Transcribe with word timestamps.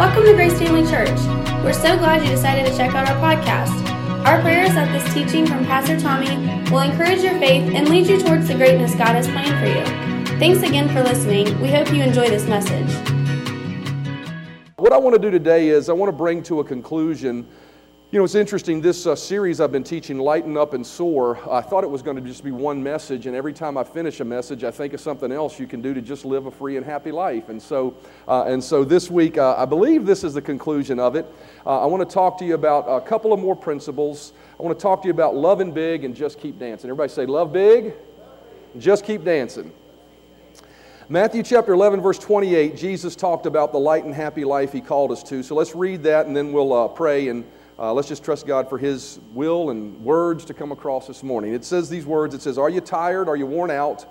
Welcome 0.00 0.24
to 0.24 0.32
Grace 0.32 0.58
Family 0.58 0.90
Church. 0.90 1.20
We're 1.62 1.74
so 1.74 1.94
glad 1.98 2.22
you 2.24 2.30
decided 2.30 2.64
to 2.64 2.74
check 2.74 2.94
out 2.94 3.06
our 3.06 3.16
podcast. 3.16 3.86
Our 4.24 4.40
prayer 4.40 4.64
is 4.64 4.72
that 4.72 4.90
this 4.92 5.12
teaching 5.12 5.46
from 5.46 5.66
Pastor 5.66 6.00
Tommy 6.00 6.36
will 6.70 6.80
encourage 6.80 7.20
your 7.20 7.38
faith 7.38 7.70
and 7.74 7.86
lead 7.86 8.06
you 8.06 8.18
towards 8.18 8.48
the 8.48 8.54
greatness 8.54 8.94
God 8.94 9.08
has 9.08 9.26
planned 9.28 9.60
for 9.60 9.66
you. 9.66 10.38
Thanks 10.38 10.66
again 10.66 10.88
for 10.88 11.02
listening. 11.02 11.60
We 11.60 11.68
hope 11.68 11.92
you 11.92 12.02
enjoy 12.02 12.30
this 12.30 12.46
message. 12.46 12.90
What 14.76 14.94
I 14.94 14.96
want 14.96 15.16
to 15.16 15.20
do 15.20 15.30
today 15.30 15.68
is 15.68 15.90
I 15.90 15.92
want 15.92 16.08
to 16.08 16.16
bring 16.16 16.42
to 16.44 16.60
a 16.60 16.64
conclusion 16.64 17.46
you 18.12 18.18
know, 18.18 18.24
it's 18.24 18.34
interesting, 18.34 18.80
this 18.80 19.06
uh, 19.06 19.14
series 19.14 19.60
I've 19.60 19.70
been 19.70 19.84
teaching, 19.84 20.18
Lighten 20.18 20.56
Up 20.56 20.74
and 20.74 20.84
Soar, 20.84 21.38
I 21.48 21.60
thought 21.60 21.84
it 21.84 21.90
was 21.90 22.02
going 22.02 22.16
to 22.16 22.22
just 22.22 22.42
be 22.42 22.50
one 22.50 22.82
message, 22.82 23.26
and 23.26 23.36
every 23.36 23.52
time 23.52 23.78
I 23.78 23.84
finish 23.84 24.18
a 24.18 24.24
message, 24.24 24.64
I 24.64 24.72
think 24.72 24.94
of 24.94 25.00
something 25.00 25.30
else 25.30 25.60
you 25.60 25.68
can 25.68 25.80
do 25.80 25.94
to 25.94 26.02
just 26.02 26.24
live 26.24 26.46
a 26.46 26.50
free 26.50 26.76
and 26.76 26.84
happy 26.84 27.12
life. 27.12 27.50
And 27.50 27.62
so, 27.62 27.94
uh, 28.26 28.46
and 28.48 28.62
so 28.62 28.82
this 28.82 29.12
week, 29.12 29.38
uh, 29.38 29.54
I 29.56 29.64
believe 29.64 30.06
this 30.06 30.24
is 30.24 30.34
the 30.34 30.42
conclusion 30.42 30.98
of 30.98 31.14
it. 31.14 31.24
Uh, 31.64 31.82
I 31.82 31.86
want 31.86 32.00
to 32.00 32.12
talk 32.12 32.36
to 32.38 32.44
you 32.44 32.54
about 32.54 32.86
a 32.88 33.00
couple 33.00 33.32
of 33.32 33.38
more 33.38 33.54
principles. 33.54 34.32
I 34.58 34.64
want 34.64 34.76
to 34.76 34.82
talk 34.82 35.02
to 35.02 35.06
you 35.06 35.14
about 35.14 35.36
loving 35.36 35.70
big 35.70 36.02
and 36.02 36.12
just 36.12 36.40
keep 36.40 36.58
dancing. 36.58 36.90
Everybody 36.90 37.12
say, 37.12 37.26
Love 37.26 37.52
big, 37.52 37.94
just 38.76 39.04
keep 39.04 39.22
dancing. 39.22 39.70
Matthew 41.08 41.44
chapter 41.44 41.72
11, 41.72 42.00
verse 42.00 42.18
28, 42.18 42.76
Jesus 42.76 43.14
talked 43.14 43.46
about 43.46 43.70
the 43.70 43.78
light 43.78 44.04
and 44.04 44.12
happy 44.12 44.44
life 44.44 44.72
he 44.72 44.80
called 44.80 45.12
us 45.12 45.22
to. 45.24 45.44
So 45.44 45.54
let's 45.54 45.76
read 45.76 46.02
that 46.02 46.26
and 46.26 46.36
then 46.36 46.52
we'll 46.52 46.72
uh, 46.72 46.88
pray 46.88 47.28
and 47.28 47.44
uh, 47.80 47.94
let's 47.94 48.08
just 48.08 48.22
trust 48.22 48.46
God 48.46 48.68
for 48.68 48.76
His 48.76 49.18
will 49.32 49.70
and 49.70 49.98
words 50.04 50.44
to 50.44 50.54
come 50.54 50.70
across 50.70 51.06
this 51.06 51.22
morning. 51.22 51.54
It 51.54 51.64
says 51.64 51.88
these 51.88 52.04
words 52.04 52.34
It 52.34 52.42
says, 52.42 52.58
Are 52.58 52.68
you 52.68 52.82
tired? 52.82 53.26
Are 53.26 53.36
you 53.36 53.46
worn 53.46 53.70
out? 53.70 54.06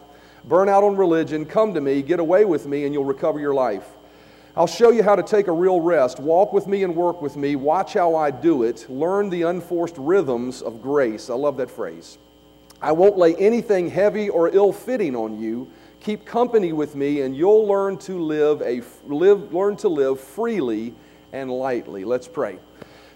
Burn 0.45 0.67
out 0.67 0.83
on 0.83 0.95
religion? 0.95 1.45
Come 1.45 1.75
to 1.75 1.81
me, 1.81 2.01
get 2.01 2.19
away 2.19 2.45
with 2.45 2.65
me, 2.65 2.85
and 2.85 2.93
you'll 2.93 3.05
recover 3.05 3.39
your 3.39 3.53
life. 3.53 3.87
I'll 4.55 4.67
show 4.67 4.89
you 4.89 5.03
how 5.03 5.15
to 5.15 5.21
take 5.21 5.47
a 5.47 5.51
real 5.51 5.79
rest. 5.79 6.19
Walk 6.19 6.51
with 6.51 6.65
me 6.65 6.83
and 6.83 6.95
work 6.95 7.21
with 7.21 7.37
me. 7.37 7.55
Watch 7.55 7.93
how 7.93 8.15
I 8.15 8.31
do 8.31 8.63
it. 8.63 8.89
Learn 8.89 9.29
the 9.29 9.43
unforced 9.43 9.95
rhythms 9.97 10.63
of 10.63 10.81
grace. 10.81 11.29
I 11.29 11.35
love 11.35 11.57
that 11.57 11.69
phrase. 11.69 12.17
I 12.81 12.91
won't 12.93 13.17
lay 13.17 13.35
anything 13.35 13.89
heavy 13.89 14.29
or 14.29 14.49
ill 14.49 14.73
fitting 14.73 15.15
on 15.15 15.39
you. 15.39 15.69
Keep 15.99 16.25
company 16.25 16.73
with 16.73 16.95
me, 16.95 17.21
and 17.21 17.35
you'll 17.35 17.67
learn 17.67 17.97
to 17.99 18.19
live, 18.19 18.61
a, 18.63 18.81
live, 19.05 19.53
learn 19.53 19.75
to 19.77 19.89
live 19.89 20.19
freely 20.19 20.95
and 21.31 21.51
lightly. 21.51 22.03
Let's 22.03 22.27
pray. 22.27 22.57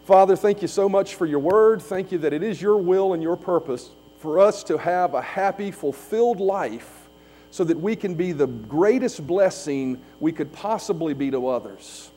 Father, 0.03 0.35
thank 0.35 0.61
you 0.61 0.67
so 0.67 0.89
much 0.89 1.15
for 1.15 1.25
your 1.25 1.39
word. 1.39 1.81
Thank 1.81 2.11
you 2.11 2.17
that 2.19 2.33
it 2.33 2.43
is 2.43 2.61
your 2.61 2.75
will 2.75 3.13
and 3.13 3.23
your 3.23 3.37
purpose 3.37 3.89
for 4.17 4.37
us 4.37 4.61
to 4.65 4.77
have 4.77 5.13
a 5.13 5.21
happy, 5.21 5.71
fulfilled 5.71 6.41
life 6.41 7.07
so 7.51 7.63
that 7.63 7.79
we 7.79 7.95
can 7.95 8.13
be 8.13 8.33
the 8.33 8.47
greatest 8.47 9.25
blessing 9.25 10.01
we 10.19 10.33
could 10.33 10.51
possibly 10.51 11.13
be 11.13 11.31
to 11.31 11.47
others. 11.47 12.11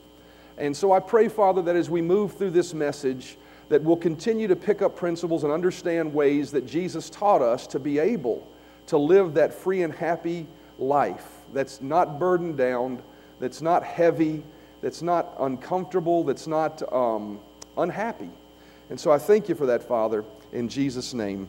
And 0.57 0.75
so 0.75 0.91
I 0.91 0.99
pray, 0.99 1.29
Father, 1.29 1.61
that 1.61 1.77
as 1.77 1.89
we 1.89 2.01
move 2.01 2.33
through 2.33 2.51
this 2.51 2.73
message, 2.73 3.37
that 3.69 3.81
we'll 3.81 3.95
continue 3.95 4.49
to 4.49 4.55
pick 4.57 4.81
up 4.81 4.97
principles 4.97 5.45
and 5.45 5.53
understand 5.53 6.13
ways 6.13 6.51
that 6.51 6.67
Jesus 6.67 7.09
taught 7.09 7.41
us 7.41 7.67
to 7.67 7.79
be 7.79 7.99
able 7.99 8.45
to 8.87 8.97
live 8.97 9.33
that 9.35 9.53
free 9.53 9.83
and 9.83 9.93
happy 9.93 10.45
life 10.77 11.25
that's 11.53 11.81
not 11.81 12.19
burdened 12.19 12.57
down, 12.57 13.01
that's 13.39 13.61
not 13.61 13.85
heavy, 13.85 14.43
that's 14.81 15.01
not 15.01 15.35
uncomfortable, 15.39 16.25
that's 16.25 16.47
not 16.47 16.81
um, 16.91 17.39
unhappy. 17.77 18.29
And 18.89 18.99
so 18.99 19.11
I 19.11 19.17
thank 19.17 19.49
you 19.49 19.55
for 19.55 19.67
that, 19.67 19.83
Father, 19.83 20.23
in 20.51 20.69
Jesus' 20.69 21.13
name. 21.13 21.47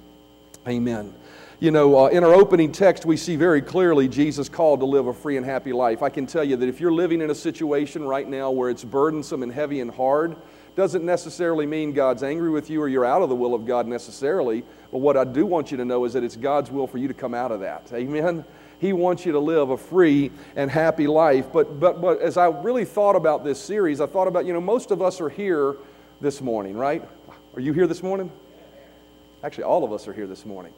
Amen. 0.67 1.15
You 1.61 1.71
know, 1.71 2.05
uh, 2.05 2.09
in 2.09 2.23
our 2.23 2.35
opening 2.35 2.71
text, 2.71 3.05
we 3.05 3.17
see 3.17 3.35
very 3.35 3.63
clearly 3.63 4.07
Jesus 4.09 4.49
called 4.49 4.81
to 4.81 4.87
live 4.87 5.07
a 5.07 5.13
free 5.13 5.37
and 5.37 5.45
happy 5.45 5.73
life. 5.73 6.03
I 6.03 6.09
can 6.09 6.27
tell 6.27 6.45
you 6.45 6.57
that 6.57 6.69
if 6.69 6.81
you're 6.81 6.93
living 6.93 7.21
in 7.21 7.31
a 7.31 7.35
situation 7.35 8.05
right 8.05 8.29
now 8.29 8.51
where 8.51 8.71
it's 8.71 8.85
burdensome 8.85 9.43
and 9.43 9.53
heavy 9.53 9.81
and 9.81 9.91
hard, 9.91 10.37
doesn't 10.77 11.05
necessarily 11.05 11.67
mean 11.67 11.93
God's 11.93 12.23
angry 12.23 12.51
with 12.51 12.71
you 12.71 12.81
or 12.81 12.87
you're 12.87 13.05
out 13.05 13.23
of 13.23 13.29
the 13.29 13.35
will 13.35 13.55
of 13.55 13.67
God 13.67 13.89
necessarily. 13.89 14.63
But 14.93 14.99
what 14.99 15.17
I 15.17 15.25
do 15.25 15.45
want 15.45 15.73
you 15.73 15.77
to 15.79 15.85
know 15.85 16.05
is 16.05 16.13
that 16.13 16.23
it's 16.23 16.37
God's 16.37 16.71
will 16.71 16.87
for 16.87 16.99
you 16.99 17.09
to 17.09 17.15
come 17.15 17.35
out 17.35 17.51
of 17.51 17.59
that. 17.61 17.91
Amen. 17.93 18.45
He 18.79 18.93
wants 18.93 19.27
you 19.27 19.33
to 19.33 19.41
live 19.41 19.71
a 19.71 19.77
free 19.77 20.31
and 20.55 20.71
happy 20.71 21.09
life. 21.09 21.53
But, 21.53 21.81
but, 21.81 22.01
but 22.01 22.21
as 22.21 22.37
I 22.37 22.47
really 22.47 22.85
thought 22.85 23.17
about 23.17 23.43
this 23.43 23.61
series, 23.61 24.01
I 24.01 24.07
thought 24.07 24.29
about, 24.29 24.47
you 24.47 24.53
know, 24.53 24.61
most 24.61 24.93
of 24.93 25.03
us 25.03 25.21
are 25.21 25.29
here 25.29 25.77
this 26.21 26.41
morning, 26.41 26.77
right? 26.77 27.09
Are 27.55 27.61
you 27.61 27.73
here 27.73 27.87
this 27.87 28.03
morning? 28.03 28.33
Actually, 29.45 29.65
all 29.65 29.85
of 29.85 29.93
us 29.93 30.09
are 30.09 30.13
here 30.13 30.27
this 30.27 30.45
morning. 30.45 30.73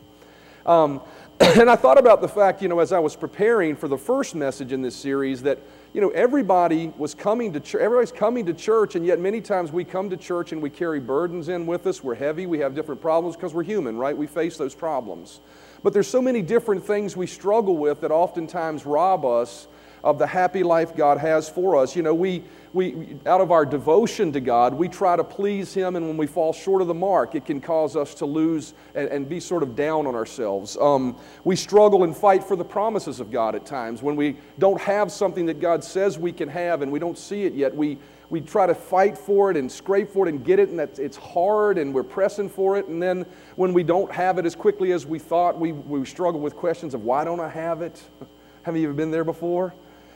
Um, 0.67 1.01
and 1.41 1.71
I 1.71 1.77
thought 1.77 1.99
about 1.99 2.21
the 2.21 2.29
fact, 2.29 2.61
you 2.61 2.69
know, 2.69 2.81
as 2.81 2.93
I 2.93 2.99
was 2.99 3.17
preparing 3.17 3.75
for 3.75 3.89
the 3.89 3.97
first 3.97 4.35
message 4.35 4.71
in 4.71 4.83
this 4.83 4.95
series, 4.95 5.43
that, 5.45 5.59
you 5.95 6.03
know, 6.03 6.11
everybody 6.11 6.93
was 6.99 7.15
coming 7.15 7.55
to 7.55 7.61
church, 7.61 7.81
everybody's 7.81 8.13
coming 8.13 8.45
to 8.47 8.53
church, 8.53 8.97
and 8.97 9.07
yet 9.07 9.19
many 9.19 9.41
times 9.41 9.73
we 9.73 9.83
come 9.83 10.11
to 10.11 10.17
church 10.19 10.53
and 10.53 10.61
we 10.61 10.69
carry 10.69 11.01
burdens 11.01 11.49
in 11.49 11.67
with 11.67 11.87
us. 11.87 12.05
We're 12.05 12.17
heavy, 12.17 12.45
we 12.45 12.59
have 12.59 12.75
different 12.75 13.01
problems 13.01 13.35
because 13.35 13.55
we're 13.55 13.63
human, 13.63 13.97
right? 13.97 14.15
We 14.15 14.27
face 14.27 14.59
those 14.59 14.75
problems. 14.75 15.41
But 15.83 15.95
there's 15.95 16.09
so 16.09 16.21
many 16.21 16.43
different 16.43 16.85
things 16.85 17.17
we 17.17 17.27
struggle 17.27 17.79
with 17.79 18.03
that 18.03 18.11
oftentimes 18.11 18.85
rob 18.85 19.25
us 19.25 19.69
of 20.05 20.19
the 20.19 20.27
happy 20.27 20.63
life 20.63 20.95
God 20.95 21.19
has 21.19 21.49
for 21.49 21.77
us. 21.77 21.97
You 21.97 22.03
know, 22.03 22.15
we, 22.15 22.45
we, 22.73 23.17
out 23.27 23.41
of 23.41 23.51
our 23.51 23.67
devotion 23.67 24.33
to 24.33 24.41
God, 24.41 24.75
we 24.75 24.89
try 24.89 25.17
to 25.17 25.25
please 25.25 25.75
Him, 25.75 25.97
and 25.97 26.07
when 26.07 26.17
we 26.17 26.27
fall 26.27 26.53
short 26.53 26.83
of 26.83 26.89
the 26.89 26.95
mark, 26.95 27.35
it 27.35 27.45
can 27.45 27.61
cause 27.61 27.97
us 27.97 28.15
to 28.17 28.27
lose 28.27 28.75
and, 28.95 29.09
and 29.09 29.29
be 29.29 29.41
sort 29.41 29.65
of 29.65 29.75
down 29.75 30.07
on 30.07 30.15
ourselves. 30.15 30.77
Um, 30.77 31.17
we 31.43 31.57
struggle 31.57 32.05
and 32.05 32.17
fight 32.17 32.45
for 32.45 32.55
the 32.55 32.65
promises 32.65 33.19
of 33.19 33.33
God 33.33 33.57
at 33.57 33.67
times. 33.67 34.03
When 34.03 34.15
we 34.15 34.37
don't 34.59 34.81
have 34.81 35.11
something 35.11 35.47
that 35.47 35.59
God 35.59 35.83
says 35.83 36.19
we 36.19 36.33
can 36.33 36.49
have 36.49 36.83
and 36.83 36.93
we 36.93 37.01
don't 37.01 37.19
see 37.19 37.43
it 37.43 37.55
yet, 37.55 37.75
we, 37.75 37.99
we 38.29 38.41
try 38.41 38.67
to 38.67 38.75
fight 38.75 39.19
for 39.19 39.51
it 39.51 39.57
and 39.57 39.71
scrape 39.71 40.09
for 40.09 40.29
it 40.29 40.31
and 40.33 40.45
get 40.45 40.61
it, 40.61 40.69
and 40.69 40.79
it's 40.79 41.17
hard, 41.17 41.77
and 41.77 41.93
we're 41.93 42.05
pressing 42.05 42.49
for 42.49 42.79
it. 42.79 42.87
And 42.87 43.03
then 43.03 43.27
when 43.57 43.73
we 43.73 43.83
don't 43.83 44.13
have 44.13 44.39
it 44.39 44.47
as 44.47 44.55
quickly 44.55 44.93
as 44.93 45.07
we 45.07 45.19
thought, 45.19 45.59
we, 45.59 45.73
we 45.73 46.05
struggle 46.05 46.41
with 46.41 46.55
questions 46.55 46.95
of 46.95 47.03
why 47.03 47.25
don't 47.25 47.41
I 47.41 47.49
have 47.49 47.83
it? 47.83 48.01
Have 48.63 48.77
you 48.77 48.85
ever 48.85 48.93
been 48.93 49.11
there 49.11 49.25
before? 49.25 49.73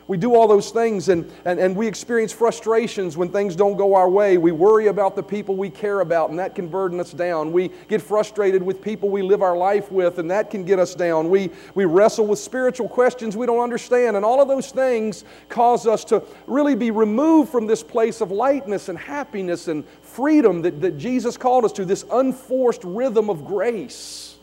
We 0.07 0.19
do 0.19 0.35
all 0.35 0.47
those 0.47 0.71
things 0.71 1.09
and, 1.09 1.31
and, 1.47 1.59
and 1.59 1.75
we 1.75 1.87
experience 1.87 2.31
frustrations 2.31 3.17
when 3.17 3.31
things 3.31 3.57
don't 3.57 3.77
go 3.77 3.95
our 3.95 4.09
way. 4.09 4.37
We 4.37 4.53
worry 4.53 4.89
about 4.89 5.17
the 5.17 5.23
people 5.23 5.57
we 5.57 5.71
care 5.71 6.01
about, 6.01 6.29
and 6.29 6.39
that 6.39 6.55
can 6.55 6.69
burden 6.69 7.01
us 7.01 7.13
down. 7.13 7.53
We 7.53 7.71
get 7.89 8.03
frustrated 8.03 8.63
with 8.63 8.83
people 8.83 9.09
we 9.09 9.23
live 9.23 9.41
our 9.41 9.57
life 9.57 9.91
with, 9.91 10.19
and 10.19 10.31
that 10.31 10.51
can 10.51 10.65
get 10.65 10.79
us 10.79 10.95
down. 10.95 11.31
We, 11.31 11.51
we 11.75 11.87
wrestle 11.87 12.27
with 12.27 12.39
spiritual 12.39 12.89
questions 12.89 13.35
we 13.35 13.47
don't 13.47 13.63
understand, 13.63 14.17
and 14.17 14.25
all 14.27 14.43
of 14.43 14.49
those 14.49 14.71
things 14.71 15.25
cause 15.49 15.87
us 15.87 16.05
to 16.07 16.23
really 16.47 16.75
be 16.75 16.91
removed 16.91 17.51
from 17.51 17.67
this 17.67 17.83
place 17.83 18.21
of 18.21 18.31
lightness 18.31 18.91
and 18.91 18.99
happiness 18.99 19.69
and 19.69 19.89
freedom 20.03 20.61
that, 20.63 20.83
that 20.83 20.99
Jesus 20.99 21.39
called 21.39 21.65
us 21.65 21.73
to, 21.73 21.85
this 21.87 22.05
unforced 22.13 22.85
rhythm 22.85 23.31
of 23.31 23.47
grace 23.47 24.37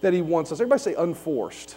that 0.00 0.14
He 0.14 0.22
wants 0.22 0.50
us. 0.50 0.60
Everybody 0.60 0.80
say 0.80 0.94
unforced. 0.94 1.76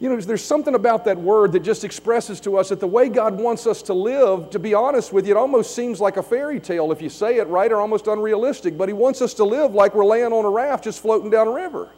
You 0.00 0.08
know, 0.08 0.20
there's 0.20 0.44
something 0.44 0.76
about 0.76 1.04
that 1.06 1.18
word 1.18 1.52
that 1.52 1.60
just 1.60 1.82
expresses 1.82 2.38
to 2.40 2.56
us 2.56 2.68
that 2.68 2.78
the 2.78 2.86
way 2.86 3.08
God 3.08 3.36
wants 3.36 3.66
us 3.66 3.82
to 3.82 3.94
live, 3.94 4.50
to 4.50 4.60
be 4.60 4.72
honest 4.72 5.12
with 5.12 5.26
you, 5.26 5.34
it 5.34 5.36
almost 5.36 5.74
seems 5.74 6.00
like 6.00 6.16
a 6.16 6.22
fairy 6.22 6.60
tale 6.60 6.92
if 6.92 7.02
you 7.02 7.08
say 7.08 7.38
it 7.38 7.48
right 7.48 7.70
or 7.72 7.80
almost 7.80 8.06
unrealistic. 8.06 8.78
But 8.78 8.88
He 8.88 8.92
wants 8.92 9.20
us 9.20 9.34
to 9.34 9.44
live 9.44 9.74
like 9.74 9.96
we're 9.96 10.04
laying 10.04 10.32
on 10.32 10.44
a 10.44 10.50
raft 10.50 10.84
just 10.84 11.02
floating 11.02 11.30
down 11.30 11.48
a 11.48 11.52
river. 11.52 11.88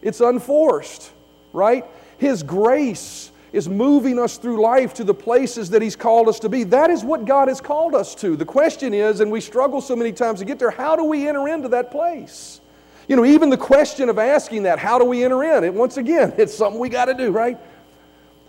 It's 0.00 0.20
unforced, 0.20 1.12
right? 1.52 1.84
His 2.16 2.42
grace 2.42 3.30
is 3.52 3.68
moving 3.68 4.18
us 4.18 4.38
through 4.38 4.62
life 4.62 4.94
to 4.94 5.04
the 5.04 5.14
places 5.14 5.68
that 5.70 5.82
He's 5.82 5.96
called 5.96 6.28
us 6.28 6.40
to 6.40 6.48
be. 6.48 6.64
That 6.64 6.88
is 6.88 7.04
what 7.04 7.26
God 7.26 7.48
has 7.48 7.60
called 7.60 7.94
us 7.94 8.14
to. 8.16 8.36
The 8.36 8.44
question 8.46 8.94
is, 8.94 9.20
and 9.20 9.30
we 9.30 9.42
struggle 9.42 9.82
so 9.82 9.94
many 9.94 10.12
times 10.12 10.38
to 10.38 10.46
get 10.46 10.58
there, 10.58 10.70
how 10.70 10.96
do 10.96 11.04
we 11.04 11.28
enter 11.28 11.46
into 11.46 11.68
that 11.68 11.90
place? 11.90 12.60
You 13.08 13.16
know, 13.16 13.24
even 13.24 13.50
the 13.50 13.56
question 13.56 14.08
of 14.08 14.18
asking 14.18 14.64
that, 14.64 14.78
how 14.78 14.98
do 14.98 15.04
we 15.04 15.24
enter 15.24 15.42
in? 15.44 15.64
It 15.64 15.74
once 15.74 15.96
again, 15.96 16.32
it's 16.38 16.54
something 16.54 16.80
we 16.80 16.88
got 16.88 17.06
to 17.06 17.14
do, 17.14 17.30
right? 17.30 17.58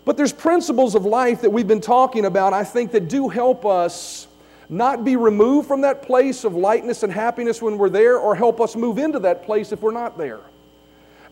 But 0.04 0.16
there's 0.16 0.32
principles 0.32 0.94
of 0.94 1.04
life 1.04 1.40
that 1.40 1.50
we've 1.50 1.66
been 1.66 1.80
talking 1.80 2.26
about, 2.26 2.52
I 2.52 2.64
think, 2.64 2.92
that 2.92 3.08
do 3.08 3.28
help 3.28 3.66
us 3.66 4.28
not 4.68 5.04
be 5.04 5.16
removed 5.16 5.68
from 5.68 5.80
that 5.82 6.02
place 6.02 6.44
of 6.44 6.54
lightness 6.54 7.02
and 7.02 7.12
happiness 7.12 7.60
when 7.60 7.76
we're 7.78 7.88
there, 7.88 8.18
or 8.18 8.34
help 8.34 8.60
us 8.60 8.76
move 8.76 8.98
into 8.98 9.18
that 9.20 9.44
place 9.44 9.72
if 9.72 9.82
we're 9.82 9.92
not 9.92 10.16
there. 10.16 10.40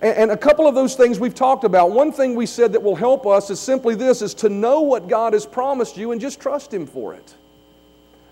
And, 0.00 0.30
a 0.30 0.36
couple 0.36 0.66
of 0.66 0.74
those 0.74 0.96
things 0.96 1.18
we've 1.18 1.34
talked 1.34 1.64
about. 1.64 1.92
One 1.92 2.12
thing 2.12 2.34
we 2.34 2.46
said 2.46 2.72
that 2.72 2.82
will 2.82 2.96
help 2.96 3.26
us 3.26 3.48
is 3.48 3.58
simply 3.58 3.94
this 3.94 4.22
is 4.22 4.34
to 4.34 4.48
know 4.48 4.82
what 4.82 5.08
God 5.08 5.32
has 5.32 5.46
promised 5.46 5.96
you 5.96 6.12
and 6.12 6.20
just 6.20 6.40
trust 6.40 6.74
Him 6.74 6.86
for 6.86 7.14
it. 7.14 7.34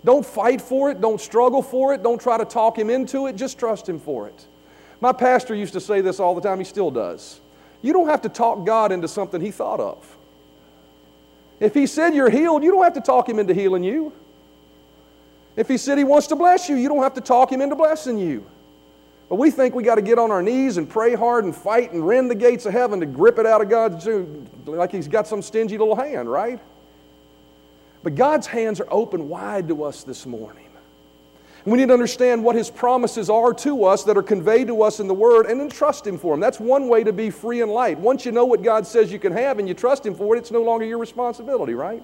Don't 0.04 0.26
fight 0.26 0.60
for 0.60 0.90
it, 0.90 1.00
don't 1.00 1.20
struggle 1.20 1.62
for 1.62 1.94
it, 1.94 2.02
don't 2.02 2.20
try 2.20 2.36
to 2.36 2.44
talk 2.44 2.76
Him 2.76 2.90
into 2.90 3.26
it, 3.26 3.36
just 3.36 3.58
trust 3.58 3.88
Him 3.88 4.00
for 4.00 4.26
it. 4.26 4.46
My 5.02 5.12
pastor 5.12 5.52
used 5.52 5.72
to 5.72 5.80
say 5.80 6.00
this 6.00 6.20
all 6.20 6.36
the 6.36 6.40
time, 6.40 6.58
he 6.58 6.64
still 6.64 6.92
does. 6.92 7.40
You 7.82 7.92
don't 7.92 8.06
have 8.06 8.22
to 8.22 8.28
talk 8.28 8.64
God 8.64 8.92
into 8.92 9.08
something 9.08 9.40
he 9.40 9.50
thought 9.50 9.80
of. 9.80 10.16
If 11.58 11.74
he 11.74 11.88
said 11.88 12.14
you're 12.14 12.30
healed, 12.30 12.62
you 12.62 12.70
don't 12.70 12.84
have 12.84 12.94
to 12.94 13.00
talk 13.00 13.28
him 13.28 13.40
into 13.40 13.52
healing 13.52 13.82
you. 13.82 14.12
If 15.56 15.66
he 15.66 15.76
said 15.76 15.98
he 15.98 16.04
wants 16.04 16.28
to 16.28 16.36
bless 16.36 16.68
you, 16.68 16.76
you 16.76 16.88
don't 16.88 17.02
have 17.02 17.14
to 17.14 17.20
talk 17.20 17.50
him 17.50 17.60
into 17.60 17.74
blessing 17.74 18.16
you. 18.16 18.46
But 19.28 19.36
we 19.36 19.50
think 19.50 19.74
we 19.74 19.82
got 19.82 19.96
to 19.96 20.02
get 20.02 20.20
on 20.20 20.30
our 20.30 20.40
knees 20.40 20.76
and 20.76 20.88
pray 20.88 21.16
hard 21.16 21.44
and 21.44 21.54
fight 21.54 21.92
and 21.92 22.06
rend 22.06 22.30
the 22.30 22.36
gates 22.36 22.64
of 22.64 22.72
heaven 22.72 23.00
to 23.00 23.06
grip 23.06 23.40
it 23.40 23.46
out 23.46 23.60
of 23.60 23.68
God's 23.68 24.06
like 24.66 24.92
he's 24.92 25.08
got 25.08 25.26
some 25.26 25.42
stingy 25.42 25.78
little 25.78 25.96
hand, 25.96 26.30
right? 26.30 26.60
But 28.04 28.14
God's 28.14 28.46
hands 28.46 28.78
are 28.78 28.88
open 28.88 29.28
wide 29.28 29.66
to 29.66 29.82
us 29.82 30.04
this 30.04 30.26
morning. 30.26 30.71
We 31.64 31.78
need 31.78 31.88
to 31.88 31.94
understand 31.94 32.42
what 32.42 32.56
His 32.56 32.70
promises 32.70 33.30
are 33.30 33.54
to 33.54 33.84
us 33.84 34.02
that 34.04 34.16
are 34.16 34.22
conveyed 34.22 34.66
to 34.66 34.82
us 34.82 34.98
in 34.98 35.06
the 35.06 35.14
Word 35.14 35.46
and 35.46 35.60
then 35.60 35.68
trust 35.68 36.06
Him 36.06 36.18
for 36.18 36.32
them. 36.32 36.40
That's 36.40 36.58
one 36.58 36.88
way 36.88 37.04
to 37.04 37.12
be 37.12 37.30
free 37.30 37.60
and 37.60 37.70
light. 37.70 37.98
Once 37.98 38.26
you 38.26 38.32
know 38.32 38.44
what 38.44 38.62
God 38.62 38.84
says 38.86 39.12
you 39.12 39.20
can 39.20 39.32
have 39.32 39.58
and 39.60 39.68
you 39.68 39.74
trust 39.74 40.04
Him 40.04 40.14
for 40.14 40.34
it, 40.34 40.40
it's 40.40 40.50
no 40.50 40.62
longer 40.62 40.84
your 40.84 40.98
responsibility, 40.98 41.74
right? 41.74 42.02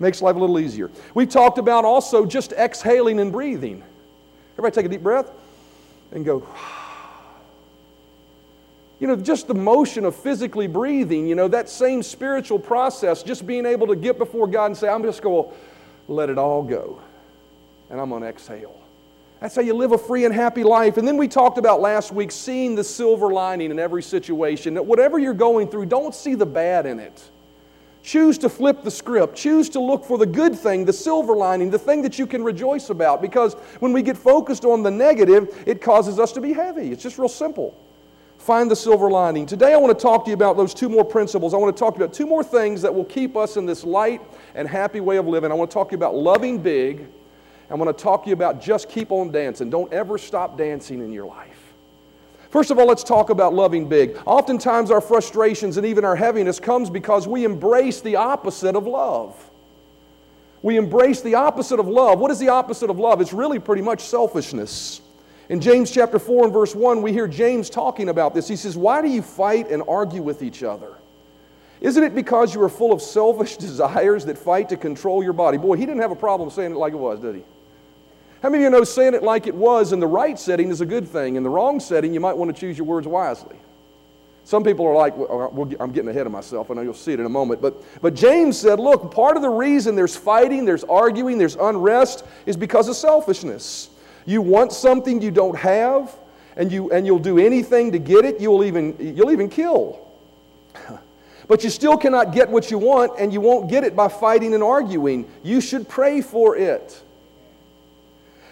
Makes 0.00 0.20
life 0.22 0.34
a 0.34 0.38
little 0.38 0.58
easier. 0.58 0.90
We've 1.14 1.28
talked 1.28 1.58
about 1.58 1.84
also 1.84 2.26
just 2.26 2.52
exhaling 2.52 3.20
and 3.20 3.30
breathing. 3.30 3.84
Everybody 4.54 4.74
take 4.74 4.86
a 4.86 4.88
deep 4.88 5.02
breath 5.02 5.30
and 6.12 6.24
go. 6.24 6.46
You 9.00 9.08
know, 9.08 9.16
just 9.16 9.48
the 9.48 9.54
motion 9.54 10.04
of 10.04 10.14
physically 10.14 10.68
breathing, 10.68 11.26
you 11.26 11.34
know, 11.34 11.48
that 11.48 11.68
same 11.68 12.02
spiritual 12.02 12.60
process, 12.60 13.24
just 13.24 13.44
being 13.44 13.66
able 13.66 13.88
to 13.88 13.96
get 13.96 14.18
before 14.18 14.46
God 14.46 14.66
and 14.66 14.76
say, 14.76 14.88
I'm 14.88 15.02
just 15.02 15.20
going 15.20 15.50
to 15.50 15.54
let 16.08 16.30
it 16.30 16.38
all 16.38 16.62
go 16.62 17.00
and 17.90 18.00
I'm 18.00 18.10
going 18.10 18.22
to 18.22 18.28
exhale. 18.28 18.80
That's 19.40 19.56
how 19.56 19.62
you 19.62 19.74
live 19.74 19.92
a 19.92 19.98
free 19.98 20.24
and 20.24 20.34
happy 20.34 20.64
life. 20.64 20.96
And 20.96 21.06
then 21.06 21.16
we 21.16 21.28
talked 21.28 21.58
about 21.58 21.80
last 21.80 22.12
week 22.12 22.32
seeing 22.32 22.74
the 22.74 22.84
silver 22.84 23.30
lining 23.30 23.70
in 23.70 23.78
every 23.78 24.02
situation. 24.02 24.74
That 24.74 24.86
whatever 24.86 25.18
you're 25.18 25.34
going 25.34 25.68
through, 25.68 25.86
don't 25.86 26.14
see 26.14 26.34
the 26.34 26.46
bad 26.46 26.86
in 26.86 26.98
it. 26.98 27.30
Choose 28.02 28.38
to 28.38 28.48
flip 28.48 28.82
the 28.82 28.90
script. 28.90 29.36
Choose 29.36 29.68
to 29.70 29.80
look 29.80 30.04
for 30.04 30.18
the 30.18 30.26
good 30.26 30.58
thing, 30.58 30.84
the 30.84 30.92
silver 30.92 31.34
lining, 31.34 31.70
the 31.70 31.78
thing 31.78 32.02
that 32.02 32.18
you 32.18 32.26
can 32.26 32.44
rejoice 32.44 32.90
about. 32.90 33.20
Because 33.20 33.54
when 33.80 33.92
we 33.92 34.02
get 34.02 34.16
focused 34.16 34.64
on 34.64 34.82
the 34.82 34.90
negative, 34.90 35.62
it 35.66 35.80
causes 35.80 36.18
us 36.18 36.32
to 36.32 36.40
be 36.40 36.52
heavy. 36.52 36.92
It's 36.92 37.02
just 37.02 37.18
real 37.18 37.28
simple. 37.28 37.74
Find 38.38 38.70
the 38.70 38.76
silver 38.76 39.10
lining. 39.10 39.46
Today, 39.46 39.72
I 39.72 39.76
want 39.78 39.98
to 39.98 40.02
talk 40.02 40.24
to 40.24 40.30
you 40.30 40.34
about 40.34 40.56
those 40.56 40.74
two 40.74 40.88
more 40.88 41.04
principles. 41.04 41.54
I 41.54 41.56
want 41.56 41.74
to 41.74 41.80
talk 41.80 41.96
about 41.96 42.12
two 42.12 42.26
more 42.26 42.44
things 42.44 42.82
that 42.82 42.94
will 42.94 43.06
keep 43.06 43.36
us 43.36 43.56
in 43.56 43.64
this 43.64 43.84
light 43.84 44.20
and 44.54 44.68
happy 44.68 45.00
way 45.00 45.16
of 45.16 45.26
living. 45.26 45.50
I 45.50 45.54
want 45.54 45.70
to 45.70 45.74
talk 45.74 45.88
to 45.88 45.92
you 45.92 45.98
about 45.98 46.14
loving 46.14 46.58
big 46.58 47.06
I 47.74 47.76
want 47.76 47.98
to 47.98 48.04
talk 48.04 48.22
to 48.22 48.28
you 48.28 48.34
about 48.34 48.62
just 48.62 48.88
keep 48.88 49.10
on 49.10 49.32
dancing. 49.32 49.68
Don't 49.68 49.92
ever 49.92 50.16
stop 50.16 50.56
dancing 50.56 51.00
in 51.00 51.12
your 51.12 51.26
life. 51.26 51.74
First 52.50 52.70
of 52.70 52.78
all, 52.78 52.86
let's 52.86 53.02
talk 53.02 53.30
about 53.30 53.52
loving 53.52 53.88
big. 53.88 54.16
Oftentimes, 54.26 54.92
our 54.92 55.00
frustrations 55.00 55.76
and 55.76 55.84
even 55.84 56.04
our 56.04 56.14
heaviness 56.14 56.60
comes 56.60 56.88
because 56.88 57.26
we 57.26 57.44
embrace 57.44 58.00
the 58.00 58.14
opposite 58.14 58.76
of 58.76 58.86
love. 58.86 59.50
We 60.62 60.76
embrace 60.76 61.20
the 61.20 61.34
opposite 61.34 61.80
of 61.80 61.88
love. 61.88 62.20
What 62.20 62.30
is 62.30 62.38
the 62.38 62.50
opposite 62.50 62.90
of 62.90 63.00
love? 63.00 63.20
It's 63.20 63.32
really 63.32 63.58
pretty 63.58 63.82
much 63.82 64.02
selfishness. 64.02 65.00
In 65.48 65.60
James 65.60 65.90
chapter 65.90 66.20
4 66.20 66.44
and 66.44 66.52
verse 66.52 66.76
1, 66.76 67.02
we 67.02 67.12
hear 67.12 67.26
James 67.26 67.68
talking 67.68 68.08
about 68.08 68.34
this. 68.34 68.46
He 68.46 68.54
says, 68.54 68.76
Why 68.76 69.02
do 69.02 69.08
you 69.08 69.20
fight 69.20 69.68
and 69.72 69.82
argue 69.88 70.22
with 70.22 70.44
each 70.44 70.62
other? 70.62 70.94
Isn't 71.80 72.04
it 72.04 72.14
because 72.14 72.54
you 72.54 72.62
are 72.62 72.68
full 72.68 72.92
of 72.92 73.02
selfish 73.02 73.56
desires 73.66 74.26
that 74.26 74.38
fight 74.38 74.68
to 74.68 74.76
control 74.76 75.24
your 75.24 75.32
body? 75.32 75.58
Boy, 75.58 75.76
he 75.76 75.84
didn't 75.84 76.02
have 76.02 76.12
a 76.12 76.16
problem 76.16 76.50
saying 76.50 76.70
it 76.70 76.76
like 76.76 76.92
it 76.92 77.00
was, 77.00 77.18
did 77.18 77.34
he? 77.34 77.42
How 78.44 78.50
many 78.50 78.62
of 78.62 78.70
you 78.70 78.78
know 78.78 78.84
saying 78.84 79.14
it 79.14 79.22
like 79.22 79.46
it 79.46 79.54
was 79.54 79.94
in 79.94 80.00
the 80.00 80.06
right 80.06 80.38
setting 80.38 80.68
is 80.68 80.82
a 80.82 80.84
good 80.84 81.08
thing? 81.08 81.36
In 81.36 81.42
the 81.42 81.48
wrong 81.48 81.80
setting, 81.80 82.12
you 82.12 82.20
might 82.20 82.36
want 82.36 82.54
to 82.54 82.60
choose 82.60 82.76
your 82.76 82.86
words 82.86 83.08
wisely. 83.08 83.56
Some 84.44 84.62
people 84.62 84.86
are 84.86 84.94
like, 84.94 85.16
well, 85.16 85.72
I'm 85.80 85.92
getting 85.92 86.10
ahead 86.10 86.26
of 86.26 86.32
myself. 86.32 86.70
I 86.70 86.74
know 86.74 86.82
you'll 86.82 86.92
see 86.92 87.14
it 87.14 87.20
in 87.20 87.24
a 87.24 87.30
moment. 87.30 87.62
But, 87.62 87.82
but 88.02 88.12
James 88.12 88.58
said, 88.58 88.78
look, 88.78 89.14
part 89.14 89.36
of 89.36 89.42
the 89.42 89.48
reason 89.48 89.96
there's 89.96 90.14
fighting, 90.14 90.66
there's 90.66 90.84
arguing, 90.84 91.38
there's 91.38 91.56
unrest 91.56 92.26
is 92.44 92.54
because 92.54 92.86
of 92.86 92.96
selfishness. 92.96 93.88
You 94.26 94.42
want 94.42 94.74
something 94.74 95.22
you 95.22 95.30
don't 95.30 95.56
have, 95.56 96.14
and, 96.54 96.70
you, 96.70 96.90
and 96.90 97.06
you'll 97.06 97.18
do 97.20 97.38
anything 97.38 97.92
to 97.92 97.98
get 97.98 98.26
it. 98.26 98.42
You'll 98.42 98.64
even, 98.64 98.94
you'll 99.00 99.32
even 99.32 99.48
kill. 99.48 100.06
But 101.46 101.62
you 101.62 101.68
still 101.68 101.98
cannot 101.98 102.32
get 102.32 102.48
what 102.48 102.70
you 102.70 102.78
want, 102.78 103.18
and 103.18 103.30
you 103.30 103.42
won't 103.42 103.68
get 103.68 103.84
it 103.84 103.94
by 103.94 104.08
fighting 104.08 104.54
and 104.54 104.62
arguing. 104.62 105.30
You 105.42 105.60
should 105.60 105.86
pray 105.86 106.22
for 106.22 106.56
it. 106.56 107.03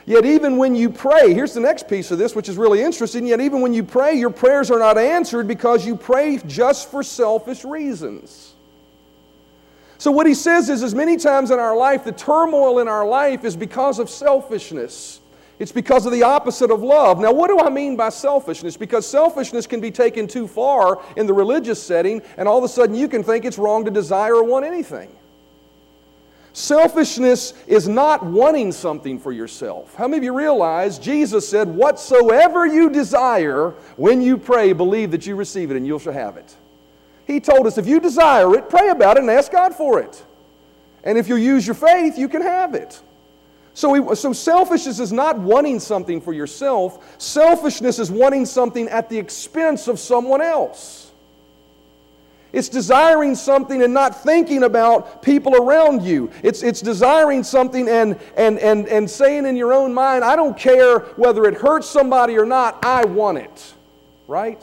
Yet, 0.04 0.24
even 0.24 0.56
when 0.56 0.74
you 0.74 0.90
pray, 0.90 1.32
here's 1.32 1.54
the 1.54 1.60
next 1.60 1.88
piece 1.88 2.10
of 2.10 2.18
this, 2.18 2.34
which 2.34 2.48
is 2.48 2.56
really 2.56 2.82
interesting. 2.82 3.26
Yet, 3.26 3.40
even 3.40 3.60
when 3.60 3.72
you 3.72 3.84
pray, 3.84 4.14
your 4.14 4.30
prayers 4.30 4.70
are 4.70 4.78
not 4.78 4.98
answered 4.98 5.46
because 5.46 5.86
you 5.86 5.94
pray 5.94 6.40
just 6.46 6.90
for 6.90 7.02
selfish 7.02 7.64
reasons. 7.64 8.54
So, 9.98 10.10
what 10.10 10.26
he 10.26 10.34
says 10.34 10.68
is, 10.68 10.82
as 10.82 10.94
many 10.94 11.16
times 11.16 11.52
in 11.52 11.60
our 11.60 11.76
life, 11.76 12.02
the 12.02 12.10
turmoil 12.10 12.80
in 12.80 12.88
our 12.88 13.06
life 13.06 13.44
is 13.44 13.54
because 13.54 14.00
of 14.00 14.10
selfishness. 14.10 15.20
It's 15.60 15.70
because 15.70 16.06
of 16.06 16.12
the 16.12 16.24
opposite 16.24 16.72
of 16.72 16.82
love. 16.82 17.20
Now, 17.20 17.32
what 17.32 17.46
do 17.46 17.60
I 17.60 17.70
mean 17.70 17.94
by 17.94 18.08
selfishness? 18.08 18.76
Because 18.76 19.06
selfishness 19.06 19.64
can 19.68 19.80
be 19.80 19.92
taken 19.92 20.26
too 20.26 20.48
far 20.48 21.00
in 21.16 21.28
the 21.28 21.32
religious 21.32 21.80
setting, 21.80 22.20
and 22.36 22.48
all 22.48 22.58
of 22.58 22.64
a 22.64 22.68
sudden 22.68 22.96
you 22.96 23.06
can 23.06 23.22
think 23.22 23.44
it's 23.44 23.58
wrong 23.58 23.84
to 23.84 23.90
desire 23.92 24.34
or 24.34 24.42
want 24.42 24.64
anything. 24.64 25.14
Selfishness 26.54 27.54
is 27.66 27.88
not 27.88 28.24
wanting 28.24 28.72
something 28.72 29.18
for 29.18 29.32
yourself. 29.32 29.94
How 29.94 30.06
many 30.06 30.18
of 30.18 30.24
you 30.24 30.36
realize 30.36 30.98
Jesus 30.98 31.48
said, 31.48 31.68
Whatsoever 31.68 32.66
you 32.66 32.90
desire 32.90 33.70
when 33.96 34.20
you 34.20 34.36
pray, 34.36 34.74
believe 34.74 35.10
that 35.12 35.26
you 35.26 35.34
receive 35.34 35.70
it 35.70 35.76
and 35.76 35.86
you 35.86 35.98
shall 35.98 36.12
have 36.12 36.36
it? 36.36 36.54
He 37.26 37.40
told 37.40 37.66
us 37.66 37.78
if 37.78 37.86
you 37.86 38.00
desire 38.00 38.54
it, 38.54 38.68
pray 38.68 38.90
about 38.90 39.16
it 39.16 39.20
and 39.20 39.30
ask 39.30 39.50
God 39.50 39.74
for 39.74 40.00
it. 40.00 40.22
And 41.04 41.16
if 41.16 41.28
you 41.28 41.36
use 41.36 41.66
your 41.66 41.74
faith, 41.74 42.18
you 42.18 42.28
can 42.28 42.42
have 42.42 42.74
it. 42.74 43.00
So, 43.74 43.98
we, 43.98 44.14
so 44.14 44.34
selfishness 44.34 45.00
is 45.00 45.12
not 45.12 45.38
wanting 45.38 45.80
something 45.80 46.20
for 46.20 46.34
yourself, 46.34 47.18
selfishness 47.18 47.98
is 47.98 48.10
wanting 48.10 48.44
something 48.44 48.88
at 48.88 49.08
the 49.08 49.18
expense 49.18 49.88
of 49.88 49.98
someone 49.98 50.42
else. 50.42 51.11
It's 52.52 52.68
desiring 52.68 53.34
something 53.34 53.82
and 53.82 53.94
not 53.94 54.22
thinking 54.22 54.62
about 54.64 55.22
people 55.22 55.56
around 55.56 56.02
you. 56.02 56.30
It's, 56.42 56.62
it's 56.62 56.82
desiring 56.82 57.42
something 57.42 57.88
and, 57.88 58.18
and, 58.36 58.58
and, 58.58 58.86
and 58.88 59.10
saying 59.10 59.46
in 59.46 59.56
your 59.56 59.72
own 59.72 59.94
mind, 59.94 60.22
I 60.22 60.36
don't 60.36 60.56
care 60.56 60.98
whether 61.16 61.46
it 61.46 61.54
hurts 61.54 61.88
somebody 61.88 62.36
or 62.36 62.44
not, 62.44 62.84
I 62.84 63.04
want 63.06 63.38
it. 63.38 63.74
Right? 64.28 64.62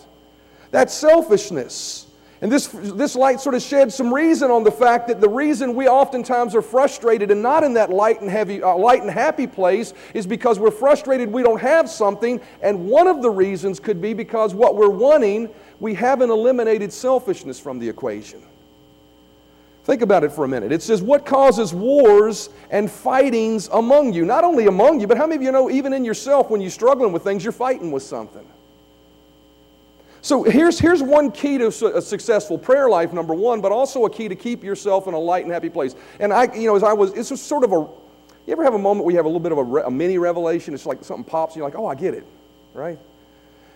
That's 0.71 0.94
selfishness. 0.94 2.06
And 2.41 2.50
this, 2.50 2.68
this 2.68 3.15
light 3.15 3.41
sort 3.41 3.56
of 3.56 3.62
sheds 3.62 3.95
some 3.95 4.13
reason 4.13 4.50
on 4.50 4.63
the 4.63 4.71
fact 4.71 5.09
that 5.09 5.19
the 5.19 5.27
reason 5.27 5.75
we 5.75 5.89
oftentimes 5.89 6.56
are 6.56 6.62
frustrated 6.62 7.31
and 7.31 7.41
not 7.41 7.65
in 7.65 7.74
that 7.74 7.89
light 7.89 8.21
and, 8.21 8.30
heavy, 8.30 8.63
uh, 8.63 8.75
light 8.77 9.01
and 9.01 9.12
happy 9.12 9.45
place 9.45 9.94
is 10.13 10.25
because 10.25 10.57
we're 10.57 10.71
frustrated 10.71 11.30
we 11.30 11.44
don't 11.44 11.59
have 11.59 11.89
something. 11.89 12.39
And 12.62 12.88
one 12.88 13.07
of 13.07 13.21
the 13.21 13.30
reasons 13.30 13.81
could 13.81 14.01
be 14.01 14.13
because 14.13 14.53
what 14.53 14.75
we're 14.75 14.89
wanting 14.89 15.50
we 15.80 15.94
haven't 15.94 16.30
eliminated 16.30 16.91
selfishness 16.91 17.59
from 17.59 17.80
the 17.80 17.88
equation. 17.88 18.42
Think 19.85 20.01
about 20.01 20.24
it 20.24 20.31
for 20.31 20.44
a 20.44 20.47
minute. 20.47 20.71
It 20.71 20.83
says, 20.83 21.01
What 21.01 21.25
causes 21.25 21.74
wars 21.74 22.50
and 22.69 22.92
fightings 22.92 23.69
among 23.69 24.13
you? 24.13 24.25
Not 24.25 24.44
only 24.44 24.68
among 24.68 24.99
you, 24.99 25.07
but 25.07 25.18
how 25.18 25.25
many 25.25 25.37
of 25.37 25.42
you 25.42 25.52
know, 25.52 25.69
even 25.69 25.94
in 25.94 26.06
yourself, 26.06 26.49
when 26.49 26.61
you're 26.61 26.69
struggling 26.69 27.11
with 27.11 27.23
things, 27.23 27.44
you're 27.44 27.54
fighting 27.54 27.92
with 27.92 28.04
something? 28.04 28.45
So 30.21 30.44
here's, 30.44 30.78
here's 30.78 31.02
one 31.02 31.31
key 31.31 31.57
to 31.57 31.68
a 31.68 32.02
successful 32.02 32.57
prayer 32.57 32.90
life, 32.90 33.14
number 33.14 33.33
one, 33.33 33.61
but 33.61 33.71
also 33.71 34.06
a 34.06 34.09
key 34.09 34.28
to 34.28 34.35
keep 34.35 34.64
yourself 34.64 35.07
in 35.07 35.14
a 35.14 35.19
light 35.19 35.45
and 35.45 35.54
happy 35.54 35.69
place. 35.69 35.95
And 36.19 36.33
I, 36.33 36.54
you 36.54 36.68
know, 36.68 36.76
as 36.76 36.83
I 36.83 36.94
was, 36.94 37.14
it's 37.14 37.30
just 37.30 37.47
sort 37.47 37.64
of 37.64 37.71
a, 37.71 37.76
you 38.45 38.52
ever 38.52 38.64
have 38.64 38.73
a 38.73 38.80
moment 38.80 39.06
where 39.06 39.14
you 39.14 39.18
have 39.18 39.26
a 39.26 39.30
little 39.30 39.40
bit 39.40 39.54
of 39.54 39.57
a, 39.59 39.88
a 39.88 39.92
mini 39.92 40.18
revelation? 40.18 40.73
It's 40.73 40.85
like 40.85 41.04
something 41.04 41.23
pops 41.23 41.54
and 41.54 41.59
you're 41.59 41.69
like, 41.69 41.78
oh, 41.78 41.85
I 41.85 41.95
get 41.95 42.14
it, 42.14 42.26
right? 42.73 42.99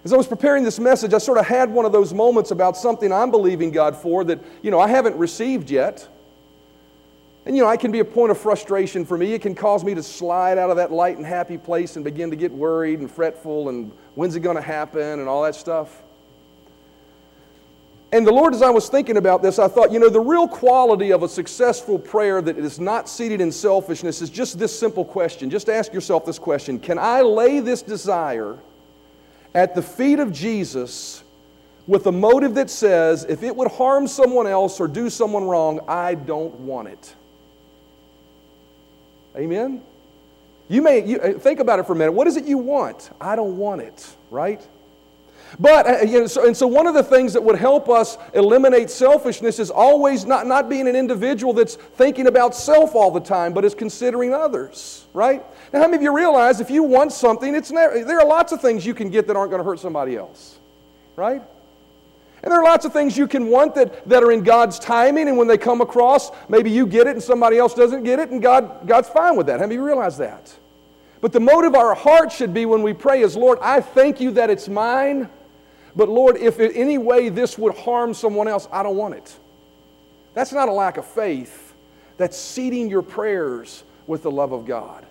As 0.03 0.11
I 0.11 0.17
was 0.17 0.27
preparing 0.27 0.65
this 0.65 0.79
message, 0.79 1.13
I 1.13 1.17
sort 1.17 1.37
of 1.37 1.45
had 1.45 1.69
one 1.69 1.85
of 1.85 1.93
those 1.93 2.13
moments 2.13 2.51
about 2.51 2.75
something 2.75 3.13
I'm 3.13 3.31
believing 3.31 3.71
God 3.71 3.95
for 3.95 4.25
that, 4.25 4.43
you 4.61 4.69
know, 4.69 4.79
I 4.79 4.89
haven't 4.89 5.15
received 5.15 5.69
yet. 5.69 6.09
And, 7.45 7.55
you 7.55 7.63
know, 7.63 7.69
it 7.69 7.79
can 7.79 7.91
be 7.91 7.99
a 7.99 8.05
point 8.05 8.31
of 8.31 8.37
frustration 8.37 9.05
for 9.05 9.17
me. 9.17 9.33
It 9.33 9.41
can 9.41 9.55
cause 9.55 9.83
me 9.83 9.95
to 9.95 10.03
slide 10.03 10.57
out 10.57 10.69
of 10.69 10.75
that 10.77 10.91
light 10.91 11.17
and 11.17 11.25
happy 11.25 11.57
place 11.57 11.95
and 11.95 12.03
begin 12.03 12.31
to 12.31 12.35
get 12.35 12.51
worried 12.51 12.99
and 12.99 13.09
fretful 13.09 13.69
and 13.69 13.93
when's 14.15 14.35
it 14.35 14.41
going 14.41 14.57
to 14.57 14.61
happen 14.61 15.19
and 15.19 15.29
all 15.29 15.43
that 15.43 15.55
stuff. 15.55 16.03
And 18.13 18.25
the 18.25 18.31
Lord, 18.31 18.53
as 18.53 18.61
I 18.61 18.69
was 18.69 18.87
thinking 18.87 19.17
about 19.17 19.41
this, 19.41 19.59
I 19.59 19.67
thought, 19.67 19.91
you 19.91 19.99
know, 19.99 20.07
the 20.07 20.21
real 20.21 20.47
quality 20.47 21.11
of 21.11 21.23
a 21.23 21.27
successful 21.27 21.99
prayer 21.99 22.41
that 22.41 22.57
is 22.57 22.79
not 22.79 23.09
seated 23.09 23.41
in 23.41 23.51
selfishness 23.51 24.21
is 24.21 24.29
just 24.29 24.57
this 24.57 24.77
simple 24.77 25.03
question. 25.03 25.49
Just 25.49 25.67
ask 25.67 25.91
yourself 25.91 26.25
this 26.25 26.39
question 26.39 26.79
Can 26.79 26.97
I 26.97 27.21
lay 27.21 27.59
this 27.59 27.81
desire? 27.81 28.57
at 29.53 29.75
the 29.75 29.81
feet 29.81 30.19
of 30.19 30.31
Jesus 30.31 31.23
with 31.85 32.07
a 32.07 32.11
motive 32.11 32.55
that 32.55 32.69
says, 32.69 33.25
if 33.25 33.43
it 33.43 33.55
would 33.55 33.69
harm 33.69 34.07
someone 34.07 34.47
else 34.47 34.79
or 34.79 34.87
do 34.87 35.09
someone 35.09 35.43
wrong, 35.43 35.81
I 35.87 36.15
don't 36.15 36.53
want 36.61 36.87
it. 36.87 37.15
Amen? 39.35 39.81
You 40.69 40.81
may 40.81 41.05
you, 41.05 41.19
uh, 41.19 41.33
think 41.33 41.59
about 41.59 41.79
it 41.79 41.85
for 41.85 41.93
a 41.93 41.95
minute. 41.95 42.13
What 42.13 42.27
is 42.27 42.37
it 42.37 42.45
you 42.45 42.57
want? 42.57 43.09
I 43.19 43.35
don't 43.35 43.57
want 43.57 43.81
it, 43.81 44.15
right? 44.31 44.65
But, 45.59 45.87
uh, 45.87 46.05
you 46.05 46.19
know, 46.21 46.43
and 46.43 46.55
so 46.57 46.67
one 46.67 46.87
of 46.87 46.93
the 46.93 47.03
things 47.03 47.33
that 47.33 47.43
would 47.43 47.57
help 47.57 47.89
us 47.89 48.17
eliminate 48.33 48.89
selfishness 48.89 49.59
is 49.59 49.69
always 49.69 50.25
not, 50.25 50.47
not 50.47 50.69
being 50.69 50.87
an 50.87 50.95
individual 50.95 51.53
that's 51.53 51.75
thinking 51.75 52.27
about 52.27 52.55
self 52.55 52.95
all 52.95 53.11
the 53.11 53.19
time, 53.19 53.53
but 53.53 53.63
is 53.63 53.75
considering 53.75 54.33
others, 54.33 55.05
right? 55.13 55.43
Now, 55.71 55.81
how 55.81 55.87
many 55.87 55.97
of 55.97 56.01
you 56.03 56.15
realize 56.15 56.59
if 56.59 56.71
you 56.71 56.83
want 56.83 57.11
something, 57.11 57.53
it's 57.53 57.71
never, 57.71 58.03
there 58.03 58.19
are 58.19 58.25
lots 58.25 58.51
of 58.51 58.61
things 58.61 58.85
you 58.85 58.93
can 58.93 59.09
get 59.09 59.27
that 59.27 59.35
aren't 59.35 59.51
going 59.51 59.59
to 59.59 59.65
hurt 59.65 59.79
somebody 59.79 60.15
else, 60.15 60.57
right? 61.15 61.41
And 62.43 62.51
there 62.51 62.59
are 62.59 62.63
lots 62.63 62.83
of 62.83 62.91
things 62.91 63.17
you 63.17 63.27
can 63.27 63.47
want 63.47 63.73
that, 63.75 64.07
that 64.09 64.21
are 64.21 64.31
in 64.31 64.43
God's 64.43 64.77
timing, 64.79 65.29
and 65.29 65.37
when 65.37 65.47
they 65.47 65.57
come 65.57 65.81
across, 65.81 66.31
maybe 66.49 66.69
you 66.69 66.85
get 66.85 67.07
it 67.07 67.11
and 67.11 67.23
somebody 67.23 67.57
else 67.57 67.73
doesn't 67.73 68.03
get 68.03 68.19
it, 68.19 68.31
and 68.31 68.41
God, 68.41 68.85
God's 68.87 69.07
fine 69.07 69.37
with 69.37 69.47
that. 69.47 69.59
How 69.59 69.65
many 69.65 69.75
of 69.75 69.81
you 69.81 69.85
realize 69.85 70.17
that? 70.17 70.53
But 71.21 71.31
the 71.31 71.39
motive 71.39 71.73
of 71.73 71.75
our 71.75 71.95
heart 71.95 72.33
should 72.33 72.53
be 72.53 72.65
when 72.65 72.81
we 72.81 72.91
pray 72.91 73.21
is, 73.21 73.37
Lord, 73.37 73.57
I 73.61 73.79
thank 73.79 74.19
you 74.19 74.31
that 74.31 74.49
it's 74.49 74.67
mine, 74.67 75.29
but 75.95 76.09
Lord, 76.09 76.37
if 76.37 76.59
in 76.59 76.71
any 76.71 76.97
way 76.97 77.29
this 77.29 77.57
would 77.57 77.75
harm 77.75 78.13
someone 78.13 78.47
else, 78.47 78.67
I 78.71 78.83
don't 78.83 78.97
want 78.97 79.13
it. 79.15 79.35
That's 80.33 80.51
not 80.51 80.69
a 80.69 80.71
lack 80.71 80.97
of 80.97 81.05
faith. 81.05 81.73
That's 82.17 82.37
seeding 82.37 82.89
your 82.89 83.01
prayers 83.01 83.83
with 84.07 84.23
the 84.23 84.31
love 84.31 84.51
of 84.51 84.65
God. 84.65 85.05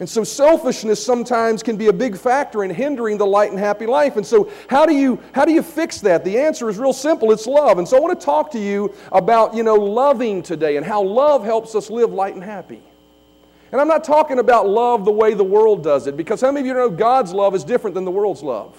And 0.00 0.08
so 0.08 0.22
selfishness 0.22 1.04
sometimes 1.04 1.62
can 1.62 1.76
be 1.76 1.88
a 1.88 1.92
big 1.92 2.16
factor 2.16 2.62
in 2.62 2.70
hindering 2.70 3.18
the 3.18 3.26
light 3.26 3.50
and 3.50 3.58
happy 3.58 3.86
life. 3.86 4.16
And 4.16 4.24
so 4.24 4.50
how 4.68 4.86
do 4.86 4.94
you 4.94 5.20
how 5.32 5.44
do 5.44 5.52
you 5.52 5.62
fix 5.62 6.00
that? 6.02 6.24
The 6.24 6.38
answer 6.38 6.68
is 6.68 6.78
real 6.78 6.92
simple. 6.92 7.32
It's 7.32 7.46
love. 7.46 7.78
And 7.78 7.88
so 7.88 7.96
I 7.96 8.00
want 8.00 8.18
to 8.18 8.24
talk 8.24 8.52
to 8.52 8.60
you 8.60 8.94
about, 9.10 9.54
you 9.54 9.64
know, 9.64 9.74
loving 9.74 10.42
today 10.42 10.76
and 10.76 10.86
how 10.86 11.02
love 11.02 11.44
helps 11.44 11.74
us 11.74 11.90
live 11.90 12.12
light 12.12 12.34
and 12.34 12.44
happy. 12.44 12.80
And 13.72 13.80
I'm 13.80 13.88
not 13.88 14.04
talking 14.04 14.38
about 14.38 14.68
love 14.68 15.04
the 15.04 15.12
way 15.12 15.34
the 15.34 15.44
world 15.44 15.82
does 15.82 16.06
it 16.06 16.16
because 16.16 16.40
how 16.40 16.52
many 16.52 16.60
of 16.60 16.66
you 16.66 16.74
know 16.74 16.90
God's 16.90 17.32
love 17.32 17.54
is 17.56 17.64
different 17.64 17.94
than 17.94 18.04
the 18.04 18.10
world's 18.10 18.42
love? 18.42 18.76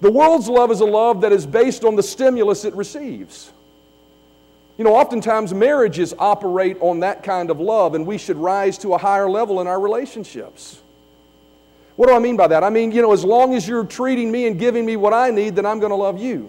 The 0.00 0.10
world's 0.10 0.48
love 0.48 0.70
is 0.70 0.80
a 0.80 0.86
love 0.86 1.22
that 1.22 1.32
is 1.32 1.46
based 1.46 1.84
on 1.84 1.96
the 1.96 2.02
stimulus 2.02 2.64
it 2.64 2.74
receives. 2.74 3.52
You 4.76 4.84
know, 4.84 4.94
oftentimes 4.94 5.52
marriages 5.52 6.14
operate 6.18 6.76
on 6.80 7.00
that 7.00 7.24
kind 7.24 7.50
of 7.50 7.58
love, 7.58 7.96
and 7.96 8.06
we 8.06 8.16
should 8.16 8.36
rise 8.36 8.78
to 8.78 8.94
a 8.94 8.98
higher 8.98 9.28
level 9.28 9.60
in 9.60 9.66
our 9.66 9.80
relationships. 9.80 10.80
What 11.96 12.06
do 12.08 12.14
I 12.14 12.20
mean 12.20 12.36
by 12.36 12.46
that? 12.46 12.62
I 12.62 12.70
mean, 12.70 12.92
you 12.92 13.02
know, 13.02 13.12
as 13.12 13.24
long 13.24 13.54
as 13.54 13.66
you're 13.66 13.84
treating 13.84 14.30
me 14.30 14.46
and 14.46 14.56
giving 14.56 14.86
me 14.86 14.94
what 14.94 15.12
I 15.12 15.32
need, 15.32 15.56
then 15.56 15.66
I'm 15.66 15.80
going 15.80 15.90
to 15.90 15.96
love 15.96 16.16
you. 16.16 16.48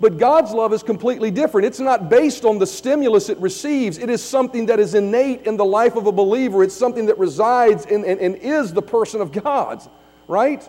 But 0.00 0.18
God's 0.18 0.52
love 0.52 0.74
is 0.74 0.82
completely 0.82 1.30
different. 1.30 1.66
It's 1.66 1.80
not 1.80 2.10
based 2.10 2.44
on 2.44 2.58
the 2.58 2.66
stimulus 2.66 3.30
it 3.30 3.38
receives, 3.38 3.96
it 3.96 4.10
is 4.10 4.22
something 4.22 4.66
that 4.66 4.80
is 4.80 4.94
innate 4.94 5.46
in 5.46 5.56
the 5.56 5.64
life 5.64 5.96
of 5.96 6.06
a 6.06 6.12
believer. 6.12 6.62
It's 6.62 6.76
something 6.76 7.06
that 7.06 7.18
resides 7.18 7.86
in, 7.86 8.04
and, 8.04 8.20
and 8.20 8.36
is 8.36 8.74
the 8.74 8.82
person 8.82 9.22
of 9.22 9.32
God, 9.32 9.82
right? 10.28 10.68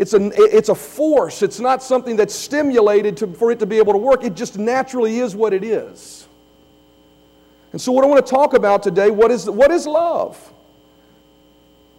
It's 0.00 0.14
a, 0.14 0.30
it's 0.34 0.70
a 0.70 0.74
force. 0.74 1.42
It's 1.42 1.60
not 1.60 1.82
something 1.82 2.16
that's 2.16 2.34
stimulated 2.34 3.18
to, 3.18 3.26
for 3.26 3.50
it 3.50 3.58
to 3.58 3.66
be 3.66 3.76
able 3.76 3.92
to 3.92 3.98
work. 3.98 4.24
It 4.24 4.34
just 4.34 4.56
naturally 4.56 5.18
is 5.18 5.36
what 5.36 5.52
it 5.52 5.62
is. 5.62 6.26
And 7.72 7.78
so, 7.78 7.92
what 7.92 8.02
I 8.02 8.06
want 8.06 8.24
to 8.24 8.30
talk 8.30 8.54
about 8.54 8.82
today, 8.82 9.10
what 9.10 9.30
is, 9.30 9.48
what 9.48 9.70
is 9.70 9.86
love? 9.86 10.38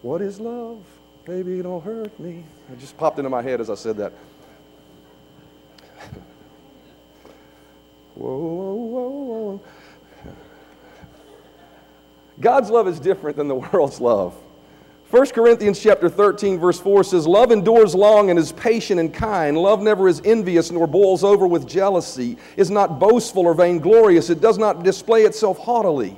What 0.02 0.20
is 0.20 0.40
love? 0.40 0.84
Baby, 1.26 1.62
don't 1.62 1.84
hurt 1.84 2.20
me. 2.20 2.44
It 2.74 2.80
just 2.80 2.98
popped 2.98 3.20
into 3.20 3.30
my 3.30 3.44
head 3.44 3.62
as 3.62 3.70
I 3.70 3.76
said 3.76 3.98
that. 3.98 4.14
whoa, 8.16 8.36
whoa, 8.36 8.74
whoa, 8.74 9.10
whoa. 9.10 9.62
God's 12.40 12.72
love 12.72 12.88
is 12.88 13.00
different 13.00 13.38
than 13.38 13.48
the 13.48 13.56
world's 13.74 14.02
love. 14.02 14.36
1 15.12 15.26
Corinthians 15.32 15.78
chapter 15.78 16.08
13 16.08 16.58
verse 16.58 16.80
4 16.80 17.04
says 17.04 17.28
love 17.28 17.52
endures 17.52 17.94
long 17.94 18.30
and 18.30 18.40
is 18.40 18.54
patient 18.54 18.98
and 18.98 19.14
kind. 19.14 19.58
Love 19.58 19.82
never 19.82 20.08
is 20.08 20.22
envious 20.24 20.72
nor 20.72 20.88
boils 20.88 21.22
over 21.22 21.46
with 21.46 21.68
jealousy 21.68 22.38
is 22.56 22.72
not 22.72 22.98
boastful 22.98 23.46
or 23.46 23.54
vainglorious. 23.54 24.30
It 24.30 24.40
does 24.40 24.58
not 24.58 24.84
display 24.84 25.24
itself 25.24 25.58
haughtily. 25.58 26.16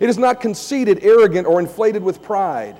It 0.00 0.08
is 0.08 0.18
not 0.18 0.40
conceited 0.40 1.04
arrogant 1.04 1.46
or 1.46 1.60
inflated 1.60 2.02
with 2.02 2.20
pride. 2.20 2.76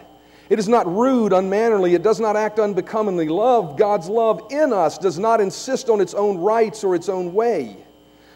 It 0.50 0.58
is 0.58 0.68
not 0.68 0.92
rude 0.92 1.32
unmannerly. 1.32 1.94
It 1.94 2.02
does 2.02 2.18
not 2.18 2.34
act 2.34 2.58
unbecomingly. 2.58 3.28
Love 3.28 3.76
God's 3.76 4.08
love 4.08 4.48
in 4.50 4.72
us 4.72 4.98
does 4.98 5.20
not 5.20 5.40
insist 5.40 5.88
on 5.88 6.00
its 6.00 6.14
own 6.14 6.38
rights 6.38 6.82
or 6.82 6.96
its 6.96 7.08
own 7.08 7.32
way 7.32 7.76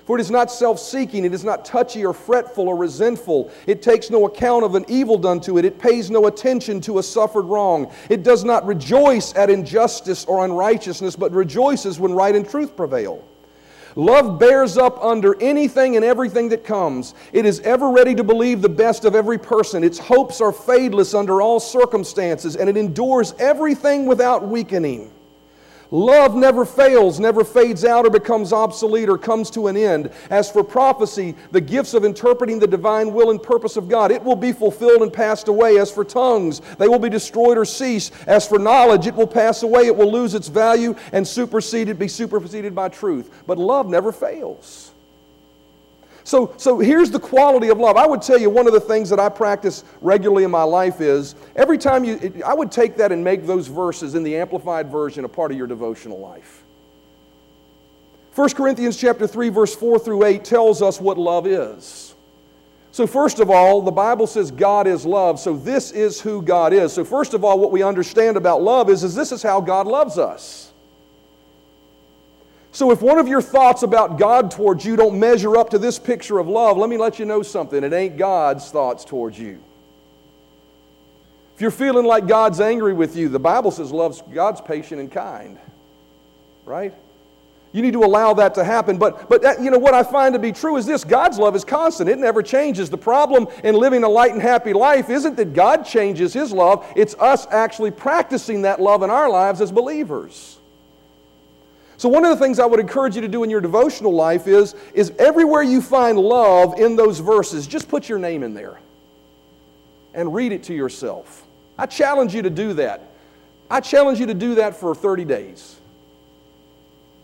for 0.04 0.18
it 0.18 0.20
is 0.20 0.30
not 0.30 0.50
self 0.50 0.78
seeking, 0.78 1.24
it 1.24 1.32
is 1.32 1.44
not 1.44 1.64
touchy 1.64 2.04
or 2.04 2.12
fretful 2.12 2.68
or 2.68 2.76
resentful. 2.76 3.50
It 3.66 3.82
takes 3.82 4.10
no 4.10 4.26
account 4.26 4.64
of 4.64 4.74
an 4.74 4.84
evil 4.88 5.18
done 5.18 5.40
to 5.42 5.58
it, 5.58 5.64
it 5.64 5.78
pays 5.78 6.10
no 6.10 6.26
attention 6.26 6.80
to 6.82 6.98
a 6.98 7.02
suffered 7.02 7.44
wrong. 7.44 7.92
It 8.08 8.22
does 8.22 8.44
not 8.44 8.66
rejoice 8.66 9.34
at 9.34 9.50
injustice 9.50 10.24
or 10.24 10.44
unrighteousness, 10.44 11.16
but 11.16 11.32
rejoices 11.32 12.00
when 12.00 12.12
right 12.12 12.34
and 12.34 12.48
truth 12.48 12.76
prevail. 12.76 13.24
Love 13.94 14.38
bears 14.38 14.78
up 14.78 15.02
under 15.04 15.40
anything 15.42 15.96
and 15.96 16.04
everything 16.04 16.48
that 16.48 16.64
comes. 16.64 17.14
It 17.32 17.44
is 17.44 17.60
ever 17.60 17.90
ready 17.90 18.14
to 18.14 18.24
believe 18.24 18.62
the 18.62 18.68
best 18.68 19.04
of 19.04 19.14
every 19.14 19.38
person. 19.38 19.84
Its 19.84 19.98
hopes 19.98 20.40
are 20.40 20.52
fadeless 20.52 21.14
under 21.14 21.42
all 21.42 21.60
circumstances, 21.60 22.56
and 22.56 22.70
it 22.70 22.76
endures 22.76 23.34
everything 23.38 24.06
without 24.06 24.48
weakening. 24.48 25.12
Love 25.92 26.34
never 26.34 26.64
fails, 26.64 27.20
never 27.20 27.44
fades 27.44 27.84
out 27.84 28.06
or 28.06 28.10
becomes 28.10 28.50
obsolete 28.50 29.10
or 29.10 29.18
comes 29.18 29.50
to 29.50 29.66
an 29.66 29.76
end. 29.76 30.10
As 30.30 30.50
for 30.50 30.64
prophecy, 30.64 31.34
the 31.50 31.60
gifts 31.60 31.92
of 31.92 32.02
interpreting 32.02 32.58
the 32.58 32.66
divine 32.66 33.12
will 33.12 33.30
and 33.30 33.42
purpose 33.42 33.76
of 33.76 33.90
God, 33.90 34.10
it 34.10 34.24
will 34.24 34.34
be 34.34 34.52
fulfilled 34.52 35.02
and 35.02 35.12
passed 35.12 35.48
away. 35.48 35.76
As 35.76 35.90
for 35.90 36.02
tongues, 36.02 36.62
they 36.78 36.88
will 36.88 36.98
be 36.98 37.10
destroyed 37.10 37.58
or 37.58 37.66
cease. 37.66 38.10
As 38.26 38.48
for 38.48 38.58
knowledge, 38.58 39.06
it 39.06 39.14
will 39.14 39.26
pass 39.26 39.62
away, 39.62 39.82
it 39.82 39.94
will 39.94 40.10
lose 40.10 40.34
its 40.34 40.48
value 40.48 40.96
and 41.12 41.28
superseded, 41.28 41.98
be 41.98 42.08
superseded 42.08 42.74
by 42.74 42.88
truth. 42.88 43.42
But 43.46 43.58
love 43.58 43.86
never 43.86 44.12
fails. 44.12 44.91
So, 46.24 46.54
so 46.56 46.78
here's 46.78 47.10
the 47.10 47.18
quality 47.18 47.68
of 47.68 47.78
love. 47.78 47.96
I 47.96 48.06
would 48.06 48.22
tell 48.22 48.38
you 48.38 48.48
one 48.48 48.66
of 48.66 48.72
the 48.72 48.80
things 48.80 49.10
that 49.10 49.18
I 49.18 49.28
practice 49.28 49.84
regularly 50.00 50.44
in 50.44 50.50
my 50.50 50.62
life 50.62 51.00
is 51.00 51.34
every 51.56 51.78
time 51.78 52.04
you, 52.04 52.42
I 52.46 52.54
would 52.54 52.70
take 52.70 52.96
that 52.96 53.10
and 53.10 53.24
make 53.24 53.44
those 53.44 53.66
verses 53.66 54.14
in 54.14 54.22
the 54.22 54.36
Amplified 54.36 54.90
Version 54.90 55.24
a 55.24 55.28
part 55.28 55.50
of 55.50 55.58
your 55.58 55.66
devotional 55.66 56.20
life. 56.20 56.62
1 58.34 58.50
Corinthians 58.50 58.96
chapter 58.96 59.26
3 59.26 59.50
verse 59.50 59.74
4 59.74 59.98
through 59.98 60.24
8 60.24 60.44
tells 60.44 60.80
us 60.80 61.00
what 61.00 61.18
love 61.18 61.46
is. 61.46 62.14
So 62.92 63.06
first 63.06 63.40
of 63.40 63.50
all, 63.50 63.80
the 63.80 63.90
Bible 63.90 64.26
says 64.26 64.50
God 64.50 64.86
is 64.86 65.06
love, 65.06 65.40
so 65.40 65.56
this 65.56 65.92
is 65.92 66.20
who 66.20 66.42
God 66.42 66.72
is. 66.72 66.92
So 66.92 67.04
first 67.04 67.32
of 67.34 67.42
all, 67.42 67.58
what 67.58 67.72
we 67.72 67.82
understand 67.82 68.36
about 68.36 68.62
love 68.62 68.90
is, 68.90 69.02
is 69.02 69.14
this 69.14 69.32
is 69.32 69.42
how 69.42 69.60
God 69.60 69.86
loves 69.86 70.18
us. 70.18 70.71
So, 72.74 72.90
if 72.90 73.02
one 73.02 73.18
of 73.18 73.28
your 73.28 73.42
thoughts 73.42 73.82
about 73.82 74.18
God 74.18 74.50
towards 74.50 74.82
you 74.82 74.96
don't 74.96 75.20
measure 75.20 75.58
up 75.58 75.70
to 75.70 75.78
this 75.78 75.98
picture 75.98 76.38
of 76.38 76.48
love, 76.48 76.78
let 76.78 76.88
me 76.88 76.96
let 76.96 77.18
you 77.18 77.26
know 77.26 77.42
something. 77.42 77.84
It 77.84 77.92
ain't 77.92 78.16
God's 78.16 78.70
thoughts 78.70 79.04
towards 79.04 79.38
you. 79.38 79.62
If 81.54 81.60
you're 81.60 81.70
feeling 81.70 82.06
like 82.06 82.26
God's 82.26 82.62
angry 82.62 82.94
with 82.94 83.14
you, 83.14 83.28
the 83.28 83.38
Bible 83.38 83.70
says 83.70 83.92
love's 83.92 84.22
God's 84.32 84.62
patient 84.62 85.02
and 85.02 85.12
kind. 85.12 85.58
Right? 86.64 86.94
You 87.72 87.82
need 87.82 87.92
to 87.92 88.04
allow 88.04 88.32
that 88.34 88.54
to 88.54 88.64
happen. 88.64 88.96
But, 88.96 89.28
but 89.28 89.42
that, 89.42 89.60
you 89.60 89.70
know, 89.70 89.78
what 89.78 89.92
I 89.92 90.02
find 90.02 90.34
to 90.34 90.38
be 90.38 90.52
true 90.52 90.76
is 90.76 90.86
this 90.86 91.04
God's 91.04 91.38
love 91.38 91.54
is 91.54 91.66
constant, 91.66 92.08
it 92.08 92.18
never 92.18 92.42
changes. 92.42 92.88
The 92.88 92.96
problem 92.96 93.48
in 93.62 93.74
living 93.74 94.02
a 94.02 94.08
light 94.08 94.32
and 94.32 94.40
happy 94.40 94.72
life 94.72 95.10
isn't 95.10 95.36
that 95.36 95.52
God 95.52 95.84
changes 95.84 96.32
His 96.32 96.52
love, 96.52 96.90
it's 96.96 97.14
us 97.16 97.46
actually 97.50 97.90
practicing 97.90 98.62
that 98.62 98.80
love 98.80 99.02
in 99.02 99.10
our 99.10 99.28
lives 99.28 99.60
as 99.60 99.70
believers. 99.70 100.58
So, 102.02 102.08
one 102.08 102.24
of 102.24 102.36
the 102.36 102.44
things 102.44 102.58
I 102.58 102.66
would 102.66 102.80
encourage 102.80 103.14
you 103.14 103.20
to 103.20 103.28
do 103.28 103.44
in 103.44 103.48
your 103.48 103.60
devotional 103.60 104.12
life 104.12 104.48
is, 104.48 104.74
is 104.92 105.12
everywhere 105.20 105.62
you 105.62 105.80
find 105.80 106.18
love 106.18 106.80
in 106.80 106.96
those 106.96 107.20
verses, 107.20 107.64
just 107.64 107.88
put 107.88 108.08
your 108.08 108.18
name 108.18 108.42
in 108.42 108.54
there 108.54 108.80
and 110.12 110.34
read 110.34 110.50
it 110.50 110.64
to 110.64 110.74
yourself. 110.74 111.46
I 111.78 111.86
challenge 111.86 112.34
you 112.34 112.42
to 112.42 112.50
do 112.50 112.72
that. 112.72 113.02
I 113.70 113.78
challenge 113.78 114.18
you 114.18 114.26
to 114.26 114.34
do 114.34 114.56
that 114.56 114.74
for 114.74 114.96
30 114.96 115.24
days. 115.26 115.76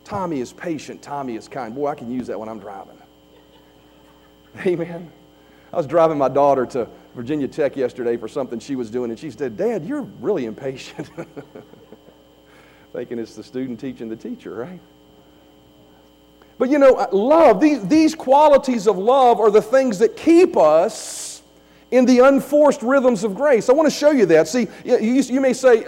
Tommy 0.05 0.39
is 0.39 0.53
patient, 0.53 1.03
Tommy 1.03 1.35
is 1.35 1.49
kind. 1.49 1.75
Boy, 1.75 1.89
I 1.89 1.97
can 1.97 2.09
use 2.09 2.29
that 2.29 2.39
when 2.39 2.49
I'm 2.49 2.61
driving. 2.61 3.03
Amen. 4.65 5.11
I 5.73 5.77
was 5.77 5.89
driving 5.89 6.19
my 6.19 6.29
daughter 6.29 6.65
to 6.67 6.89
Virginia 7.17 7.49
Tech 7.49 7.77
yesterday 7.77 8.17
for 8.17 8.29
something 8.29 8.61
she 8.61 8.77
was 8.77 8.91
doing, 8.91 9.11
and 9.11 9.19
she 9.19 9.33
said, 9.33 9.57
Dad, 9.57 9.85
you're 9.85 10.03
really 10.21 10.45
impatient. 10.45 11.11
thinking 12.93 13.19
it's 13.19 13.35
the 13.35 13.43
student 13.43 13.81
teaching 13.81 14.09
the 14.09 14.17
teacher, 14.17 14.55
right? 14.55 14.81
But 16.59 16.71
you 16.71 16.79
know, 16.79 16.95
uh, 16.95 17.07
love, 17.13 17.61
these, 17.61 17.87
these 17.87 18.15
qualities 18.15 18.87
of 18.89 18.99
love 18.99 19.41
are 19.41 19.51
the 19.51 19.63
things 19.63 19.99
that 20.01 20.17
keep 20.17 20.57
us 20.57 21.43
in 21.91 22.05
the 22.05 22.19
unforced 22.21 22.83
rhythms 22.83 23.25
of 23.25 23.35
grace. 23.35 23.69
I 23.69 23.73
want 23.73 23.87
to 23.87 23.95
show 23.95 24.11
you 24.11 24.27
that. 24.27 24.49
See, 24.49 24.67
you, 24.85 24.99
you 24.99 25.41
may 25.41 25.53
say, 25.53 25.85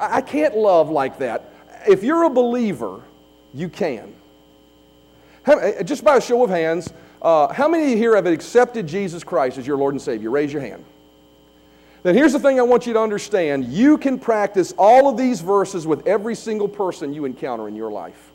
I 0.00 0.20
can't 0.20 0.56
love 0.56 0.88
like 0.88 1.18
that. 1.18 1.52
If 1.88 2.02
you're 2.04 2.24
a 2.24 2.30
believer, 2.30 3.02
you 3.52 3.68
can. 3.68 4.14
Uh, 5.44 5.82
just 5.82 6.04
by 6.04 6.16
a 6.16 6.20
show 6.20 6.44
of 6.44 6.50
hands, 6.50 6.92
uh, 7.20 7.52
how 7.52 7.68
many 7.68 7.84
of 7.84 7.90
you 7.90 7.96
here 7.96 8.14
have 8.14 8.26
accepted 8.26 8.86
Jesus 8.86 9.24
Christ 9.24 9.58
as 9.58 9.66
your 9.66 9.76
Lord 9.76 9.94
and 9.94 10.00
Savior? 10.00 10.30
Raise 10.30 10.52
your 10.52 10.62
hand. 10.62 10.84
Then 12.02 12.16
here's 12.16 12.32
the 12.32 12.40
thing 12.40 12.58
I 12.58 12.62
want 12.62 12.86
you 12.86 12.92
to 12.94 13.00
understand 13.00 13.66
you 13.66 13.96
can 13.96 14.18
practice 14.18 14.72
all 14.76 15.08
of 15.08 15.16
these 15.16 15.40
verses 15.40 15.86
with 15.86 16.06
every 16.06 16.34
single 16.34 16.68
person 16.68 17.12
you 17.12 17.24
encounter 17.24 17.68
in 17.68 17.76
your 17.76 17.92
life. 17.92 18.32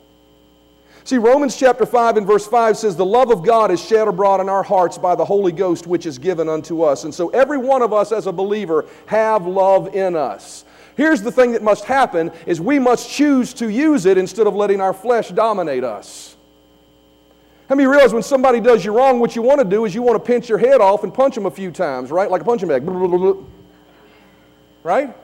See, 1.04 1.16
Romans 1.16 1.56
chapter 1.56 1.86
5 1.86 2.18
and 2.18 2.26
verse 2.26 2.46
5 2.46 2.76
says, 2.76 2.96
The 2.96 3.04
love 3.04 3.30
of 3.30 3.42
God 3.42 3.70
is 3.70 3.82
shed 3.82 4.08
abroad 4.08 4.40
in 4.40 4.48
our 4.48 4.62
hearts 4.62 4.98
by 4.98 5.14
the 5.14 5.24
Holy 5.24 5.52
Ghost, 5.52 5.86
which 5.86 6.04
is 6.04 6.18
given 6.18 6.48
unto 6.48 6.82
us. 6.82 7.04
And 7.04 7.14
so 7.14 7.28
every 7.30 7.56
one 7.56 7.80
of 7.80 7.92
us 7.94 8.12
as 8.12 8.26
a 8.26 8.32
believer 8.32 8.86
have 9.06 9.46
love 9.46 9.94
in 9.94 10.16
us. 10.16 10.66
Here's 10.96 11.22
the 11.22 11.32
thing 11.32 11.52
that 11.52 11.62
must 11.62 11.84
happen 11.84 12.30
is 12.44 12.60
we 12.60 12.78
must 12.78 13.10
choose 13.10 13.54
to 13.54 13.70
use 13.70 14.04
it 14.04 14.18
instead 14.18 14.46
of 14.46 14.54
letting 14.54 14.80
our 14.80 14.92
flesh 14.92 15.30
dominate 15.30 15.84
us. 15.84 16.36
How 17.68 17.74
many 17.74 17.86
realize 17.86 18.12
when 18.12 18.22
somebody 18.22 18.60
does 18.60 18.84
you 18.84 18.92
wrong, 18.92 19.20
what 19.20 19.36
you 19.36 19.42
want 19.42 19.60
to 19.60 19.64
do 19.64 19.84
is 19.84 19.94
you 19.94 20.02
want 20.02 20.22
to 20.22 20.26
pinch 20.26 20.48
your 20.48 20.58
head 20.58 20.80
off 20.80 21.04
and 21.04 21.14
punch 21.14 21.34
them 21.34 21.46
a 21.46 21.50
few 21.50 21.70
times, 21.70 22.10
right? 22.10 22.30
Like 22.30 22.42
a 22.42 22.44
punching 22.44 22.68
bag. 22.68 22.82
Right? 24.88 25.14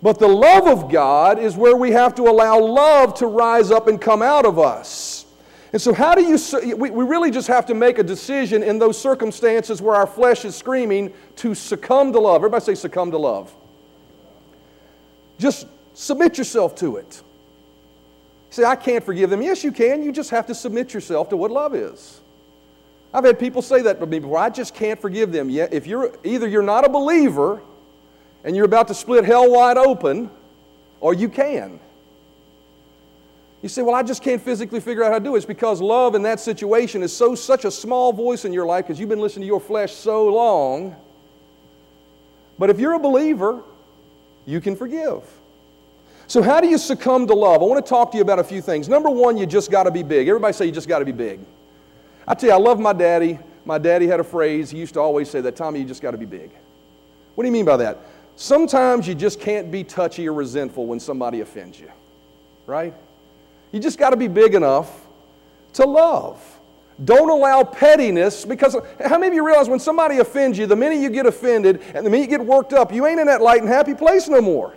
But 0.00 0.20
the 0.20 0.28
love 0.28 0.68
of 0.68 0.92
God 0.92 1.40
is 1.40 1.56
where 1.56 1.74
we 1.74 1.90
have 1.90 2.14
to 2.14 2.22
allow 2.22 2.60
love 2.60 3.14
to 3.14 3.26
rise 3.26 3.72
up 3.72 3.88
and 3.88 4.00
come 4.00 4.22
out 4.22 4.46
of 4.46 4.60
us. 4.60 5.26
And 5.72 5.82
so, 5.82 5.92
how 5.92 6.14
do 6.14 6.22
you, 6.22 6.76
we, 6.76 6.90
we 6.90 7.04
really 7.04 7.32
just 7.32 7.48
have 7.48 7.66
to 7.66 7.74
make 7.74 7.98
a 7.98 8.04
decision 8.04 8.62
in 8.62 8.78
those 8.78 8.96
circumstances 8.96 9.82
where 9.82 9.96
our 9.96 10.06
flesh 10.06 10.44
is 10.44 10.54
screaming 10.54 11.12
to 11.34 11.52
succumb 11.52 12.12
to 12.12 12.20
love. 12.20 12.36
Everybody 12.36 12.64
say, 12.64 12.74
succumb 12.76 13.10
to 13.10 13.18
love. 13.18 13.52
Just 15.40 15.66
submit 15.94 16.38
yourself 16.38 16.76
to 16.76 16.98
it. 16.98 17.22
Say, 18.50 18.62
I 18.62 18.76
can't 18.76 19.02
forgive 19.02 19.30
them. 19.30 19.42
Yes, 19.42 19.64
you 19.64 19.72
can. 19.72 20.04
You 20.04 20.12
just 20.12 20.30
have 20.30 20.46
to 20.46 20.54
submit 20.54 20.94
yourself 20.94 21.28
to 21.30 21.36
what 21.36 21.50
love 21.50 21.74
is. 21.74 22.20
I've 23.14 23.24
had 23.24 23.38
people 23.38 23.62
say 23.62 23.80
that 23.82 24.00
to 24.00 24.06
me 24.06 24.18
before. 24.18 24.38
I 24.38 24.50
just 24.50 24.74
can't 24.74 25.00
forgive 25.00 25.30
them. 25.30 25.48
Yet, 25.48 25.72
if 25.72 25.86
you're 25.86 26.12
either 26.24 26.48
you're 26.48 26.64
not 26.64 26.84
a 26.84 26.88
believer 26.88 27.62
and 28.42 28.56
you're 28.56 28.64
about 28.64 28.88
to 28.88 28.94
split 28.94 29.24
hell 29.24 29.48
wide 29.52 29.78
open, 29.78 30.28
or 31.00 31.14
you 31.14 31.28
can. 31.28 31.78
You 33.62 33.68
say, 33.68 33.82
Well, 33.82 33.94
I 33.94 34.02
just 34.02 34.20
can't 34.20 34.42
physically 34.42 34.80
figure 34.80 35.04
out 35.04 35.12
how 35.12 35.18
to 35.20 35.24
do 35.24 35.34
it. 35.36 35.38
It's 35.38 35.46
because 35.46 35.80
love 35.80 36.16
in 36.16 36.22
that 36.22 36.40
situation 36.40 37.04
is 37.04 37.16
so 37.16 37.36
such 37.36 37.64
a 37.64 37.70
small 37.70 38.12
voice 38.12 38.44
in 38.44 38.52
your 38.52 38.66
life 38.66 38.86
because 38.86 38.98
you've 38.98 39.08
been 39.08 39.20
listening 39.20 39.42
to 39.42 39.46
your 39.46 39.60
flesh 39.60 39.92
so 39.92 40.26
long. 40.26 40.96
But 42.58 42.68
if 42.68 42.80
you're 42.80 42.94
a 42.94 42.98
believer, 42.98 43.62
you 44.44 44.60
can 44.60 44.74
forgive. 44.74 45.22
So, 46.26 46.42
how 46.42 46.60
do 46.60 46.66
you 46.66 46.78
succumb 46.78 47.28
to 47.28 47.34
love? 47.34 47.62
I 47.62 47.64
want 47.64 47.84
to 47.84 47.88
talk 47.88 48.10
to 48.10 48.16
you 48.16 48.22
about 48.22 48.40
a 48.40 48.44
few 48.44 48.60
things. 48.60 48.88
Number 48.88 49.08
one, 49.08 49.36
you 49.36 49.46
just 49.46 49.70
got 49.70 49.84
to 49.84 49.92
be 49.92 50.02
big. 50.02 50.26
Everybody 50.26 50.52
say 50.52 50.66
you 50.66 50.72
just 50.72 50.88
got 50.88 50.98
to 50.98 51.04
be 51.04 51.12
big. 51.12 51.38
I 52.26 52.34
tell 52.34 52.50
you, 52.50 52.54
I 52.54 52.58
love 52.58 52.80
my 52.80 52.92
daddy. 52.92 53.38
My 53.64 53.78
daddy 53.78 54.06
had 54.06 54.20
a 54.20 54.24
phrase. 54.24 54.70
He 54.70 54.78
used 54.78 54.94
to 54.94 55.00
always 55.00 55.30
say 55.30 55.40
that, 55.40 55.56
Tommy, 55.56 55.80
you 55.80 55.84
just 55.84 56.02
got 56.02 56.12
to 56.12 56.18
be 56.18 56.26
big. 56.26 56.50
What 57.34 57.44
do 57.44 57.48
you 57.48 57.52
mean 57.52 57.64
by 57.64 57.76
that? 57.78 57.98
Sometimes 58.36 59.06
you 59.06 59.14
just 59.14 59.40
can't 59.40 59.70
be 59.70 59.84
touchy 59.84 60.28
or 60.28 60.32
resentful 60.32 60.86
when 60.86 61.00
somebody 61.00 61.40
offends 61.40 61.78
you, 61.78 61.90
right? 62.66 62.94
You 63.72 63.80
just 63.80 63.98
got 63.98 64.10
to 64.10 64.16
be 64.16 64.28
big 64.28 64.54
enough 64.54 65.06
to 65.74 65.84
love. 65.84 66.42
Don't 67.04 67.28
allow 67.28 67.64
pettiness 67.64 68.44
because 68.44 68.76
how 69.04 69.18
many 69.18 69.28
of 69.28 69.34
you 69.34 69.44
realize 69.44 69.68
when 69.68 69.80
somebody 69.80 70.18
offends 70.18 70.56
you, 70.56 70.66
the 70.66 70.76
minute 70.76 70.98
you 70.98 71.10
get 71.10 71.26
offended 71.26 71.82
and 71.92 72.06
the 72.06 72.10
minute 72.10 72.30
you 72.30 72.38
get 72.38 72.44
worked 72.44 72.72
up, 72.72 72.92
you 72.92 73.06
ain't 73.06 73.18
in 73.18 73.26
that 73.26 73.42
light 73.42 73.60
and 73.60 73.68
happy 73.68 73.94
place 73.94 74.28
no 74.28 74.40
more. 74.40 74.74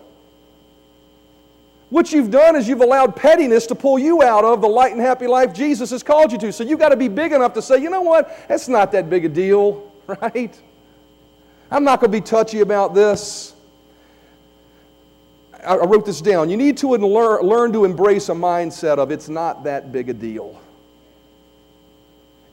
What 1.89 2.11
you've 2.11 2.31
done 2.31 2.55
is 2.55 2.67
you've 2.67 2.81
allowed 2.81 3.15
pettiness 3.15 3.65
to 3.67 3.75
pull 3.75 3.97
you 3.97 4.21
out 4.21 4.43
of 4.43 4.61
the 4.61 4.67
light 4.67 4.91
and 4.91 4.99
happy 4.99 5.25
life 5.25 5.53
Jesus 5.53 5.91
has 5.91 6.03
called 6.03 6.31
you 6.31 6.37
to. 6.39 6.51
So 6.51 6.63
you've 6.63 6.79
got 6.79 6.89
to 6.89 6.97
be 6.97 7.07
big 7.07 7.31
enough 7.31 7.53
to 7.53 7.61
say, 7.61 7.81
you 7.81 7.89
know 7.89 8.01
what? 8.01 8.45
It's 8.49 8.67
not 8.67 8.91
that 8.91 9.09
big 9.09 9.23
a 9.25 9.29
deal, 9.29 9.91
right? 10.21 10.59
I'm 11.71 11.83
not 11.83 12.01
going 12.01 12.11
to 12.11 12.17
be 12.17 12.21
touchy 12.21 12.59
about 12.59 12.93
this. 12.93 13.53
I 15.65 15.75
wrote 15.75 16.05
this 16.05 16.21
down. 16.21 16.49
You 16.49 16.57
need 16.57 16.77
to 16.77 16.89
learn 16.89 17.73
to 17.73 17.83
embrace 17.83 18.29
a 18.29 18.33
mindset 18.33 18.99
of 18.99 19.11
it's 19.11 19.27
not 19.27 19.63
that 19.63 19.91
big 19.91 20.09
a 20.09 20.13
deal. 20.13 20.61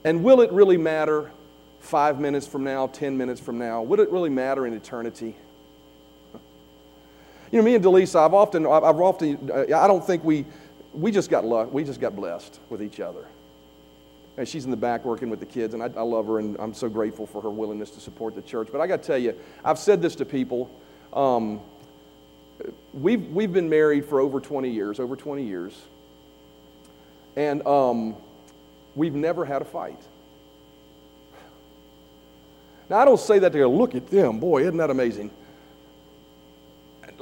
And 0.03 0.23
will 0.23 0.41
it 0.41 0.51
really 0.51 0.77
matter 0.77 1.31
five 1.79 2.19
minutes 2.19 2.47
from 2.47 2.63
now, 2.63 2.87
10 2.87 3.17
minutes 3.17 3.39
from 3.39 3.57
now? 3.57 3.83
Would 3.83 3.99
it 3.99 4.11
really 4.11 4.29
matter 4.29 4.65
in 4.65 4.73
eternity? 4.73 5.35
You 7.55 7.61
know, 7.61 7.65
me 7.67 7.75
and 7.75 7.85
Delisa, 7.85 8.17
I've 8.17 8.33
often, 8.33 8.65
I've 8.65 8.99
often, 8.99 9.49
uh, 9.49 9.61
I 9.61 9.87
don't 9.87 10.05
think 10.05 10.25
we, 10.25 10.43
we 10.93 11.09
just 11.09 11.29
got 11.29 11.45
luck, 11.45 11.71
we 11.71 11.85
just 11.85 12.01
got 12.01 12.13
blessed 12.13 12.59
with 12.69 12.83
each 12.83 12.99
other. 12.99 13.25
And 14.35 14.45
she's 14.45 14.65
in 14.65 14.71
the 14.71 14.75
back 14.75 15.05
working 15.05 15.29
with 15.29 15.39
the 15.39 15.45
kids, 15.45 15.73
and 15.73 15.81
I, 15.81 15.85
I 15.85 16.01
love 16.01 16.27
her, 16.27 16.39
and 16.39 16.57
I'm 16.59 16.73
so 16.73 16.89
grateful 16.89 17.25
for 17.25 17.41
her 17.41 17.49
willingness 17.49 17.91
to 17.91 18.01
support 18.01 18.35
the 18.35 18.41
church. 18.41 18.67
But 18.73 18.81
I 18.81 18.87
got 18.87 19.01
to 19.03 19.07
tell 19.07 19.17
you, 19.17 19.35
I've 19.63 19.79
said 19.79 20.01
this 20.01 20.15
to 20.15 20.25
people. 20.25 20.69
Um, 21.13 21.61
we've, 22.93 23.25
we've 23.29 23.53
been 23.53 23.69
married 23.69 24.03
for 24.03 24.19
over 24.19 24.41
20 24.41 24.69
years, 24.69 24.99
over 24.99 25.15
20 25.15 25.41
years, 25.41 25.81
and 27.37 27.65
um, 27.65 28.17
we've 28.95 29.15
never 29.15 29.45
had 29.45 29.61
a 29.61 29.65
fight. 29.65 30.01
Now, 32.89 32.97
I 32.97 33.05
don't 33.05 33.17
say 33.17 33.39
that 33.39 33.53
to 33.53 33.59
go, 33.59 33.71
look 33.71 33.95
at 33.95 34.09
them. 34.09 34.41
Boy, 34.41 34.63
isn't 34.63 34.75
that 34.75 34.89
amazing? 34.89 35.31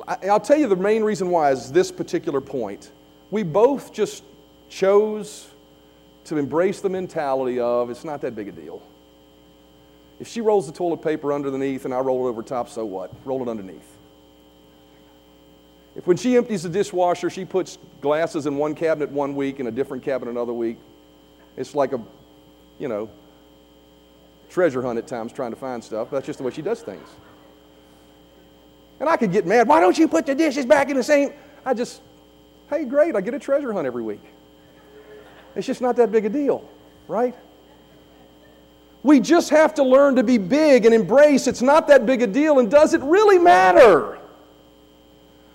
I'll 0.08 0.40
tell 0.40 0.58
you 0.58 0.68
the 0.68 0.76
main 0.76 1.04
reason 1.04 1.30
why 1.30 1.52
is 1.52 1.72
this 1.72 1.92
particular 1.92 2.42
point. 2.42 2.92
We 3.32 3.44
both 3.44 3.94
just 3.94 4.24
chose 4.70 5.50
to 6.26 6.38
embrace 6.38 6.82
the 6.82 6.90
mentality 6.90 7.60
of 7.60 7.90
it's 7.90 8.04
not 8.04 8.22
that 8.22 8.36
big 8.36 8.48
a 8.48 8.52
deal. 8.52 8.82
If 10.20 10.28
she 10.28 10.42
rolls 10.42 10.68
the 10.68 10.74
toilet 10.74 11.02
paper 11.02 11.34
underneath 11.34 11.86
and 11.86 11.94
I 11.94 12.00
roll 12.00 12.26
it 12.26 12.30
over 12.30 12.44
top, 12.44 12.70
so 12.70 12.86
what? 12.86 13.12
Roll 13.26 13.42
it 13.42 13.50
underneath. 13.50 13.98
If 15.96 16.08
when 16.08 16.18
she 16.18 16.38
empties 16.38 16.64
the 16.64 16.70
dishwasher, 16.70 17.30
she 17.30 17.46
puts 17.46 17.78
glasses 18.02 18.46
in 18.46 18.58
one 18.58 18.74
cabinet 18.74 19.12
one 19.12 19.36
week 19.36 19.60
and 19.60 19.68
a 19.68 19.72
different 19.72 20.04
cabinet 20.04 20.32
another 20.32 20.54
week, 20.54 20.78
it's 21.56 21.76
like 21.76 21.94
a, 21.94 22.02
you 22.80 22.88
know, 22.88 23.10
treasure 24.50 24.82
hunt 24.82 24.98
at 24.98 25.08
times 25.08 25.34
trying 25.34 25.52
to 25.52 25.58
find 25.58 25.84
stuff. 25.84 26.10
That's 26.10 26.26
just 26.26 26.40
the 26.40 26.46
way 26.46 26.52
she 26.52 26.62
does 26.62 26.82
things. 26.82 27.08
And 29.00 29.10
I 29.10 29.18
could 29.18 29.32
get 29.32 29.46
mad. 29.46 29.68
Why 29.68 29.80
don't 29.80 29.98
you 29.98 30.08
put 30.08 30.26
the 30.26 30.36
dishes 30.36 30.66
back 30.66 30.90
in 30.90 30.96
the 30.96 31.04
same? 31.04 31.34
I 31.66 31.74
just, 31.74 32.02
hey, 32.70 32.86
great, 32.86 33.16
I 33.16 33.22
get 33.22 33.34
a 33.34 33.40
treasure 33.40 33.74
hunt 33.74 33.88
every 33.88 34.04
week. 34.04 34.22
It's 35.56 35.68
just 35.68 35.82
not 35.82 35.96
that 35.98 36.12
big 36.12 36.26
a 36.26 36.30
deal, 36.30 36.68
right? 37.08 37.36
We 39.04 39.20
just 39.20 39.50
have 39.50 39.74
to 39.76 39.84
learn 39.84 40.16
to 40.16 40.24
be 40.24 40.38
big 40.38 40.86
and 40.86 40.94
embrace 40.94 41.48
it's 41.48 41.62
not 41.62 41.88
that 41.90 42.06
big 42.06 42.22
a 42.22 42.28
deal 42.28 42.60
and 42.60 42.72
does 42.72 42.94
it 42.94 43.02
really 43.02 43.38
matter? 43.38 44.20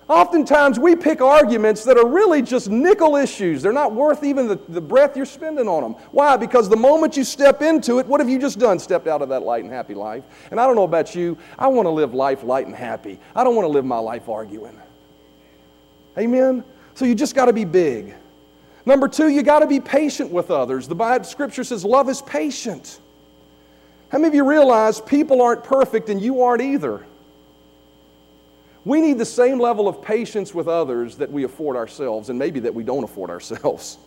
Oftentimes 0.08 0.78
we 0.78 0.96
pick 0.96 1.20
arguments 1.20 1.84
that 1.84 1.98
are 1.98 2.06
really 2.06 2.40
just 2.40 2.70
nickel 2.70 3.14
issues. 3.16 3.60
They're 3.60 3.72
not 3.74 3.92
worth 3.92 4.24
even 4.24 4.48
the, 4.48 4.56
the 4.68 4.80
breath 4.80 5.16
you're 5.16 5.26
spending 5.26 5.68
on 5.68 5.82
them. 5.82 5.92
Why? 6.12 6.38
Because 6.38 6.66
the 6.68 6.78
moment 6.78 7.14
you 7.16 7.24
step 7.24 7.60
into 7.60 7.98
it, 7.98 8.06
what 8.06 8.18
have 8.20 8.28
you 8.28 8.38
just 8.38 8.58
done? 8.58 8.78
Stepped 8.78 9.06
out 9.06 9.20
of 9.20 9.28
that 9.28 9.42
light 9.42 9.64
and 9.64 9.72
happy 9.72 9.92
life. 9.94 10.24
And 10.50 10.58
I 10.58 10.66
don't 10.66 10.76
know 10.76 10.84
about 10.84 11.14
you, 11.14 11.36
I 11.58 11.68
want 11.68 11.84
to 11.84 11.90
live 11.90 12.14
life 12.14 12.42
light 12.42 12.66
and 12.66 12.74
happy. 12.74 13.20
I 13.36 13.44
don't 13.44 13.54
want 13.54 13.64
to 13.66 13.70
live 13.70 13.84
my 13.84 13.98
life 13.98 14.30
arguing. 14.30 14.80
Amen? 16.16 16.64
So 16.94 17.04
you 17.04 17.14
just 17.14 17.34
got 17.34 17.44
to 17.44 17.52
be 17.52 17.66
big. 17.66 18.14
Number 18.86 19.08
two, 19.08 19.28
you 19.28 19.42
got 19.42 19.58
to 19.58 19.66
be 19.66 19.78
patient 19.78 20.30
with 20.30 20.50
others. 20.50 20.88
The 20.88 20.94
Bible, 20.94 21.26
Scripture 21.26 21.64
says 21.64 21.84
love 21.84 22.08
is 22.08 22.22
patient. 22.22 22.98
How 24.08 24.16
many 24.16 24.28
of 24.28 24.34
you 24.34 24.48
realize 24.48 25.02
people 25.02 25.42
aren't 25.42 25.62
perfect 25.62 26.08
and 26.08 26.18
you 26.18 26.40
aren't 26.40 26.62
either? 26.62 27.04
We 28.88 29.02
need 29.02 29.18
the 29.18 29.26
same 29.26 29.58
level 29.58 29.86
of 29.86 30.00
patience 30.00 30.54
with 30.54 30.66
others 30.66 31.16
that 31.16 31.30
we 31.30 31.44
afford 31.44 31.76
ourselves, 31.76 32.30
and 32.30 32.38
maybe 32.38 32.60
that 32.60 32.74
we 32.74 32.82
don't 32.82 33.04
afford 33.04 33.28
ourselves. 33.36 33.98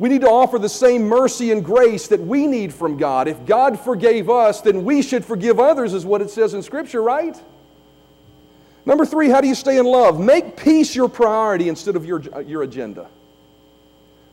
We 0.00 0.08
need 0.08 0.22
to 0.22 0.28
offer 0.28 0.58
the 0.58 0.68
same 0.68 1.04
mercy 1.04 1.52
and 1.52 1.64
grace 1.64 2.08
that 2.08 2.20
we 2.20 2.48
need 2.48 2.74
from 2.74 2.96
God. 2.96 3.28
If 3.28 3.46
God 3.46 3.78
forgave 3.78 4.28
us, 4.28 4.62
then 4.62 4.84
we 4.84 5.00
should 5.00 5.24
forgive 5.24 5.60
others, 5.60 5.94
is 5.94 6.04
what 6.04 6.22
it 6.22 6.30
says 6.30 6.54
in 6.54 6.62
Scripture, 6.64 7.00
right? 7.00 7.40
Number 8.84 9.06
three, 9.06 9.28
how 9.28 9.40
do 9.40 9.46
you 9.46 9.54
stay 9.54 9.78
in 9.78 9.86
love? 9.86 10.18
Make 10.18 10.56
peace 10.56 10.96
your 10.96 11.08
priority 11.08 11.68
instead 11.68 11.94
of 11.94 12.04
your, 12.04 12.24
uh, 12.34 12.40
your 12.40 12.64
agenda. 12.64 13.06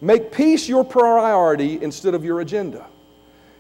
Make 0.02 0.32
peace 0.32 0.68
your 0.68 0.84
priority 0.84 1.80
instead 1.84 2.16
of 2.16 2.26
your 2.26 2.40
agenda. 2.40 2.88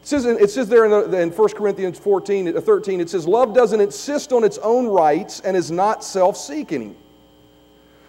It 0.03 0.07
says, 0.07 0.25
it 0.25 0.49
says 0.51 0.67
there 0.67 0.83
in, 0.83 1.13
in 1.13 1.29
1 1.31 1.49
Corinthians 1.51 1.97
14, 1.97 2.57
uh, 2.57 2.59
13, 2.59 2.99
it 2.99 3.09
says, 3.09 3.25
Love 3.25 3.53
doesn't 3.53 3.79
insist 3.79 4.33
on 4.33 4.43
its 4.43 4.57
own 4.57 4.85
rights 4.85 5.39
and 5.39 5.55
is 5.55 5.71
not 5.71 6.03
self 6.03 6.35
seeking. 6.35 6.97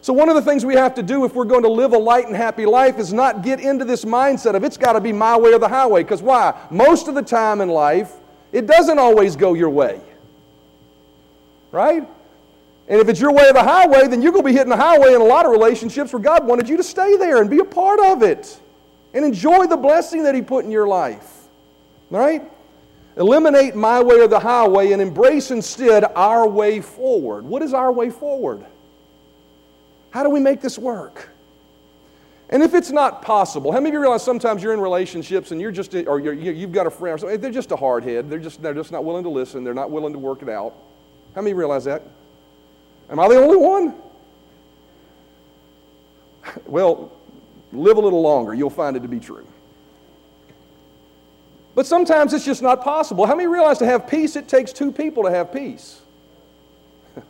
So, 0.01 0.13
one 0.13 0.29
of 0.29 0.35
the 0.35 0.43
things 0.43 0.67
we 0.67 0.75
have 0.75 0.97
to 0.97 1.05
do 1.05 1.25
if 1.25 1.37
we're 1.37 1.45
going 1.45 1.63
to 1.63 1.71
live 1.71 1.93
a 1.93 1.99
light 1.99 2.27
and 2.27 2.35
happy 2.35 2.67
life 2.67 2.99
is 2.99 3.13
not 3.13 3.43
get 3.43 3.61
into 3.61 3.85
this 3.85 4.05
mindset 4.05 4.57
of 4.57 4.65
it's 4.65 4.77
got 4.77 4.95
to 4.95 5.01
be 5.01 5.13
my 5.13 5.39
way 5.39 5.53
or 5.53 5.61
the 5.61 5.69
highway. 5.69 6.03
Because 6.03 6.21
why? 6.21 6.61
Most 6.69 7.07
of 7.07 7.15
the 7.15 7.23
time 7.23 7.61
in 7.61 7.69
life, 7.69 8.13
it 8.51 8.67
doesn't 8.67 8.99
always 8.99 9.37
go 9.37 9.55
your 9.55 9.71
way. 9.71 10.01
Right? 11.71 12.03
And 12.89 13.01
if 13.01 13.09
it's 13.09 13.21
your 13.21 13.33
way 13.33 13.49
or 13.49 13.53
the 13.53 13.63
highway, 13.63 14.09
then 14.09 14.21
you're 14.21 14.33
going 14.33 14.43
to 14.43 14.51
be 14.51 14.53
hitting 14.53 14.69
the 14.69 14.77
highway 14.77 15.15
in 15.15 15.21
a 15.21 15.25
lot 15.25 15.47
of 15.47 15.53
relationships 15.53 16.13
where 16.13 16.21
God 16.21 16.45
wanted 16.45 16.69
you 16.69 16.77
to 16.77 16.83
stay 16.83 17.17
there 17.17 17.41
and 17.41 17.49
be 17.49 17.61
a 17.61 17.65
part 17.65 18.01
of 18.01 18.25
it 18.25 18.61
and 19.13 19.25
enjoy 19.25 19.69
the 19.69 19.77
blessing 19.77 20.25
that 20.25 20.35
He 20.35 20.43
put 20.43 20.65
in 20.65 20.73
your 20.73 20.89
life. 20.89 21.34
Right? 22.11 22.43
Eliminate 23.17 23.77
my 23.77 24.03
way 24.03 24.21
or 24.21 24.29
the 24.29 24.41
highway 24.41 24.93
and 24.93 25.01
embrace 25.01 25.51
instead 25.51 26.05
our 26.17 26.49
way 26.49 26.81
forward. 26.81 27.45
What 27.45 27.63
is 27.63 27.73
our 27.73 27.93
way 27.93 28.11
forward? 28.11 28.65
How 30.11 30.23
do 30.23 30.31
we 30.31 30.41
make 30.41 30.61
this 30.61 30.79
work? 30.79 31.31
And 32.51 32.63
if 32.63 32.75
it's 32.75 32.91
not 32.91 33.23
possible, 33.23 33.73
how 33.73 33.79
many 33.79 33.89
of 33.89 33.95
you 33.95 34.01
realize 34.01 34.23
sometimes 34.23 34.63
you're 34.63 34.75
in 34.75 34.81
relationships 34.81 35.51
and 35.51 35.61
you're 35.61 35.73
just, 35.73 35.95
or 35.95 36.21
you 36.21 36.61
have 36.61 36.73
got 36.73 36.87
a 36.87 36.91
friend, 36.91 37.23
or 37.23 37.37
they're 37.37 37.51
just 37.51 37.73
a 37.73 37.77
hard 37.77 38.05
head. 38.05 38.29
They're 38.29 38.39
just, 38.39 38.63
they're 38.63 38.75
just 38.75 38.93
not 38.93 39.05
willing 39.05 39.25
to 39.25 39.31
listen. 39.31 39.65
They're 39.65 39.75
not 39.75 39.91
willing 39.91 40.13
to 40.13 40.19
work 40.19 40.43
it 40.43 40.49
out. 40.49 40.75
How 41.35 41.41
many 41.41 41.55
realize 41.55 41.85
that? 41.85 42.03
Am 43.11 43.19
I 43.19 43.29
the 43.29 43.37
only 43.37 43.57
one? 43.57 43.95
Well, 46.67 47.11
live 47.73 47.97
a 47.97 48.01
little 48.01 48.21
longer. 48.21 48.53
You'll 48.53 48.69
find 48.69 48.99
it 48.99 49.01
to 49.01 49.09
be 49.09 49.19
true. 49.19 49.47
But 51.75 51.87
sometimes 51.87 52.33
it's 52.33 52.45
just 52.45 52.63
not 52.63 52.83
possible. 52.83 53.27
How 53.27 53.35
many 53.35 53.49
realize 53.49 53.79
to 53.79 53.87
have 53.87 54.07
peace, 54.07 54.37
it 54.37 54.47
takes 54.47 54.73
two 54.73 54.93
people 54.93 55.25
to 55.25 55.31
have 55.31 55.53
peace? 55.53 56.01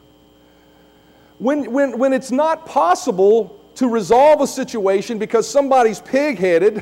when, 1.39 1.73
when, 1.73 1.99
when 1.99 2.13
it's 2.13 2.31
not 2.31 2.67
possible 2.67 3.59
to 3.77 3.89
resolve 3.89 4.41
a 4.41 4.47
situation 4.47 5.19
because 5.19 5.49
somebody's 5.49 6.01
pig 6.01 6.39
headed 6.39 6.81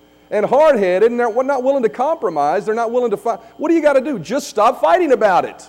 and 0.30 0.46
hard 0.46 0.78
headed 0.78 1.10
and 1.10 1.18
they're 1.18 1.42
not 1.42 1.64
willing 1.64 1.82
to 1.82 1.88
compromise, 1.88 2.64
they're 2.64 2.74
not 2.74 2.92
willing 2.92 3.10
to 3.10 3.16
fight, 3.16 3.40
what 3.56 3.68
do 3.68 3.74
you 3.74 3.82
got 3.82 3.94
to 3.94 4.00
do? 4.00 4.18
Just 4.18 4.48
stop 4.48 4.80
fighting 4.80 5.12
about 5.12 5.44
it. 5.44 5.68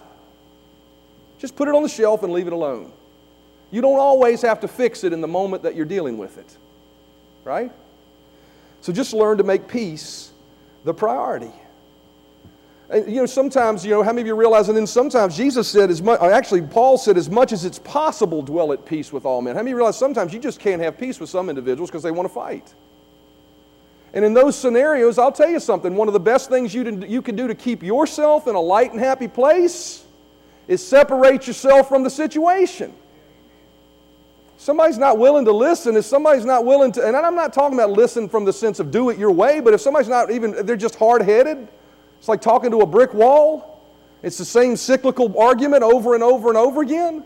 Just 1.40 1.56
put 1.56 1.68
it 1.68 1.74
on 1.74 1.84
the 1.84 1.90
shelf 1.90 2.24
and 2.24 2.32
leave 2.32 2.48
it 2.48 2.54
alone. 2.54 2.92
You 3.72 3.82
don't 3.82 4.00
always 4.00 4.44
have 4.44 4.60
to 4.60 4.68
fix 4.68 5.04
it 5.04 5.14
in 5.14 5.22
the 5.22 5.28
moment 5.28 5.64
that 5.64 5.76
you're 5.76 5.86
dealing 5.88 6.20
with 6.20 6.38
it, 6.38 6.58
right? 7.44 7.72
So 8.82 8.94
just 8.94 9.14
learn 9.14 9.40
to 9.40 9.44
make 9.44 9.68
peace 9.68 10.33
the 10.84 10.94
priority. 10.94 11.52
And, 12.90 13.08
you 13.08 13.22
know, 13.22 13.26
sometimes, 13.26 13.86
you 13.86 13.92
know, 13.92 14.04
how 14.04 14.12
many 14.12 14.22
of 14.22 14.28
you 14.28 14.36
realize, 14.36 14.68
and 14.68 14.78
then 14.78 14.86
sometimes 14.86 15.36
Jesus 15.36 15.68
said, 15.68 15.90
as 15.90 16.02
much, 16.02 16.22
actually, 16.22 16.62
Paul 16.62 16.98
said, 16.98 17.18
as 17.18 17.30
much 17.30 17.52
as 17.52 17.66
it's 17.66 17.80
possible, 17.80 18.42
dwell 18.42 18.72
at 18.74 18.86
peace 18.86 19.12
with 19.12 19.26
all 19.26 19.42
men. 19.42 19.56
How 19.56 19.64
many 19.64 19.74
realize 19.74 19.98
sometimes 19.98 20.34
you 20.34 20.40
just 20.40 20.60
can't 20.60 20.82
have 20.82 20.98
peace 20.98 21.20
with 21.20 21.30
some 21.30 21.50
individuals 21.50 21.90
because 21.90 22.04
they 22.04 22.12
want 22.12 22.28
to 22.28 22.34
fight? 22.34 22.74
And 24.14 24.24
in 24.24 24.34
those 24.34 24.56
scenarios, 24.56 25.18
I'll 25.18 25.32
tell 25.32 25.50
you 25.50 25.60
something, 25.60 25.96
one 25.96 26.08
of 26.08 26.14
the 26.14 26.20
best 26.20 26.50
things 26.50 26.74
you, 26.74 27.04
you 27.08 27.22
can 27.22 27.36
do 27.36 27.48
to 27.48 27.56
keep 27.56 27.82
yourself 27.82 28.48
in 28.48 28.54
a 28.54 28.62
light 28.62 28.92
and 28.92 29.00
happy 29.00 29.28
place 29.28 30.06
is 30.68 30.86
separate 30.86 31.48
yourself 31.48 31.90
from 31.90 32.04
the 32.04 32.10
situation. 32.10 32.94
Somebody's 34.64 34.98
not 34.98 35.18
willing 35.18 35.44
to 35.44 35.52
listen, 35.52 35.98
if 35.98 36.06
somebody's 36.06 36.46
not 36.46 36.64
willing 36.64 36.94
to, 36.94 37.06
and 37.06 37.18
I'm 37.18 37.36
not 37.36 37.52
talking 37.52 37.78
about 37.78 37.90
listen 37.90 38.30
from 38.30 38.46
the 38.46 38.54
sense 38.54 38.80
of 38.80 38.92
do 38.92 39.10
it 39.10 39.18
your 39.18 39.30
way, 39.30 39.60
but 39.60 39.74
if 39.74 39.82
somebody's 39.82 40.08
not 40.08 40.32
even, 40.32 40.66
they're 40.66 40.78
just 40.78 40.96
hard 40.96 41.22
headed, 41.22 41.68
it's 42.18 42.30
like 42.30 42.40
talking 42.40 42.72
to 42.72 42.80
a 42.80 42.86
brick 42.86 43.14
wall. 43.14 43.84
It's 44.22 44.38
the 44.38 44.46
same 44.46 44.78
cyclical 44.78 45.38
argument 45.38 45.84
over 45.84 46.14
and 46.14 46.24
over 46.24 46.48
and 46.48 46.58
over 46.58 46.82
again. 46.82 47.26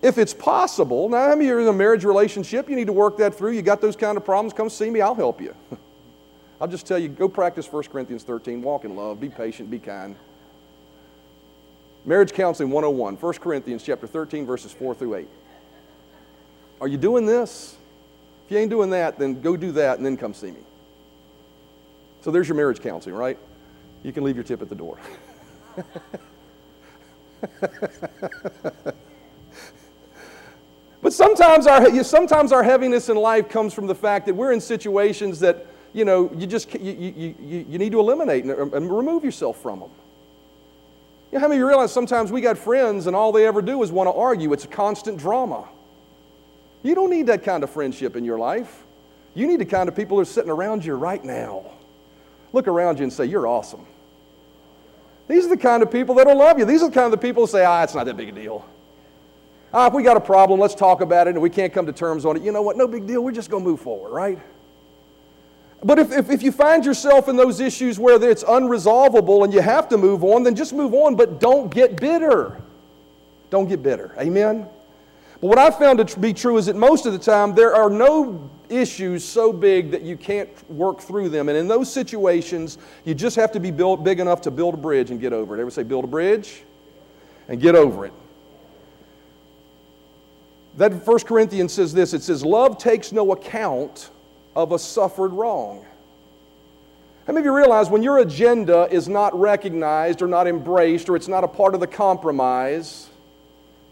If 0.00 0.16
it's 0.16 0.32
possible, 0.32 1.08
now, 1.08 1.24
how 1.26 1.34
many 1.34 1.46
you're 1.46 1.60
in 1.60 1.66
a 1.66 1.72
marriage 1.72 2.04
relationship? 2.04 2.70
You 2.70 2.76
need 2.76 2.86
to 2.86 2.92
work 2.92 3.16
that 3.16 3.34
through. 3.34 3.50
You 3.50 3.62
got 3.62 3.80
those 3.80 3.96
kind 3.96 4.16
of 4.16 4.24
problems, 4.24 4.52
come 4.52 4.70
see 4.70 4.90
me, 4.90 5.00
I'll 5.00 5.16
help 5.16 5.40
you. 5.40 5.56
I'll 6.60 6.68
just 6.68 6.86
tell 6.86 7.00
you 7.00 7.08
go 7.08 7.28
practice 7.28 7.66
1 7.66 7.82
Corinthians 7.90 8.22
13, 8.22 8.62
walk 8.62 8.84
in 8.84 8.94
love, 8.94 9.20
be 9.20 9.28
patient, 9.28 9.72
be 9.72 9.80
kind. 9.80 10.14
Marriage 12.04 12.32
Counseling 12.32 12.70
101, 12.70 13.16
1 13.16 13.32
Corinthians 13.38 13.82
chapter 13.82 14.06
13, 14.06 14.46
verses 14.46 14.70
4 14.70 14.94
through 14.94 15.16
8. 15.16 15.28
Are 16.80 16.88
you 16.88 16.96
doing 16.96 17.26
this? 17.26 17.76
If 18.46 18.52
you 18.52 18.58
ain't 18.58 18.70
doing 18.70 18.90
that, 18.90 19.18
then 19.18 19.40
go 19.40 19.56
do 19.56 19.72
that 19.72 19.98
and 19.98 20.06
then 20.06 20.16
come 20.16 20.32
see 20.32 20.50
me. 20.50 20.60
So 22.22 22.30
there's 22.30 22.48
your 22.48 22.56
marriage 22.56 22.80
counseling, 22.80 23.14
right? 23.14 23.38
You 24.02 24.12
can 24.12 24.24
leave 24.24 24.36
your 24.36 24.44
tip 24.44 24.62
at 24.62 24.68
the 24.68 24.74
door. 24.74 24.98
but 31.02 31.12
sometimes 31.12 31.66
our, 31.66 32.02
sometimes 32.04 32.52
our 32.52 32.62
heaviness 32.62 33.08
in 33.08 33.16
life 33.16 33.48
comes 33.48 33.74
from 33.74 33.86
the 33.86 33.94
fact 33.94 34.26
that 34.26 34.34
we're 34.34 34.52
in 34.52 34.60
situations 34.60 35.40
that, 35.40 35.66
you 35.92 36.04
know, 36.04 36.30
you 36.36 36.46
just 36.46 36.72
you, 36.74 36.92
you, 36.92 37.34
you, 37.40 37.66
you 37.68 37.78
need 37.78 37.92
to 37.92 38.00
eliminate 38.00 38.44
and, 38.44 38.72
and 38.72 38.96
remove 38.96 39.24
yourself 39.24 39.60
from 39.60 39.80
them. 39.80 39.90
You 41.30 41.38
know, 41.38 41.40
how 41.40 41.48
many 41.48 41.58
of 41.58 41.60
you 41.60 41.68
realize 41.68 41.92
sometimes 41.92 42.32
we 42.32 42.40
got 42.40 42.56
friends 42.56 43.06
and 43.06 43.14
all 43.14 43.32
they 43.32 43.46
ever 43.46 43.60
do 43.60 43.82
is 43.82 43.92
want 43.92 44.06
to 44.06 44.12
argue? 44.12 44.52
It's 44.52 44.64
a 44.64 44.68
constant 44.68 45.18
drama. 45.18 45.68
You 46.82 46.94
don't 46.94 47.10
need 47.10 47.26
that 47.26 47.42
kind 47.42 47.62
of 47.64 47.70
friendship 47.70 48.16
in 48.16 48.24
your 48.24 48.38
life. 48.38 48.84
You 49.34 49.46
need 49.46 49.60
the 49.60 49.66
kind 49.66 49.88
of 49.88 49.96
people 49.96 50.16
who 50.16 50.22
are 50.22 50.26
sitting 50.26 50.50
around 50.50 50.84
you 50.84 50.94
right 50.94 51.22
now. 51.22 51.72
Look 52.52 52.66
around 52.66 52.98
you 52.98 53.04
and 53.04 53.12
say, 53.12 53.26
You're 53.26 53.46
awesome. 53.46 53.84
These 55.28 55.44
are 55.44 55.50
the 55.50 55.58
kind 55.58 55.82
of 55.82 55.90
people 55.90 56.14
that'll 56.14 56.38
love 56.38 56.58
you. 56.58 56.64
These 56.64 56.82
are 56.82 56.88
the 56.88 56.94
kind 56.94 57.12
of 57.12 57.20
people 57.20 57.42
who 57.44 57.46
say, 57.46 57.64
Ah, 57.64 57.82
it's 57.82 57.94
not 57.94 58.06
that 58.06 58.16
big 58.16 58.30
a 58.30 58.32
deal. 58.32 58.64
Ah, 59.72 59.88
if 59.88 59.92
we 59.92 60.02
got 60.02 60.16
a 60.16 60.20
problem, 60.20 60.58
let's 60.58 60.74
talk 60.74 61.02
about 61.02 61.26
it 61.26 61.30
and 61.30 61.42
we 61.42 61.50
can't 61.50 61.72
come 61.72 61.84
to 61.86 61.92
terms 61.92 62.24
on 62.24 62.36
it. 62.36 62.42
You 62.42 62.52
know 62.52 62.62
what? 62.62 62.76
No 62.76 62.88
big 62.88 63.06
deal. 63.06 63.22
We're 63.22 63.32
just 63.32 63.50
going 63.50 63.62
to 63.62 63.68
move 63.68 63.80
forward, 63.80 64.10
right? 64.10 64.38
But 65.84 65.98
if, 65.98 66.10
if, 66.10 66.30
if, 66.30 66.42
you 66.42 66.50
find 66.50 66.84
yourself 66.84 67.28
in 67.28 67.36
those 67.36 67.60
issues 67.60 67.98
where 67.98 68.20
it's 68.22 68.42
unresolvable 68.42 69.44
and 69.44 69.52
you 69.52 69.60
have 69.60 69.88
to 69.90 69.98
move 69.98 70.24
on, 70.24 70.42
then 70.42 70.56
just 70.56 70.72
move 70.72 70.92
on, 70.92 71.14
but 71.14 71.38
don't 71.38 71.72
get 71.72 72.00
bitter. 72.00 72.60
Don't 73.50 73.68
get 73.68 73.82
bitter. 73.82 74.12
Amen? 74.18 74.68
But 75.40 75.48
what 75.48 75.58
I've 75.58 75.78
found 75.78 76.06
to 76.06 76.20
be 76.20 76.32
true 76.32 76.56
is 76.56 76.66
that 76.66 76.76
most 76.76 77.06
of 77.06 77.12
the 77.12 77.18
time 77.18 77.54
there 77.54 77.74
are 77.74 77.90
no 77.90 78.50
issues 78.68 79.24
so 79.24 79.52
big 79.52 79.92
that 79.92 80.02
you 80.02 80.16
can't 80.16 80.50
work 80.70 81.00
through 81.00 81.28
them. 81.28 81.48
And 81.48 81.56
in 81.56 81.68
those 81.68 81.92
situations, 81.92 82.78
you 83.04 83.14
just 83.14 83.36
have 83.36 83.52
to 83.52 83.60
be 83.60 83.70
built 83.70 84.04
big 84.04 84.20
enough 84.20 84.40
to 84.42 84.50
build 84.50 84.74
a 84.74 84.78
bridge 84.78 85.10
and 85.10 85.20
get 85.20 85.32
over 85.32 85.56
it. 85.56 85.60
Ever 85.60 85.70
say, 85.70 85.84
build 85.84 86.04
a 86.04 86.08
bridge 86.08 86.62
and 87.48 87.60
get 87.60 87.74
over 87.74 88.04
it? 88.04 88.12
That 90.76 91.04
First 91.04 91.26
Corinthians 91.26 91.72
says 91.72 91.92
this 91.92 92.14
it 92.14 92.22
says, 92.22 92.44
Love 92.44 92.78
takes 92.78 93.12
no 93.12 93.32
account 93.32 94.10
of 94.54 94.72
a 94.72 94.78
suffered 94.78 95.32
wrong. 95.32 95.84
How 97.26 97.32
many 97.32 97.40
of 97.40 97.44
you 97.44 97.56
realize 97.56 97.90
when 97.90 98.02
your 98.02 98.18
agenda 98.18 98.88
is 98.90 99.08
not 99.08 99.38
recognized 99.38 100.22
or 100.22 100.26
not 100.26 100.46
embraced 100.46 101.08
or 101.08 101.16
it's 101.16 101.28
not 101.28 101.44
a 101.44 101.48
part 101.48 101.74
of 101.74 101.80
the 101.80 101.86
compromise, 101.86 103.08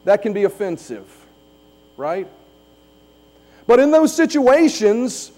that 0.05 0.23
can 0.23 0.33
be 0.33 0.45
offensive, 0.45 1.26
right? 1.97 2.29
But 3.67 3.81
in 3.81 3.91
those 3.91 4.15
situations, 4.15 5.33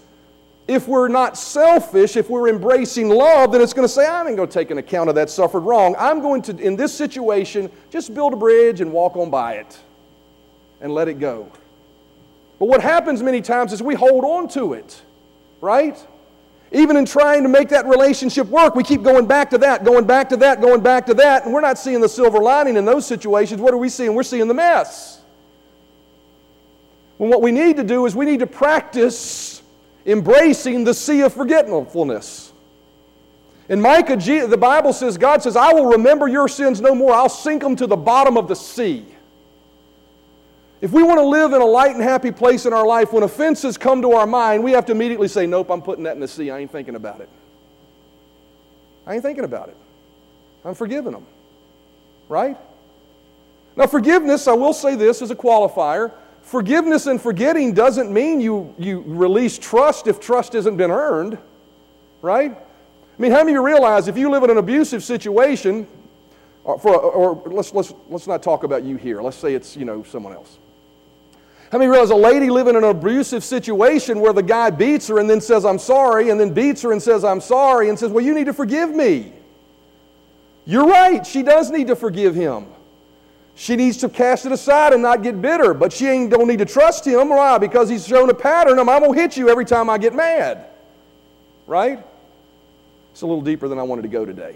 if 0.67 0.87
we're 0.87 1.07
not 1.07 1.37
selfish, 1.37 2.15
if 2.15 2.29
we're 2.29 2.49
embracing 2.49 3.09
love, 3.09 3.51
then 3.51 3.61
it's 3.61 3.73
going 3.73 3.87
to 3.87 3.93
say, 3.93 4.07
I'm 4.07 4.35
going 4.35 4.47
to 4.47 4.53
take 4.53 4.69
an 4.71 4.77
account 4.77 5.09
of 5.09 5.15
that 5.15 5.29
suffered 5.29 5.61
wrong. 5.61 5.95
I'm 5.97 6.21
going 6.21 6.41
to, 6.43 6.57
in 6.57 6.75
this 6.75 6.93
situation, 6.93 7.71
just 7.89 8.13
build 8.13 8.33
a 8.33 8.37
bridge 8.37 8.81
and 8.81 8.91
walk 8.91 9.15
on 9.15 9.29
by 9.29 9.53
it 9.53 9.79
and 10.79 10.93
let 10.93 11.07
it 11.07 11.19
go. 11.19 11.51
But 12.59 12.67
what 12.67 12.81
happens 12.81 13.23
many 13.23 13.41
times 13.41 13.73
is 13.73 13.81
we 13.81 13.95
hold 13.95 14.23
on 14.23 14.47
to 14.49 14.73
it 14.73 15.01
right? 15.61 16.05
Even 16.71 16.97
in 16.97 17.05
trying 17.05 17.43
to 17.43 17.49
make 17.49 17.69
that 17.69 17.85
relationship 17.85 18.47
work, 18.47 18.75
we 18.75 18.83
keep 18.83 19.01
going 19.01 19.25
back 19.25 19.49
to 19.51 19.57
that, 19.59 19.83
going 19.83 20.05
back 20.05 20.29
to 20.29 20.37
that, 20.37 20.61
going 20.61 20.81
back 20.81 21.05
to 21.07 21.13
that, 21.15 21.45
and 21.45 21.53
we're 21.53 21.61
not 21.61 21.77
seeing 21.77 21.99
the 21.99 22.09
silver 22.09 22.39
lining 22.39 22.77
in 22.77 22.85
those 22.85 23.07
situations. 23.07 23.59
What 23.59 23.73
are 23.73 23.77
we 23.77 23.89
seeing? 23.89 24.13
We're 24.13 24.23
seeing 24.23 24.47
the 24.47 24.53
mess. 24.53 25.18
When 27.19 27.29
what 27.29 27.41
we 27.41 27.51
need 27.51 27.75
to 27.75 27.83
do 27.83 28.05
is 28.05 28.15
we 28.15 28.25
need 28.25 28.39
to 28.39 28.47
practice 28.47 29.61
embracing 30.05 30.85
the 30.85 30.93
sea 30.93 31.19
of 31.19 31.33
forgetfulness. 31.33 32.53
In 33.67 33.81
Micah, 33.81 34.15
the 34.15 34.57
Bible 34.57 34.93
says, 34.93 35.17
God 35.17 35.43
says, 35.43 35.57
I 35.57 35.73
will 35.73 35.87
remember 35.87 36.29
your 36.29 36.47
sins 36.47 36.79
no 36.79 36.95
more. 36.95 37.13
I'll 37.13 37.27
sink 37.27 37.61
them 37.61 37.75
to 37.75 37.87
the 37.87 37.97
bottom 37.97 38.37
of 38.37 38.47
the 38.47 38.55
sea. 38.55 39.05
If 40.79 40.93
we 40.93 41.03
want 41.03 41.19
to 41.19 41.25
live 41.25 41.51
in 41.51 41.61
a 41.61 41.65
light 41.65 41.93
and 41.93 42.01
happy 42.01 42.31
place 42.31 42.65
in 42.65 42.71
our 42.71 42.87
life, 42.87 43.11
when 43.11 43.23
offenses 43.23 43.77
come 43.77 44.01
to 44.01 44.13
our 44.13 44.25
mind, 44.25 44.63
we 44.63 44.71
have 44.71 44.85
to 44.85 44.93
immediately 44.93 45.27
say, 45.27 45.45
Nope, 45.45 45.69
I'm 45.71 45.81
putting 45.81 46.05
that 46.05 46.13
in 46.13 46.21
the 46.21 46.27
sea. 46.27 46.49
I 46.51 46.59
ain't 46.59 46.71
thinking 46.71 46.95
about 46.95 47.19
it. 47.19 47.27
I 49.05 49.15
ain't 49.15 49.23
thinking 49.23 49.43
about 49.43 49.67
it. 49.67 49.75
I'm 50.63 50.73
forgiving 50.73 51.11
them. 51.11 51.25
Right? 52.29 52.55
Now, 53.75 53.87
forgiveness, 53.87 54.47
I 54.47 54.53
will 54.53 54.73
say 54.73 54.95
this 54.95 55.21
as 55.21 55.31
a 55.31 55.35
qualifier 55.35 56.13
forgiveness 56.41 57.07
and 57.07 57.21
forgetting 57.21 57.73
doesn't 57.73 58.11
mean 58.11 58.41
you, 58.41 58.73
you 58.77 59.03
release 59.05 59.57
trust 59.57 60.07
if 60.07 60.19
trust 60.19 60.53
hasn't 60.53 60.77
been 60.77 60.91
earned. 60.91 61.37
Right? 62.21 62.51
I 62.51 63.21
mean, 63.21 63.31
how 63.31 63.39
many 63.39 63.51
of 63.51 63.55
you 63.55 63.65
realize 63.65 64.07
if 64.07 64.17
you 64.17 64.29
live 64.29 64.43
in 64.43 64.49
an 64.49 64.57
abusive 64.57 65.03
situation, 65.03 65.87
uh, 66.65 66.73
or, 66.73 66.79
for, 66.79 66.95
or 66.99 67.49
let's, 67.49 67.73
let's, 67.73 67.93
let's 68.09 68.27
not 68.27 68.43
talk 68.43 68.63
about 68.63 68.83
you 68.83 68.95
here. 68.95 69.21
Let's 69.21 69.37
say 69.37 69.53
it's, 69.53 69.75
you 69.75 69.85
know, 69.85 70.03
someone 70.03 70.33
else. 70.33 70.59
How 71.71 71.77
many 71.77 71.89
realize 71.89 72.09
a 72.09 72.15
lady 72.15 72.49
living 72.49 72.75
in 72.75 72.83
an 72.83 72.89
abusive 72.89 73.43
situation 73.43 74.19
where 74.19 74.33
the 74.33 74.43
guy 74.43 74.69
beats 74.69 75.07
her 75.07 75.19
and 75.19 75.29
then 75.29 75.39
says, 75.39 75.65
I'm 75.65 75.77
sorry, 75.77 76.29
and 76.29 76.39
then 76.39 76.53
beats 76.53 76.81
her 76.81 76.91
and 76.91 77.01
says, 77.01 77.23
I'm 77.23 77.41
sorry, 77.41 77.89
and 77.89 77.99
says, 77.99 78.11
Well, 78.11 78.23
you 78.23 78.33
need 78.33 78.45
to 78.45 78.53
forgive 78.53 78.89
me. 78.89 79.33
You're 80.65 80.87
right, 80.87 81.25
she 81.25 81.43
does 81.43 81.69
need 81.69 81.87
to 81.87 81.95
forgive 81.95 82.33
him. 82.35 82.65
She 83.59 83.75
needs 83.75 83.97
to 83.97 84.07
cast 84.07 84.45
it 84.45 84.53
aside 84.53 84.93
and 84.93 85.01
not 85.01 85.21
get 85.21 85.41
bitter, 85.41 85.73
but 85.73 85.91
she 85.91 86.07
ain't, 86.07 86.29
don't 86.29 86.47
need 86.47 86.59
to 86.59 86.65
trust 86.65 87.05
him. 87.05 87.27
Why? 87.27 87.57
Because 87.57 87.89
he's 87.89 88.07
shown 88.07 88.29
a 88.29 88.33
pattern 88.33 88.79
of, 88.79 88.87
I'm 88.87 89.03
to 89.03 89.11
hit 89.11 89.35
you 89.35 89.49
every 89.49 89.65
time 89.65 89.89
I 89.89 89.97
get 89.97 90.15
mad. 90.15 90.67
Right? 91.67 92.01
It's 93.11 93.21
a 93.21 93.27
little 93.27 93.41
deeper 93.41 93.67
than 93.67 93.77
I 93.77 93.83
wanted 93.83 94.03
to 94.03 94.07
go 94.07 94.23
today. 94.23 94.55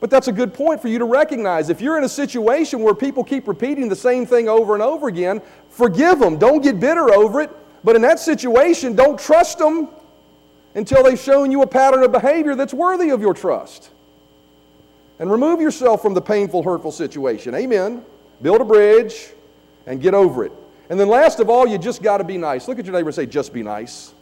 But 0.00 0.08
that's 0.08 0.28
a 0.28 0.32
good 0.32 0.54
point 0.54 0.80
for 0.80 0.88
you 0.88 0.98
to 0.98 1.04
recognize. 1.04 1.68
If 1.68 1.82
you're 1.82 1.98
in 1.98 2.04
a 2.04 2.08
situation 2.08 2.80
where 2.80 2.94
people 2.94 3.22
keep 3.22 3.46
repeating 3.46 3.90
the 3.90 3.96
same 3.96 4.24
thing 4.24 4.48
over 4.48 4.72
and 4.72 4.82
over 4.82 5.08
again, 5.08 5.42
forgive 5.68 6.20
them. 6.20 6.38
Don't 6.38 6.62
get 6.62 6.80
bitter 6.80 7.12
over 7.12 7.42
it. 7.42 7.50
But 7.84 7.96
in 7.96 8.02
that 8.02 8.18
situation, 8.18 8.96
don't 8.96 9.20
trust 9.20 9.58
them 9.58 9.88
until 10.74 11.02
they've 11.02 11.20
shown 11.20 11.52
you 11.52 11.60
a 11.60 11.66
pattern 11.66 12.02
of 12.02 12.12
behavior 12.12 12.54
that's 12.54 12.72
worthy 12.72 13.10
of 13.10 13.20
your 13.20 13.34
trust. 13.34 13.90
And 15.22 15.30
remove 15.30 15.60
yourself 15.60 16.02
from 16.02 16.14
the 16.14 16.20
painful, 16.20 16.64
hurtful 16.64 16.90
situation. 16.90 17.54
Amen. 17.54 18.04
build 18.42 18.60
a 18.60 18.64
bridge, 18.64 19.28
and 19.86 20.02
get 20.02 20.14
over 20.14 20.44
it. 20.44 20.50
And 20.90 20.98
then 20.98 21.06
last 21.06 21.38
of 21.38 21.48
all, 21.48 21.64
you 21.64 21.78
just 21.78 22.02
got 22.02 22.18
to 22.18 22.24
be 22.24 22.36
nice. 22.36 22.66
Look 22.66 22.80
at 22.80 22.86
your 22.86 22.92
neighbor 22.92 23.10
and 23.10 23.14
say, 23.14 23.26
just 23.26 23.52
be 23.52 23.62
nice. 23.62 24.14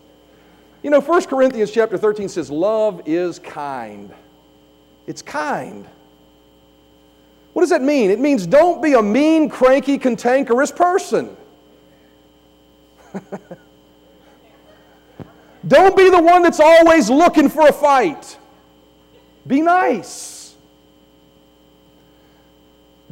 You 0.82 0.90
know, 0.90 1.00
1 1.00 1.24
Corinthians 1.24 1.70
chapter 1.70 1.96
13 1.96 2.28
says, 2.28 2.50
love 2.50 3.00
is 3.06 3.38
kind. 3.38 4.12
It's 5.06 5.22
kind. 5.22 5.86
What 7.54 7.62
does 7.62 7.70
that 7.70 7.80
mean? 7.80 8.10
It 8.10 8.20
means 8.20 8.46
don't 8.46 8.82
be 8.82 8.92
a 8.92 9.00
mean, 9.00 9.48
cranky, 9.48 9.96
cantankerous 9.96 10.70
person. 10.70 11.34
don't 15.66 15.96
be 15.96 16.10
the 16.10 16.20
one 16.20 16.42
that's 16.42 16.60
always 16.60 17.08
looking 17.08 17.48
for 17.48 17.68
a 17.68 17.72
fight. 17.72 18.36
Be 19.46 19.62
nice. 19.62 20.39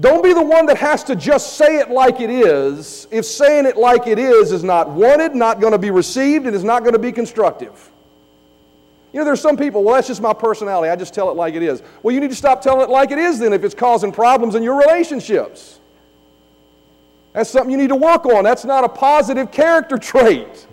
Don't 0.00 0.22
be 0.22 0.32
the 0.32 0.42
one 0.42 0.66
that 0.66 0.76
has 0.76 1.02
to 1.04 1.16
just 1.16 1.56
say 1.56 1.78
it 1.78 1.90
like 1.90 2.20
it 2.20 2.30
is 2.30 3.08
if 3.10 3.24
saying 3.24 3.66
it 3.66 3.76
like 3.76 4.06
it 4.06 4.18
is 4.18 4.52
is 4.52 4.62
not 4.62 4.88
wanted, 4.90 5.34
not 5.34 5.60
going 5.60 5.72
to 5.72 5.78
be 5.78 5.90
received, 5.90 6.46
and 6.46 6.54
is 6.54 6.62
not 6.62 6.82
going 6.82 6.92
to 6.92 7.00
be 7.00 7.10
constructive. 7.10 7.90
You 9.12 9.18
know, 9.18 9.24
there's 9.24 9.40
some 9.40 9.56
people, 9.56 9.82
well, 9.82 9.94
that's 9.94 10.06
just 10.06 10.20
my 10.20 10.34
personality. 10.34 10.90
I 10.90 10.96
just 10.96 11.14
tell 11.14 11.30
it 11.30 11.34
like 11.34 11.54
it 11.54 11.62
is. 11.62 11.82
Well, 12.02 12.14
you 12.14 12.20
need 12.20 12.30
to 12.30 12.36
stop 12.36 12.62
telling 12.62 12.82
it 12.82 12.90
like 12.90 13.10
it 13.10 13.18
is 13.18 13.38
then 13.38 13.52
if 13.52 13.64
it's 13.64 13.74
causing 13.74 14.12
problems 14.12 14.54
in 14.54 14.62
your 14.62 14.78
relationships. 14.78 15.80
That's 17.32 17.50
something 17.50 17.70
you 17.70 17.78
need 17.78 17.88
to 17.88 17.96
work 17.96 18.26
on. 18.26 18.44
That's 18.44 18.64
not 18.64 18.84
a 18.84 18.88
positive 18.88 19.50
character 19.50 19.96
trait. 19.98 20.66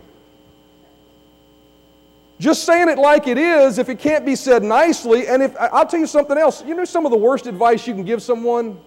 Just 2.39 2.65
saying 2.65 2.89
it 2.89 2.97
like 2.97 3.27
it 3.27 3.37
is, 3.37 3.79
if 3.79 3.87
it 3.87 3.97
can't 3.97 4.25
be 4.25 4.35
said 4.35 4.61
nicely, 4.61 5.27
and 5.27 5.41
if 5.41 5.55
I'll 5.57 5.87
tell 5.87 6.01
you 6.01 6.07
something 6.07 6.37
else, 6.37 6.63
you 6.65 6.75
know, 6.75 6.83
some 6.83 7.05
of 7.05 7.11
the 7.11 7.17
worst 7.17 7.47
advice 7.47 7.87
you 7.87 7.93
can 7.93 8.03
give 8.03 8.21
someone 8.21 8.77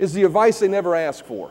is 0.00 0.14
the 0.14 0.24
advice 0.24 0.58
they 0.58 0.66
never 0.66 0.96
ask 0.96 1.24
for. 1.24 1.50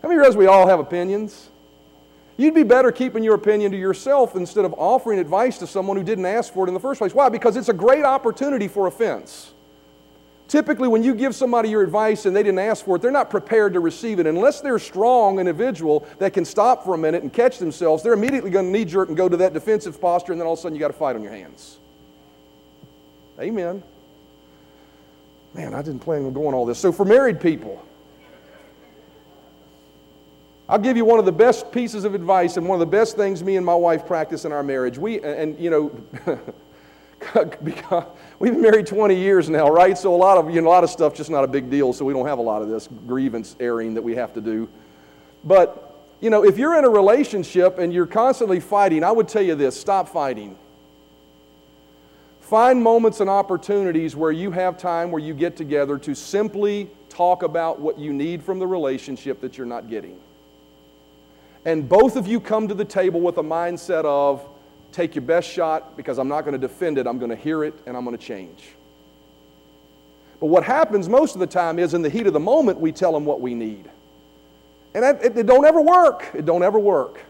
How 0.00 0.08
many 0.08 0.18
realize 0.18 0.36
we 0.36 0.46
all 0.46 0.68
have 0.68 0.78
opinions? 0.78 1.50
You'd 2.36 2.54
be 2.54 2.62
better 2.62 2.92
keeping 2.92 3.24
your 3.24 3.34
opinion 3.34 3.72
to 3.72 3.78
yourself 3.78 4.36
instead 4.36 4.64
of 4.64 4.74
offering 4.74 5.18
advice 5.18 5.58
to 5.58 5.66
someone 5.66 5.96
who 5.96 6.04
didn't 6.04 6.26
ask 6.26 6.52
for 6.52 6.64
it 6.64 6.68
in 6.68 6.74
the 6.74 6.80
first 6.80 6.98
place. 6.98 7.14
Why? 7.14 7.28
Because 7.28 7.56
it's 7.56 7.68
a 7.68 7.74
great 7.74 8.04
opportunity 8.04 8.68
for 8.68 8.86
offense. 8.86 9.52
Typically, 10.46 10.86
when 10.88 11.02
you 11.02 11.14
give 11.14 11.34
somebody 11.34 11.68
your 11.70 11.82
advice 11.82 12.26
and 12.26 12.36
they 12.36 12.42
didn't 12.42 12.58
ask 12.60 12.84
for 12.84 12.96
it, 12.96 13.02
they're 13.02 13.10
not 13.10 13.30
prepared 13.30 13.72
to 13.72 13.80
receive 13.80 14.20
it. 14.20 14.26
Unless 14.26 14.60
they're 14.60 14.76
a 14.76 14.80
strong 14.80 15.40
individual 15.40 16.06
that 16.18 16.32
can 16.32 16.44
stop 16.44 16.84
for 16.84 16.94
a 16.94 16.98
minute 16.98 17.22
and 17.22 17.32
catch 17.32 17.58
themselves, 17.58 18.02
they're 18.02 18.12
immediately 18.12 18.50
going 18.50 18.66
to 18.66 18.70
knee 18.70 18.84
jerk 18.84 19.08
and 19.08 19.16
go 19.16 19.28
to 19.28 19.38
that 19.38 19.52
defensive 19.52 20.00
posture, 20.00 20.32
and 20.32 20.40
then 20.40 20.46
all 20.46 20.52
of 20.52 20.58
a 20.58 20.62
sudden 20.62 20.76
you 20.76 20.80
got 20.80 20.90
a 20.90 20.94
fight 20.94 21.16
on 21.16 21.22
your 21.22 21.32
hands. 21.32 21.78
Amen. 23.40 23.82
Man, 25.54 25.72
I 25.72 25.82
didn't 25.82 26.00
plan 26.00 26.24
on 26.26 26.32
going 26.32 26.54
all 26.54 26.66
this. 26.66 26.78
So, 26.78 26.90
for 26.90 27.04
married 27.04 27.40
people, 27.40 27.82
I'll 30.68 30.78
give 30.78 30.96
you 30.96 31.04
one 31.04 31.20
of 31.20 31.24
the 31.24 31.32
best 31.32 31.70
pieces 31.70 32.04
of 32.04 32.14
advice 32.14 32.56
and 32.56 32.66
one 32.66 32.76
of 32.76 32.80
the 32.80 32.90
best 32.90 33.16
things 33.16 33.42
me 33.42 33.56
and 33.56 33.64
my 33.64 33.74
wife 33.74 34.06
practice 34.06 34.44
in 34.44 34.52
our 34.52 34.62
marriage. 34.62 34.98
We, 34.98 35.20
and 35.22 35.58
you 35.58 35.70
know, 35.70 35.90
we've 38.38 38.52
been 38.52 38.62
married 38.62 38.86
20 38.86 39.14
years 39.14 39.48
now, 39.48 39.68
right? 39.68 39.96
So 39.96 40.14
a 40.14 40.16
lot 40.16 40.38
of, 40.38 40.52
you 40.52 40.60
know, 40.60 40.68
a 40.68 40.70
lot 40.70 40.82
of 40.82 40.90
stuff 40.90 41.14
just 41.14 41.30
not 41.30 41.44
a 41.44 41.46
big 41.46 41.70
deal, 41.70 41.92
so 41.92 42.04
we 42.04 42.12
don't 42.12 42.26
have 42.26 42.38
a 42.38 42.42
lot 42.42 42.62
of 42.62 42.68
this 42.68 42.88
grievance 43.06 43.54
airing 43.60 43.94
that 43.94 44.02
we 44.02 44.14
have 44.16 44.34
to 44.34 44.40
do. 44.40 44.68
But, 45.44 46.02
you 46.20 46.30
know, 46.30 46.44
if 46.44 46.58
you're 46.58 46.76
in 46.78 46.84
a 46.84 46.90
relationship 46.90 47.78
and 47.78 47.92
you're 47.92 48.06
constantly 48.06 48.58
fighting, 48.58 49.04
I 49.04 49.12
would 49.12 49.28
tell 49.28 49.42
you 49.42 49.54
this 49.54 49.78
stop 49.78 50.08
fighting. 50.08 50.56
Find 52.44 52.82
moments 52.82 53.20
and 53.20 53.28
opportunities 53.28 54.14
where 54.16 54.32
you 54.32 54.50
have 54.50 54.78
time 54.78 55.10
where 55.10 55.22
you 55.22 55.34
get 55.34 55.56
together 55.56 55.98
to 55.98 56.14
simply 56.14 56.90
talk 57.08 57.42
about 57.42 57.80
what 57.80 57.98
you 57.98 58.12
need 58.12 58.42
from 58.42 58.58
the 58.58 58.66
relationship 58.66 59.40
that 59.40 59.56
you're 59.56 59.66
not 59.66 59.88
getting 59.88 60.18
and 61.64 61.88
both 61.88 62.16
of 62.16 62.26
you 62.26 62.40
come 62.40 62.68
to 62.68 62.74
the 62.74 62.84
table 62.84 63.20
with 63.20 63.38
a 63.38 63.42
mindset 63.42 64.04
of 64.04 64.46
take 64.92 65.14
your 65.14 65.22
best 65.22 65.48
shot 65.48 65.96
because 65.96 66.18
I'm 66.18 66.28
not 66.28 66.42
going 66.42 66.52
to 66.52 66.58
defend 66.58 66.98
it, 66.98 67.06
I'm 67.06 67.18
going 67.18 67.30
to 67.30 67.36
hear 67.36 67.64
it, 67.64 67.74
and 67.86 67.96
I'm 67.96 68.04
going 68.04 68.16
to 68.16 68.22
change. 68.22 68.68
But 70.40 70.46
what 70.46 70.62
happens 70.62 71.08
most 71.08 71.34
of 71.34 71.40
the 71.40 71.46
time 71.46 71.78
is 71.78 71.94
in 71.94 72.02
the 72.02 72.10
heat 72.10 72.26
of 72.26 72.32
the 72.32 72.40
moment, 72.40 72.78
we 72.78 72.92
tell 72.92 73.12
them 73.12 73.24
what 73.24 73.40
we 73.40 73.54
need. 73.54 73.90
And 74.94 75.04
it, 75.04 75.36
it 75.38 75.46
don't 75.46 75.64
ever 75.64 75.80
work. 75.80 76.30
It 76.34 76.44
don't 76.44 76.62
ever 76.62 76.78
work. 76.78 77.20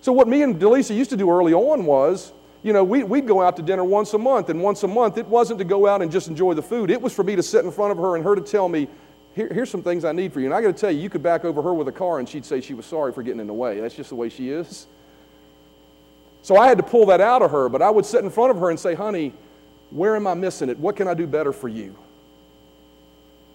So 0.00 0.12
what 0.12 0.26
me 0.26 0.42
and 0.42 0.58
Delisa 0.58 0.96
used 0.96 1.10
to 1.10 1.16
do 1.16 1.30
early 1.30 1.52
on 1.52 1.84
was, 1.84 2.32
you 2.62 2.72
know, 2.72 2.82
we, 2.84 3.04
we'd 3.04 3.26
go 3.26 3.40
out 3.40 3.56
to 3.56 3.62
dinner 3.62 3.84
once 3.84 4.14
a 4.14 4.18
month, 4.18 4.48
and 4.48 4.62
once 4.62 4.82
a 4.82 4.88
month, 4.88 5.16
it 5.16 5.26
wasn't 5.26 5.58
to 5.58 5.64
go 5.64 5.86
out 5.86 6.02
and 6.02 6.10
just 6.10 6.28
enjoy 6.28 6.54
the 6.54 6.62
food. 6.62 6.90
It 6.90 7.00
was 7.00 7.14
for 7.14 7.22
me 7.22 7.36
to 7.36 7.42
sit 7.42 7.64
in 7.64 7.70
front 7.70 7.92
of 7.92 7.98
her 7.98 8.16
and 8.16 8.24
her 8.24 8.34
to 8.34 8.40
tell 8.40 8.68
me, 8.68 8.88
here, 9.34 9.48
here's 9.52 9.70
some 9.70 9.82
things 9.82 10.04
I 10.04 10.12
need 10.12 10.32
for 10.32 10.40
you. 10.40 10.46
And 10.46 10.54
I 10.54 10.60
got 10.60 10.68
to 10.68 10.80
tell 10.80 10.90
you, 10.90 11.00
you 11.00 11.08
could 11.08 11.22
back 11.22 11.44
over 11.44 11.62
her 11.62 11.72
with 11.72 11.86
a 11.86 11.92
car 11.92 12.18
and 12.18 12.28
she'd 12.28 12.44
say 12.44 12.60
she 12.60 12.74
was 12.74 12.86
sorry 12.86 13.12
for 13.12 13.22
getting 13.22 13.40
in 13.40 13.46
the 13.46 13.52
way. 13.52 13.80
That's 13.80 13.94
just 13.94 14.08
the 14.08 14.16
way 14.16 14.28
she 14.28 14.50
is. 14.50 14.88
So 16.42 16.56
I 16.56 16.66
had 16.66 16.78
to 16.78 16.82
pull 16.82 17.06
that 17.06 17.20
out 17.20 17.42
of 17.42 17.52
her, 17.52 17.68
but 17.68 17.80
I 17.80 17.90
would 17.90 18.04
sit 18.04 18.24
in 18.24 18.30
front 18.30 18.50
of 18.50 18.58
her 18.58 18.70
and 18.70 18.80
say, 18.80 18.94
honey, 18.94 19.32
where 19.90 20.16
am 20.16 20.26
I 20.26 20.34
missing 20.34 20.68
it? 20.68 20.78
What 20.78 20.96
can 20.96 21.06
I 21.06 21.14
do 21.14 21.26
better 21.26 21.52
for 21.52 21.68
you? 21.68 21.96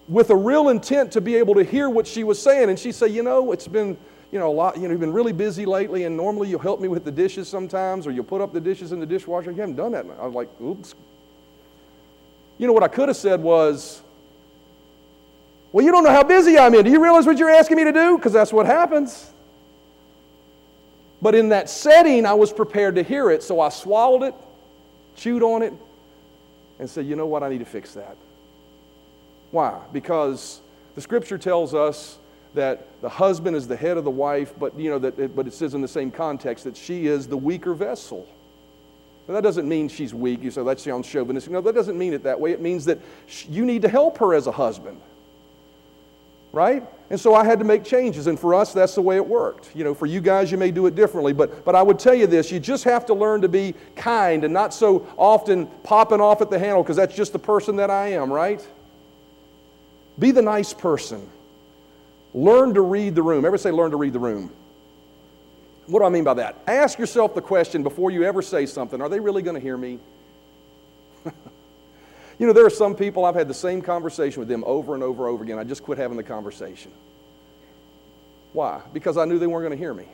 With 0.08 0.30
a 0.30 0.36
real 0.36 0.68
intent 0.68 1.12
to 1.12 1.20
be 1.20 1.36
able 1.36 1.54
to 1.54 1.64
hear 1.64 1.90
what 1.90 2.06
she 2.06 2.24
was 2.24 2.40
saying. 2.40 2.70
And 2.70 2.78
she'd 2.78 2.94
say, 2.94 3.08
you 3.08 3.22
know, 3.22 3.52
it's 3.52 3.68
been, 3.68 3.98
you 4.34 4.40
know, 4.40 4.50
a 4.50 4.52
lot, 4.52 4.74
you 4.76 4.82
know, 4.82 4.90
you've 4.90 5.00
been 5.00 5.12
really 5.12 5.32
busy 5.32 5.64
lately, 5.64 6.02
and 6.02 6.16
normally 6.16 6.48
you'll 6.48 6.58
help 6.58 6.80
me 6.80 6.88
with 6.88 7.04
the 7.04 7.12
dishes 7.12 7.46
sometimes, 7.46 8.04
or 8.04 8.10
you'll 8.10 8.24
put 8.24 8.40
up 8.40 8.52
the 8.52 8.60
dishes 8.60 8.90
in 8.90 8.98
the 8.98 9.06
dishwasher. 9.06 9.52
You 9.52 9.60
haven't 9.60 9.76
done 9.76 9.92
that. 9.92 10.04
I 10.20 10.26
was 10.26 10.34
like, 10.34 10.48
oops. 10.60 10.96
You 12.58 12.66
know, 12.66 12.72
what 12.72 12.82
I 12.82 12.88
could 12.88 13.08
have 13.08 13.16
said 13.16 13.40
was, 13.40 14.02
well, 15.70 15.84
you 15.84 15.92
don't 15.92 16.02
know 16.02 16.10
how 16.10 16.24
busy 16.24 16.58
I'm 16.58 16.74
in. 16.74 16.84
Do 16.84 16.90
you 16.90 17.00
realize 17.00 17.26
what 17.26 17.38
you're 17.38 17.48
asking 17.48 17.76
me 17.76 17.84
to 17.84 17.92
do? 17.92 18.16
Because 18.16 18.32
that's 18.32 18.52
what 18.52 18.66
happens. 18.66 19.30
But 21.22 21.36
in 21.36 21.50
that 21.50 21.70
setting, 21.70 22.26
I 22.26 22.34
was 22.34 22.52
prepared 22.52 22.96
to 22.96 23.04
hear 23.04 23.30
it, 23.30 23.44
so 23.44 23.60
I 23.60 23.68
swallowed 23.68 24.24
it, 24.24 24.34
chewed 25.14 25.44
on 25.44 25.62
it, 25.62 25.72
and 26.80 26.90
said, 26.90 27.06
you 27.06 27.14
know 27.14 27.26
what, 27.26 27.44
I 27.44 27.50
need 27.50 27.60
to 27.60 27.64
fix 27.64 27.94
that. 27.94 28.16
Why? 29.52 29.80
Because 29.92 30.60
the 30.96 31.00
scripture 31.00 31.38
tells 31.38 31.72
us 31.72 32.18
that 32.54 33.00
the 33.00 33.08
husband 33.08 33.56
is 33.56 33.66
the 33.66 33.76
head 33.76 33.96
of 33.96 34.04
the 34.04 34.10
wife, 34.10 34.52
but 34.58 34.78
you 34.78 34.90
know 34.90 34.98
that 34.98 35.18
it, 35.18 35.36
but 35.36 35.46
it 35.46 35.54
says 35.54 35.74
in 35.74 35.80
the 35.80 35.88
same 35.88 36.10
context 36.10 36.64
that 36.64 36.76
she 36.76 37.06
is 37.06 37.26
the 37.26 37.36
weaker 37.36 37.74
vessel. 37.74 38.26
Now, 39.26 39.34
that 39.34 39.42
doesn't 39.42 39.66
mean 39.68 39.88
she's 39.88 40.12
weak. 40.12 40.42
You 40.42 40.50
say 40.50 40.62
that 40.62 40.80
sounds 40.80 41.08
chauvinistic. 41.08 41.52
No, 41.52 41.60
that 41.62 41.74
doesn't 41.74 41.96
mean 41.96 42.12
it 42.12 42.22
that 42.24 42.38
way. 42.38 42.52
It 42.52 42.60
means 42.60 42.84
that 42.84 42.98
you 43.48 43.64
need 43.64 43.82
to 43.82 43.88
help 43.88 44.18
her 44.18 44.34
as 44.34 44.46
a 44.46 44.52
husband 44.52 45.00
right? 46.54 46.84
And 47.10 47.20
so 47.20 47.34
I 47.34 47.44
had 47.44 47.58
to 47.58 47.64
make 47.64 47.84
changes. 47.84 48.28
And 48.28 48.38
for 48.38 48.54
us, 48.54 48.72
that's 48.72 48.94
the 48.94 49.02
way 49.02 49.16
it 49.16 49.26
worked. 49.26 49.74
You 49.74 49.84
know, 49.84 49.92
for 49.92 50.06
you 50.06 50.20
guys, 50.20 50.50
you 50.50 50.56
may 50.56 50.70
do 50.70 50.86
it 50.86 50.94
differently. 50.94 51.32
But, 51.32 51.64
but 51.64 51.74
I 51.74 51.82
would 51.82 51.98
tell 51.98 52.14
you 52.14 52.26
this 52.26 52.50
you 52.50 52.60
just 52.60 52.84
have 52.84 53.04
to 53.06 53.14
learn 53.14 53.42
to 53.42 53.48
be 53.48 53.74
kind 53.96 54.44
and 54.44 54.54
not 54.54 54.72
so 54.72 55.06
often 55.18 55.66
popping 55.82 56.20
off 56.20 56.40
at 56.40 56.50
the 56.50 56.58
handle 56.58 56.82
because 56.82 56.96
that's 56.96 57.14
just 57.14 57.32
the 57.32 57.38
person 57.38 57.76
that 57.76 57.90
I 57.90 58.12
am, 58.12 58.32
right? 58.32 58.66
Be 60.18 60.30
the 60.30 60.42
nice 60.42 60.72
person. 60.72 61.28
Learn 62.34 62.74
to 62.74 62.82
read 62.82 63.14
the 63.14 63.22
room. 63.22 63.38
Everybody 63.38 63.62
say, 63.62 63.70
learn 63.70 63.92
to 63.92 63.96
read 63.96 64.12
the 64.12 64.18
room. 64.18 64.50
What 65.86 66.00
do 66.00 66.04
I 66.04 66.08
mean 66.08 66.24
by 66.24 66.34
that? 66.34 66.56
Ask 66.66 66.98
yourself 66.98 67.34
the 67.34 67.42
question 67.42 67.82
before 67.82 68.10
you 68.10 68.24
ever 68.24 68.42
say 68.42 68.66
something 68.66 69.00
are 69.00 69.08
they 69.08 69.20
really 69.20 69.42
going 69.42 69.54
to 69.54 69.60
hear 69.60 69.76
me? 69.76 69.98
You 72.38 72.46
know, 72.46 72.52
there 72.52 72.66
are 72.66 72.70
some 72.70 72.96
people, 72.96 73.24
I've 73.24 73.34
had 73.34 73.48
the 73.48 73.54
same 73.54 73.80
conversation 73.80 74.40
with 74.40 74.48
them 74.48 74.64
over 74.66 74.94
and 74.94 75.02
over 75.02 75.26
and 75.26 75.34
over 75.34 75.44
again. 75.44 75.58
I 75.58 75.64
just 75.64 75.82
quit 75.82 75.98
having 75.98 76.16
the 76.16 76.22
conversation. 76.22 76.90
Why? 78.52 78.80
Because 78.92 79.16
I 79.16 79.24
knew 79.24 79.38
they 79.38 79.46
weren't 79.46 79.62
going 79.62 79.78
to 79.78 79.82
hear 79.82 79.94
me. 79.94 80.06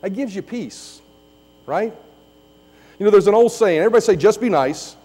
That 0.00 0.10
gives 0.10 0.34
you 0.34 0.42
peace, 0.42 1.00
right? 1.66 1.94
You 2.98 3.04
know, 3.04 3.10
there's 3.10 3.26
an 3.26 3.34
old 3.34 3.52
saying 3.52 3.78
everybody 3.78 4.02
say, 4.02 4.16
just 4.16 4.40
be 4.40 4.48
nice. 4.48 4.96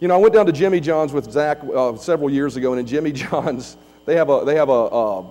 You 0.00 0.08
know, 0.08 0.14
I 0.14 0.18
went 0.18 0.34
down 0.34 0.46
to 0.46 0.52
Jimmy 0.52 0.80
John's 0.80 1.12
with 1.12 1.30
Zach 1.30 1.60
uh, 1.74 1.96
several 1.96 2.30
years 2.30 2.56
ago, 2.56 2.72
and 2.72 2.80
in 2.80 2.86
Jimmy 2.86 3.12
John's, 3.12 3.76
they 4.06 4.16
have, 4.16 4.28
a, 4.28 4.44
they 4.44 4.56
have 4.56 4.68
a, 4.68 4.72
a, 4.72 5.26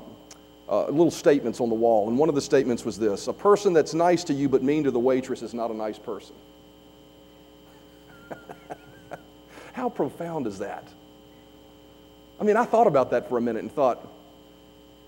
a 0.70 0.92
little 0.92 1.12
statements 1.12 1.60
on 1.60 1.70
the 1.70 1.76
wall. 1.76 2.08
And 2.08 2.18
one 2.18 2.30
of 2.30 2.36
the 2.36 2.42
statements 2.42 2.86
was 2.86 2.98
this 2.98 3.28
A 3.28 3.34
person 3.34 3.74
that's 3.74 3.94
nice 3.94 4.24
to 4.26 4.34
you 4.34 4.48
but 4.50 4.64
mean 4.64 4.84
to 4.86 4.92
the 4.92 5.00
waitress 5.00 5.42
is 5.42 5.54
not 5.54 5.72
a 5.72 5.74
nice 5.76 6.00
person. 6.00 6.36
How 9.74 9.90
profound 9.90 10.48
is 10.48 10.60
that? 10.60 10.88
I 12.40 12.44
mean, 12.44 12.58
I 12.58 12.66
thought 12.66 12.88
about 12.88 13.12
that 13.12 13.30
for 13.30 13.38
a 13.38 13.42
minute 13.42 13.62
and 13.62 13.72
thought, 13.72 14.08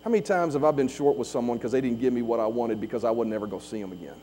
how 0.03 0.09
many 0.09 0.21
times 0.21 0.53
have 0.53 0.63
I 0.63 0.71
been 0.71 0.89
short 0.89 1.17
with 1.17 1.27
someone 1.27 1.57
because 1.57 1.71
they 1.71 1.81
didn't 1.81 1.99
give 1.99 2.13
me 2.13 2.21
what 2.21 2.39
I 2.39 2.45
wanted 2.45 2.81
because 2.81 3.03
I 3.03 3.11
would 3.11 3.27
never 3.27 3.47
go 3.47 3.57
see 3.57 3.81
them 3.81 3.93
again? 3.93 4.15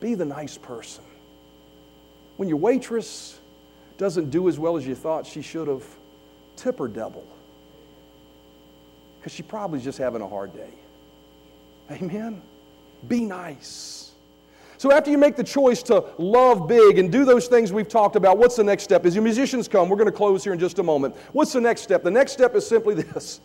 Be 0.00 0.14
the 0.14 0.24
nice 0.24 0.56
person. 0.56 1.04
When 2.38 2.48
your 2.48 2.58
waitress 2.58 3.38
doesn't 3.98 4.30
do 4.30 4.48
as 4.48 4.58
well 4.58 4.76
as 4.76 4.86
you 4.86 4.94
thought 4.94 5.26
she 5.26 5.42
should 5.42 5.68
have, 5.68 5.84
tip 6.56 6.78
her 6.78 6.88
double. 6.88 7.26
Because 9.18 9.32
she 9.32 9.42
probably 9.42 9.78
is 9.78 9.84
just 9.84 9.98
having 9.98 10.22
a 10.22 10.28
hard 10.28 10.54
day. 10.54 10.70
Amen? 11.90 12.42
Be 13.06 13.24
nice. 13.24 14.12
So 14.78 14.92
after 14.92 15.10
you 15.10 15.18
make 15.18 15.34
the 15.34 15.44
choice 15.44 15.82
to 15.84 16.04
love 16.18 16.68
big 16.68 16.98
and 16.98 17.10
do 17.10 17.24
those 17.24 17.48
things 17.48 17.72
we've 17.72 17.88
talked 17.88 18.14
about, 18.14 18.38
what's 18.38 18.54
the 18.54 18.62
next 18.62 18.84
step? 18.84 19.04
As 19.04 19.14
your 19.14 19.24
musicians 19.24 19.66
come, 19.66 19.88
we're 19.88 19.96
going 19.96 20.10
to 20.10 20.16
close 20.16 20.44
here 20.44 20.52
in 20.52 20.58
just 20.58 20.78
a 20.78 20.84
moment. 20.84 21.16
What's 21.32 21.52
the 21.52 21.60
next 21.60 21.82
step? 21.82 22.04
The 22.04 22.10
next 22.10 22.32
step 22.32 22.54
is 22.54 22.64
simply 22.66 22.94
this 22.94 23.40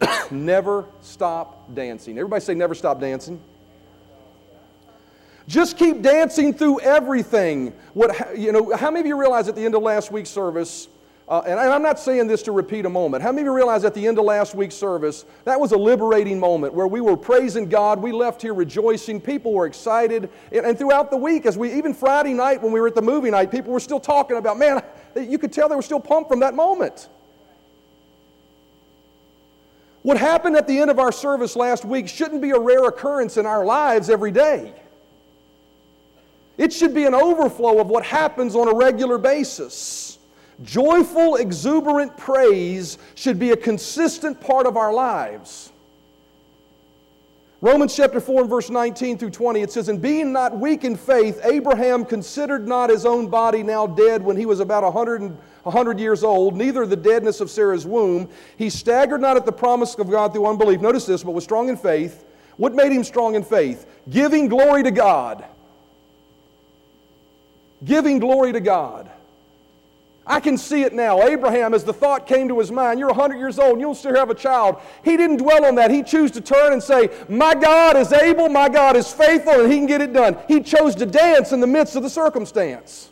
never 0.30 0.86
stop 1.02 1.74
dancing. 1.74 2.16
Everybody 2.18 2.42
say, 2.42 2.54
never 2.54 2.74
stop 2.74 2.98
dancing. 2.98 3.40
Just 5.46 5.76
keep 5.76 6.00
dancing 6.00 6.54
through 6.54 6.80
everything. 6.80 7.74
What, 7.92 8.38
you 8.38 8.52
know, 8.52 8.74
how 8.74 8.90
many 8.90 9.00
of 9.00 9.06
you 9.06 9.18
realize 9.18 9.48
at 9.48 9.56
the 9.56 9.64
end 9.64 9.74
of 9.74 9.82
last 9.82 10.10
week's 10.12 10.30
service, 10.30 10.88
uh, 11.30 11.42
and 11.46 11.60
I'm 11.60 11.80
not 11.80 12.00
saying 12.00 12.26
this 12.26 12.42
to 12.42 12.52
repeat 12.52 12.86
a 12.86 12.90
moment. 12.90 13.22
How 13.22 13.30
many 13.30 13.42
of 13.42 13.46
you 13.46 13.54
realize 13.54 13.84
at 13.84 13.94
the 13.94 14.04
end 14.04 14.18
of 14.18 14.24
last 14.24 14.56
week's 14.56 14.74
service, 14.74 15.24
that 15.44 15.60
was 15.60 15.70
a 15.70 15.76
liberating 15.76 16.40
moment 16.40 16.74
where 16.74 16.88
we 16.88 17.00
were 17.00 17.16
praising 17.16 17.68
God. 17.68 18.02
We 18.02 18.10
left 18.10 18.42
here 18.42 18.52
rejoicing. 18.52 19.20
People 19.20 19.52
were 19.52 19.66
excited. 19.66 20.28
And, 20.50 20.66
and 20.66 20.76
throughout 20.76 21.12
the 21.12 21.16
week, 21.16 21.46
as 21.46 21.56
we, 21.56 21.72
even 21.74 21.94
Friday 21.94 22.34
night 22.34 22.60
when 22.60 22.72
we 22.72 22.80
were 22.80 22.88
at 22.88 22.96
the 22.96 23.02
movie 23.02 23.30
night, 23.30 23.52
people 23.52 23.72
were 23.72 23.78
still 23.78 24.00
talking 24.00 24.38
about, 24.38 24.58
man, 24.58 24.82
you 25.14 25.38
could 25.38 25.52
tell 25.52 25.68
they 25.68 25.76
were 25.76 25.82
still 25.82 26.00
pumped 26.00 26.28
from 26.28 26.40
that 26.40 26.54
moment. 26.54 27.08
What 30.02 30.16
happened 30.16 30.56
at 30.56 30.66
the 30.66 30.80
end 30.80 30.90
of 30.90 30.98
our 30.98 31.12
service 31.12 31.54
last 31.54 31.84
week 31.84 32.08
shouldn't 32.08 32.42
be 32.42 32.50
a 32.50 32.58
rare 32.58 32.86
occurrence 32.86 33.36
in 33.36 33.46
our 33.46 33.64
lives 33.64 34.10
every 34.10 34.32
day. 34.32 34.74
It 36.58 36.72
should 36.72 36.92
be 36.92 37.04
an 37.04 37.14
overflow 37.14 37.78
of 37.78 37.86
what 37.86 38.04
happens 38.04 38.56
on 38.56 38.66
a 38.66 38.74
regular 38.74 39.16
basis. 39.16 40.18
Joyful, 40.62 41.36
exuberant 41.36 42.16
praise 42.16 42.98
should 43.14 43.38
be 43.38 43.50
a 43.50 43.56
consistent 43.56 44.40
part 44.40 44.66
of 44.66 44.76
our 44.76 44.92
lives. 44.92 45.72
Romans 47.62 47.94
chapter 47.94 48.20
4 48.20 48.42
and 48.42 48.50
verse 48.50 48.70
19 48.70 49.18
through 49.18 49.30
20, 49.30 49.60
it 49.60 49.70
says, 49.70 49.90
And 49.90 50.00
being 50.00 50.32
not 50.32 50.58
weak 50.58 50.82
in 50.82 50.96
faith, 50.96 51.40
Abraham 51.44 52.06
considered 52.06 52.66
not 52.66 52.88
his 52.88 53.04
own 53.04 53.28
body 53.28 53.62
now 53.62 53.86
dead 53.86 54.22
when 54.22 54.36
he 54.36 54.46
was 54.46 54.60
about 54.60 54.82
100, 54.82 55.36
100 55.62 56.00
years 56.00 56.24
old, 56.24 56.56
neither 56.56 56.86
the 56.86 56.96
deadness 56.96 57.42
of 57.42 57.50
Sarah's 57.50 57.86
womb. 57.86 58.30
He 58.56 58.70
staggered 58.70 59.20
not 59.20 59.36
at 59.36 59.44
the 59.44 59.52
promise 59.52 59.94
of 59.96 60.10
God 60.10 60.32
through 60.32 60.46
unbelief. 60.46 60.80
Notice 60.80 61.04
this, 61.04 61.22
but 61.22 61.32
was 61.32 61.44
strong 61.44 61.68
in 61.68 61.76
faith. 61.76 62.24
What 62.56 62.74
made 62.74 62.92
him 62.92 63.04
strong 63.04 63.34
in 63.34 63.42
faith? 63.42 63.86
Giving 64.08 64.48
glory 64.48 64.82
to 64.82 64.90
God. 64.90 65.44
Giving 67.84 68.20
glory 68.20 68.52
to 68.52 68.60
God. 68.60 69.10
I 70.26 70.38
can 70.38 70.56
see 70.56 70.82
it 70.82 70.92
now. 70.92 71.22
Abraham, 71.22 71.74
as 71.74 71.82
the 71.82 71.92
thought 71.92 72.26
came 72.26 72.46
to 72.48 72.58
his 72.58 72.70
mind, 72.70 73.00
you're 73.00 73.08
100 73.08 73.36
years 73.36 73.58
old 73.58 73.72
and 73.72 73.80
you'll 73.80 73.94
still 73.94 74.14
have 74.14 74.30
a 74.30 74.34
child. 74.34 74.80
He 75.02 75.16
didn't 75.16 75.38
dwell 75.38 75.64
on 75.64 75.74
that. 75.76 75.90
He 75.90 76.02
chose 76.02 76.30
to 76.32 76.40
turn 76.40 76.72
and 76.72 76.82
say, 76.82 77.10
My 77.28 77.54
God 77.54 77.96
is 77.96 78.12
able, 78.12 78.48
my 78.48 78.68
God 78.68 78.96
is 78.96 79.12
faithful, 79.12 79.60
and 79.60 79.72
he 79.72 79.78
can 79.78 79.86
get 79.86 80.00
it 80.00 80.12
done. 80.12 80.36
He 80.46 80.60
chose 80.60 80.94
to 80.96 81.06
dance 81.06 81.52
in 81.52 81.60
the 81.60 81.66
midst 81.66 81.96
of 81.96 82.02
the 82.02 82.10
circumstance. 82.10 83.10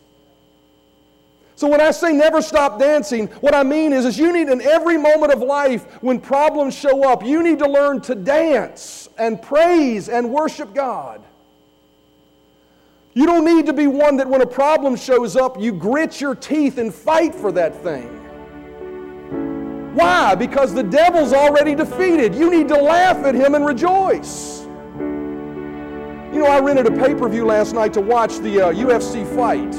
So 1.58 1.66
when 1.66 1.80
I 1.80 1.90
say 1.90 2.12
never 2.12 2.40
stop 2.40 2.78
dancing, 2.78 3.26
what 3.40 3.52
I 3.52 3.64
mean 3.64 3.92
is, 3.92 4.04
is 4.04 4.16
you 4.16 4.32
need 4.32 4.48
in 4.48 4.60
every 4.60 4.96
moment 4.96 5.32
of 5.32 5.40
life 5.40 6.00
when 6.00 6.20
problems 6.20 6.72
show 6.72 7.10
up, 7.10 7.24
you 7.24 7.42
need 7.42 7.58
to 7.58 7.68
learn 7.68 8.00
to 8.02 8.14
dance 8.14 9.08
and 9.18 9.42
praise 9.42 10.08
and 10.08 10.30
worship 10.30 10.72
God. 10.72 11.20
You 13.18 13.26
don't 13.26 13.44
need 13.44 13.66
to 13.66 13.72
be 13.72 13.88
one 13.88 14.16
that 14.18 14.28
when 14.28 14.42
a 14.42 14.46
problem 14.46 14.94
shows 14.94 15.34
up, 15.34 15.60
you 15.60 15.72
grit 15.72 16.20
your 16.20 16.36
teeth 16.36 16.78
and 16.78 16.94
fight 16.94 17.34
for 17.34 17.50
that 17.50 17.74
thing. 17.82 18.06
Why? 19.92 20.36
Because 20.36 20.72
the 20.72 20.84
devil's 20.84 21.32
already 21.32 21.74
defeated. 21.74 22.32
You 22.32 22.48
need 22.48 22.68
to 22.68 22.76
laugh 22.76 23.16
at 23.26 23.34
him 23.34 23.56
and 23.56 23.66
rejoice. 23.66 24.60
You 25.00 26.38
know, 26.38 26.46
I 26.46 26.60
rented 26.60 26.86
a 26.86 26.92
pay 26.92 27.12
per 27.12 27.28
view 27.28 27.44
last 27.44 27.74
night 27.74 27.92
to 27.94 28.00
watch 28.00 28.38
the 28.38 28.66
uh, 28.66 28.72
UFC 28.72 29.26
fight, 29.34 29.74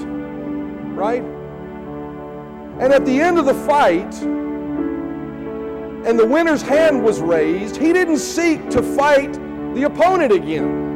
right? 0.93 1.23
And 2.81 2.91
at 2.91 3.05
the 3.05 3.21
end 3.21 3.39
of 3.39 3.45
the 3.45 3.53
fight, 3.53 4.21
and 6.05 6.19
the 6.19 6.27
winner's 6.27 6.61
hand 6.61 7.01
was 7.01 7.21
raised, 7.21 7.77
he 7.77 7.93
didn't 7.93 8.17
seek 8.17 8.69
to 8.71 8.83
fight 8.83 9.31
the 9.75 9.83
opponent 9.83 10.33
again. 10.33 10.88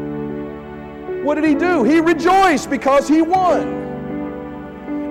What 1.24 1.36
did 1.36 1.46
he 1.46 1.56
do? 1.56 1.84
He 1.84 2.00
rejoiced 2.02 2.70
because 2.70 3.08
he 3.08 3.22
won. 3.22 3.84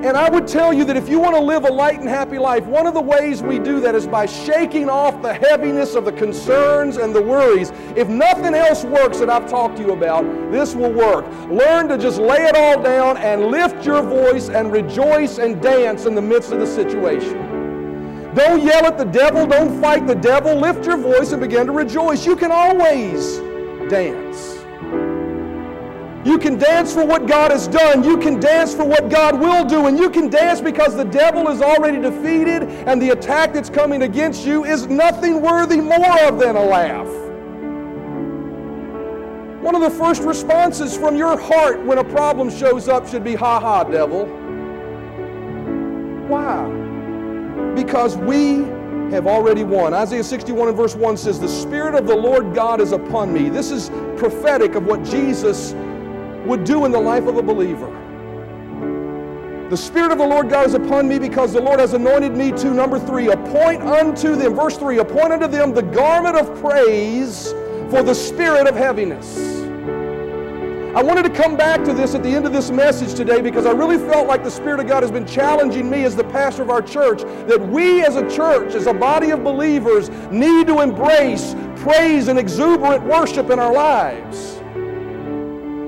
And 0.04 0.16
I 0.16 0.28
would 0.28 0.48
tell 0.48 0.72
you 0.72 0.84
that 0.86 0.96
if 0.96 1.08
you 1.08 1.20
want 1.20 1.36
to 1.36 1.40
live 1.40 1.64
a 1.64 1.70
light 1.70 2.00
and 2.00 2.08
happy 2.08 2.36
life, 2.36 2.66
one 2.66 2.88
of 2.88 2.94
the 2.94 3.00
ways 3.00 3.40
we 3.40 3.60
do 3.60 3.78
that 3.80 3.94
is 3.94 4.04
by 4.04 4.26
shaking 4.26 4.90
off 4.90 5.22
the 5.22 5.32
heaviness 5.32 5.94
of 5.94 6.04
the 6.04 6.10
concerns 6.10 6.96
and 6.96 7.14
the 7.14 7.22
worries. 7.22 7.70
If 7.96 8.08
nothing 8.08 8.52
else 8.52 8.84
works 8.84 9.20
that 9.20 9.30
I've 9.30 9.48
talked 9.48 9.76
to 9.76 9.84
you 9.84 9.92
about, 9.92 10.24
this 10.50 10.74
will 10.74 10.92
work. 10.92 11.24
Learn 11.48 11.86
to 11.88 11.96
just 11.96 12.18
lay 12.18 12.42
it 12.42 12.56
all 12.56 12.82
down 12.82 13.16
and 13.16 13.46
lift 13.46 13.86
your 13.86 14.02
voice 14.02 14.48
and 14.48 14.72
rejoice 14.72 15.38
and 15.38 15.62
dance 15.62 16.04
in 16.04 16.16
the 16.16 16.22
midst 16.22 16.50
of 16.50 16.58
the 16.58 16.66
situation. 16.66 18.34
Don't 18.34 18.60
yell 18.62 18.84
at 18.86 18.98
the 18.98 19.04
devil, 19.04 19.46
don't 19.46 19.80
fight 19.80 20.08
the 20.08 20.16
devil. 20.16 20.56
Lift 20.56 20.84
your 20.84 20.96
voice 20.96 21.30
and 21.30 21.40
begin 21.40 21.66
to 21.66 21.72
rejoice. 21.72 22.26
You 22.26 22.34
can 22.34 22.50
always 22.50 23.38
dance. 23.88 24.61
You 26.24 26.38
can 26.38 26.56
dance 26.56 26.94
for 26.94 27.04
what 27.04 27.26
God 27.26 27.50
has 27.50 27.66
done. 27.66 28.04
You 28.04 28.16
can 28.16 28.38
dance 28.38 28.74
for 28.74 28.84
what 28.84 29.10
God 29.10 29.40
will 29.40 29.64
do. 29.64 29.86
And 29.86 29.98
you 29.98 30.08
can 30.08 30.28
dance 30.28 30.60
because 30.60 30.94
the 30.94 31.04
devil 31.04 31.48
is 31.48 31.60
already 31.60 32.00
defeated 32.00 32.62
and 32.62 33.02
the 33.02 33.10
attack 33.10 33.52
that's 33.52 33.68
coming 33.68 34.02
against 34.02 34.46
you 34.46 34.64
is 34.64 34.86
nothing 34.86 35.42
worthy 35.42 35.80
more 35.80 36.20
of 36.22 36.38
than 36.38 36.54
a 36.54 36.64
laugh. 36.64 37.08
One 39.62 39.74
of 39.74 39.80
the 39.80 39.90
first 39.90 40.22
responses 40.22 40.96
from 40.96 41.16
your 41.16 41.38
heart 41.38 41.84
when 41.84 41.98
a 41.98 42.04
problem 42.04 42.50
shows 42.50 42.88
up 42.88 43.08
should 43.08 43.24
be, 43.24 43.34
ha 43.34 43.58
ha, 43.58 43.82
devil. 43.84 44.26
Why? 46.28 46.68
Because 47.74 48.16
we 48.16 48.58
have 49.12 49.26
already 49.26 49.64
won. 49.64 49.92
Isaiah 49.92 50.24
61 50.24 50.68
and 50.68 50.76
verse 50.76 50.94
1 50.94 51.16
says, 51.16 51.38
The 51.38 51.48
Spirit 51.48 51.94
of 51.94 52.06
the 52.06 52.14
Lord 52.14 52.54
God 52.54 52.80
is 52.80 52.92
upon 52.92 53.32
me. 53.32 53.48
This 53.48 53.70
is 53.70 53.90
prophetic 54.16 54.74
of 54.74 54.86
what 54.86 55.04
Jesus 55.04 55.74
would 56.44 56.64
do 56.64 56.84
in 56.84 56.92
the 56.92 57.00
life 57.00 57.26
of 57.26 57.36
a 57.36 57.42
believer. 57.42 57.90
The 59.70 59.76
Spirit 59.76 60.12
of 60.12 60.18
the 60.18 60.26
Lord 60.26 60.50
God 60.50 60.66
is 60.66 60.74
upon 60.74 61.08
me 61.08 61.18
because 61.18 61.52
the 61.54 61.60
Lord 61.60 61.80
has 61.80 61.94
anointed 61.94 62.36
me 62.36 62.52
to, 62.52 62.74
number 62.74 62.98
three, 62.98 63.28
appoint 63.28 63.82
unto 63.82 64.36
them, 64.36 64.54
verse 64.54 64.76
three, 64.76 64.98
appoint 64.98 65.32
unto 65.32 65.46
them 65.46 65.72
the 65.72 65.82
garment 65.82 66.36
of 66.36 66.60
praise 66.60 67.52
for 67.90 68.02
the 68.02 68.14
spirit 68.14 68.66
of 68.66 68.76
heaviness. 68.76 69.62
I 70.94 71.02
wanted 71.02 71.22
to 71.22 71.30
come 71.30 71.56
back 71.56 71.84
to 71.84 71.94
this 71.94 72.14
at 72.14 72.22
the 72.22 72.28
end 72.28 72.44
of 72.44 72.52
this 72.52 72.70
message 72.70 73.14
today 73.14 73.40
because 73.40 73.64
I 73.64 73.70
really 73.70 73.96
felt 73.96 74.28
like 74.28 74.44
the 74.44 74.50
Spirit 74.50 74.78
of 74.78 74.88
God 74.88 75.02
has 75.02 75.10
been 75.10 75.26
challenging 75.26 75.88
me 75.88 76.04
as 76.04 76.14
the 76.14 76.24
pastor 76.24 76.60
of 76.60 76.68
our 76.68 76.82
church 76.82 77.22
that 77.48 77.58
we 77.58 78.04
as 78.04 78.16
a 78.16 78.28
church, 78.28 78.74
as 78.74 78.86
a 78.86 78.92
body 78.92 79.30
of 79.30 79.42
believers, 79.42 80.10
need 80.30 80.66
to 80.66 80.80
embrace 80.80 81.56
praise 81.76 82.28
and 82.28 82.38
exuberant 82.38 83.04
worship 83.04 83.48
in 83.48 83.58
our 83.58 83.72
lives. 83.72 84.61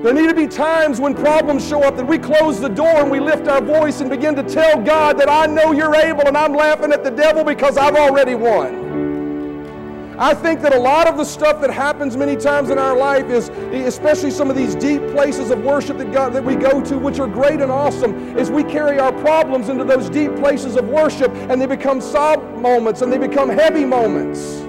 There 0.05 0.13
need 0.13 0.27
to 0.27 0.35
be 0.35 0.45
times 0.45 0.99
when 0.99 1.15
problems 1.15 1.67
show 1.67 1.81
up 1.81 1.97
that 1.97 2.05
we 2.05 2.19
close 2.19 2.59
the 2.59 2.69
door 2.69 2.97
and 2.97 3.09
we 3.09 3.19
lift 3.19 3.47
our 3.47 3.59
voice 3.59 4.01
and 4.01 4.09
begin 4.11 4.35
to 4.35 4.43
tell 4.43 4.79
God 4.79 5.17
that 5.17 5.27
I 5.27 5.47
know 5.47 5.71
you're 5.71 5.95
able 5.95 6.27
and 6.27 6.37
I'm 6.37 6.53
laughing 6.53 6.93
at 6.93 7.03
the 7.03 7.09
devil 7.09 7.43
because 7.43 7.75
I've 7.75 7.95
already 7.95 8.35
won. 8.35 10.13
I 10.19 10.35
think 10.35 10.61
that 10.61 10.75
a 10.75 10.79
lot 10.79 11.07
of 11.07 11.17
the 11.17 11.23
stuff 11.23 11.59
that 11.61 11.71
happens 11.71 12.15
many 12.15 12.35
times 12.35 12.69
in 12.69 12.77
our 12.77 12.95
life 12.95 13.31
is, 13.31 13.49
especially 13.49 14.29
some 14.29 14.51
of 14.51 14.55
these 14.55 14.75
deep 14.75 15.01
places 15.07 15.49
of 15.49 15.63
worship 15.63 15.97
that, 15.97 16.13
God, 16.13 16.33
that 16.33 16.43
we 16.43 16.55
go 16.55 16.85
to, 16.85 16.99
which 16.99 17.17
are 17.17 17.27
great 17.27 17.59
and 17.59 17.71
awesome, 17.71 18.37
is 18.37 18.51
we 18.51 18.63
carry 18.63 18.99
our 18.99 19.11
problems 19.11 19.69
into 19.69 19.85
those 19.85 20.07
deep 20.07 20.35
places 20.35 20.75
of 20.75 20.87
worship 20.87 21.31
and 21.49 21.59
they 21.59 21.65
become 21.65 21.99
sob 21.99 22.59
moments 22.59 23.01
and 23.01 23.11
they 23.11 23.17
become 23.17 23.49
heavy 23.49 23.85
moments. 23.85 24.64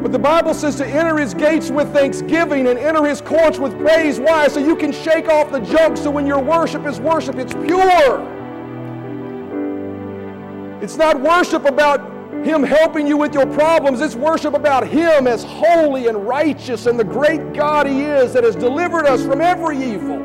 But 0.00 0.12
the 0.12 0.18
Bible 0.18 0.54
says 0.54 0.76
to 0.76 0.86
enter 0.86 1.18
his 1.18 1.34
gates 1.34 1.70
with 1.70 1.92
thanksgiving 1.92 2.68
and 2.68 2.78
enter 2.78 3.04
his 3.04 3.20
courts 3.20 3.58
with 3.58 3.76
praise. 3.78 4.20
Why? 4.20 4.46
So 4.46 4.60
you 4.60 4.76
can 4.76 4.92
shake 4.92 5.28
off 5.28 5.50
the 5.50 5.58
junk 5.58 5.96
so 5.96 6.10
when 6.10 6.24
your 6.24 6.40
worship 6.40 6.86
is 6.86 7.00
worship, 7.00 7.36
it's 7.36 7.52
pure. 7.52 8.22
It's 10.80 10.96
not 10.96 11.20
worship 11.20 11.64
about 11.64 12.00
him 12.44 12.62
helping 12.62 13.08
you 13.08 13.16
with 13.16 13.34
your 13.34 13.46
problems. 13.46 14.00
It's 14.00 14.14
worship 14.14 14.54
about 14.54 14.86
him 14.86 15.26
as 15.26 15.42
holy 15.42 16.06
and 16.06 16.28
righteous 16.28 16.86
and 16.86 16.98
the 16.98 17.04
great 17.04 17.52
God 17.52 17.88
he 17.88 18.02
is 18.02 18.32
that 18.34 18.44
has 18.44 18.54
delivered 18.54 19.04
us 19.04 19.24
from 19.24 19.40
every 19.40 19.76
evil. 19.76 20.22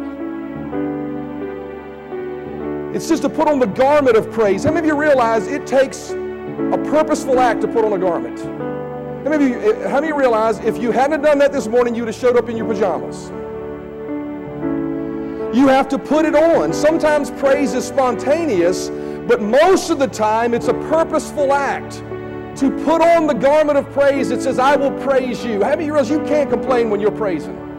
It's 2.95 3.10
just 3.10 3.24
to 3.24 3.30
put 3.30 3.48
on 3.48 3.58
the 3.58 3.66
garment 3.66 4.16
of 4.16 4.32
praise. 4.32 4.66
How 4.66 4.72
many 4.72 4.88
of 4.88 4.93
you 4.93 5.02
realize 5.02 5.48
it 5.48 5.66
takes 5.66 6.12
a 6.12 6.80
purposeful 6.86 7.39
act 7.39 7.62
to 7.62 7.68
put 7.68 7.84
on 7.84 7.93
a 7.93 7.98
garment? 7.98 8.73
How 9.24 9.30
many, 9.30 9.54
of 9.54 9.64
you, 9.64 9.88
how 9.88 10.02
many 10.02 10.12
realize 10.12 10.60
if 10.60 10.78
you 10.78 10.92
hadn't 10.92 11.22
done 11.22 11.38
that 11.38 11.54
this 11.54 11.66
morning, 11.66 11.96
you'd 11.96 12.08
have 12.08 12.16
showed 12.16 12.36
up 12.36 12.50
in 12.50 12.58
your 12.58 12.68
pajamas? 12.68 13.30
You 15.56 15.70
have 15.70 15.88
to 15.90 15.98
put 15.98 16.26
it 16.26 16.36
on. 16.36 16.74
Sometimes 16.74 17.32
praise 17.32 17.74
is 17.74 17.88
spontaneous, 17.88 18.90
but 19.26 19.42
most 19.42 19.92
of 19.92 19.98
the 19.98 20.08
time 20.08 20.54
it's 20.54 20.68
a 20.68 20.74
purposeful 20.74 21.54
act 21.54 22.04
to 22.60 22.70
put 22.84 23.02
on 23.02 23.26
the 23.26 23.34
garment 23.34 23.78
of 23.78 23.90
praise 23.94 24.28
that 24.28 24.42
says, 24.42 24.60
I 24.60 24.76
will 24.76 24.92
praise 25.02 25.46
you. 25.46 25.64
How 25.64 25.70
many 25.70 25.90
realize 25.90 26.10
you 26.10 26.20
can't 26.26 26.50
complain 26.50 26.90
when 26.90 27.00
you're 27.00 27.10
praising? 27.10 27.73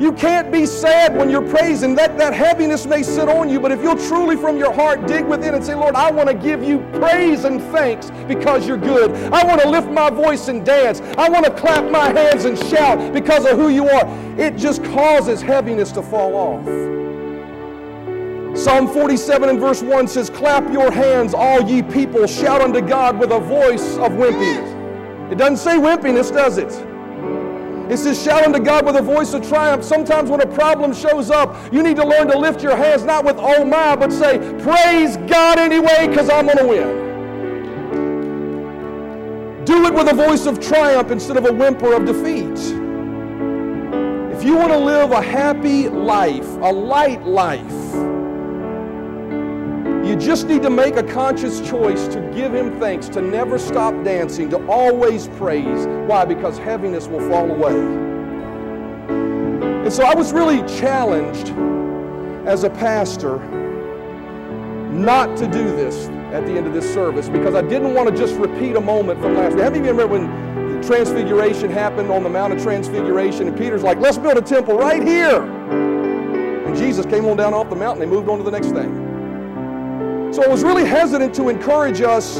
You 0.00 0.12
can't 0.12 0.50
be 0.50 0.64
sad 0.64 1.14
when 1.14 1.28
you're 1.28 1.46
praising. 1.46 1.94
That, 1.94 2.16
that 2.16 2.32
heaviness 2.32 2.86
may 2.86 3.02
sit 3.02 3.28
on 3.28 3.50
you, 3.50 3.60
but 3.60 3.70
if 3.70 3.82
you'll 3.82 3.98
truly 4.08 4.34
from 4.34 4.56
your 4.56 4.72
heart 4.72 5.06
dig 5.06 5.26
within 5.26 5.52
and 5.54 5.62
say, 5.62 5.74
Lord, 5.74 5.94
I 5.94 6.10
want 6.10 6.26
to 6.30 6.34
give 6.34 6.64
you 6.64 6.78
praise 6.94 7.44
and 7.44 7.60
thanks 7.64 8.10
because 8.26 8.66
you're 8.66 8.78
good. 8.78 9.12
I 9.30 9.44
want 9.44 9.60
to 9.60 9.68
lift 9.68 9.88
my 9.88 10.08
voice 10.08 10.48
and 10.48 10.64
dance. 10.64 11.02
I 11.18 11.28
want 11.28 11.44
to 11.44 11.50
clap 11.50 11.90
my 11.90 12.08
hands 12.18 12.46
and 12.46 12.58
shout 12.58 13.12
because 13.12 13.44
of 13.44 13.58
who 13.58 13.68
you 13.68 13.90
are. 13.90 14.06
It 14.40 14.56
just 14.56 14.82
causes 14.84 15.42
heaviness 15.42 15.92
to 15.92 16.02
fall 16.02 16.34
off. 16.34 16.64
Psalm 18.56 18.88
47 18.88 19.50
and 19.50 19.60
verse 19.60 19.82
1 19.82 20.08
says, 20.08 20.30
Clap 20.30 20.72
your 20.72 20.90
hands, 20.90 21.34
all 21.34 21.60
ye 21.60 21.82
people, 21.82 22.26
shout 22.26 22.62
unto 22.62 22.80
God 22.80 23.18
with 23.18 23.32
a 23.32 23.40
voice 23.40 23.96
of 23.98 24.12
wimpiness. 24.12 25.30
It 25.30 25.36
doesn't 25.36 25.58
say 25.58 25.76
wimpiness, 25.76 26.32
does 26.32 26.56
it? 26.56 26.89
It 27.90 27.98
says, 27.98 28.22
shout 28.22 28.44
unto 28.44 28.60
God 28.60 28.86
with 28.86 28.94
a 28.94 29.02
voice 29.02 29.34
of 29.34 29.46
triumph. 29.48 29.82
Sometimes 29.82 30.30
when 30.30 30.40
a 30.40 30.46
problem 30.46 30.94
shows 30.94 31.28
up, 31.28 31.56
you 31.72 31.82
need 31.82 31.96
to 31.96 32.06
learn 32.06 32.28
to 32.28 32.38
lift 32.38 32.62
your 32.62 32.76
hands, 32.76 33.02
not 33.02 33.24
with 33.24 33.34
oh 33.38 33.64
my, 33.64 33.96
but 33.96 34.12
say, 34.12 34.38
praise 34.62 35.16
God 35.28 35.58
anyway, 35.58 36.06
because 36.06 36.30
I'm 36.30 36.46
going 36.46 36.58
to 36.58 36.66
win. 36.66 37.10
Do 39.64 39.86
it 39.86 39.92
with 39.92 40.08
a 40.08 40.14
voice 40.14 40.46
of 40.46 40.60
triumph 40.60 41.10
instead 41.10 41.36
of 41.36 41.46
a 41.46 41.52
whimper 41.52 41.92
of 41.94 42.04
defeat. 42.04 42.58
If 44.32 44.44
you 44.44 44.56
want 44.56 44.70
to 44.70 44.78
live 44.78 45.10
a 45.10 45.20
happy 45.20 45.88
life, 45.88 46.46
a 46.58 46.72
light 46.72 47.26
life, 47.26 47.79
you 50.10 50.16
just 50.16 50.48
need 50.48 50.60
to 50.62 50.70
make 50.70 50.96
a 50.96 51.04
conscious 51.04 51.60
choice 51.60 52.08
to 52.08 52.20
give 52.34 52.52
Him 52.52 52.80
thanks, 52.80 53.08
to 53.10 53.22
never 53.22 53.60
stop 53.60 53.94
dancing, 54.02 54.50
to 54.50 54.66
always 54.66 55.28
praise. 55.28 55.86
Why? 56.08 56.24
Because 56.24 56.58
heaviness 56.58 57.06
will 57.06 57.20
fall 57.30 57.48
away. 57.48 57.78
And 59.84 59.92
so 59.92 60.02
I 60.04 60.12
was 60.12 60.32
really 60.32 60.62
challenged 60.78 61.50
as 62.44 62.64
a 62.64 62.70
pastor 62.70 63.38
not 64.90 65.36
to 65.36 65.46
do 65.46 65.64
this 65.76 66.08
at 66.34 66.44
the 66.44 66.56
end 66.56 66.66
of 66.66 66.74
this 66.74 66.92
service 66.92 67.28
because 67.28 67.54
I 67.54 67.62
didn't 67.62 67.94
want 67.94 68.08
to 68.08 68.16
just 68.16 68.34
repeat 68.34 68.74
a 68.74 68.80
moment 68.80 69.20
from 69.20 69.36
last 69.36 69.54
week. 69.54 69.62
How 69.62 69.70
many 69.70 69.78
of 69.78 69.84
you 69.86 69.92
remember 69.92 70.08
when 70.08 70.80
the 70.80 70.86
transfiguration 70.88 71.70
happened 71.70 72.10
on 72.10 72.24
the 72.24 72.30
Mount 72.30 72.52
of 72.52 72.60
Transfiguration 72.60 73.46
and 73.46 73.56
Peter's 73.56 73.84
like, 73.84 73.98
let's 73.98 74.18
build 74.18 74.38
a 74.38 74.42
temple 74.42 74.76
right 74.76 75.02
here. 75.04 75.40
And 75.44 76.76
Jesus 76.76 77.06
came 77.06 77.26
on 77.26 77.36
down 77.36 77.54
off 77.54 77.70
the 77.70 77.76
mountain. 77.76 78.00
They 78.00 78.12
moved 78.12 78.28
on 78.28 78.38
to 78.38 78.44
the 78.44 78.50
next 78.50 78.70
thing. 78.70 79.09
So 80.32 80.44
I 80.44 80.48
was 80.48 80.62
really 80.62 80.84
hesitant 80.84 81.34
to 81.34 81.48
encourage 81.48 82.02
us 82.02 82.38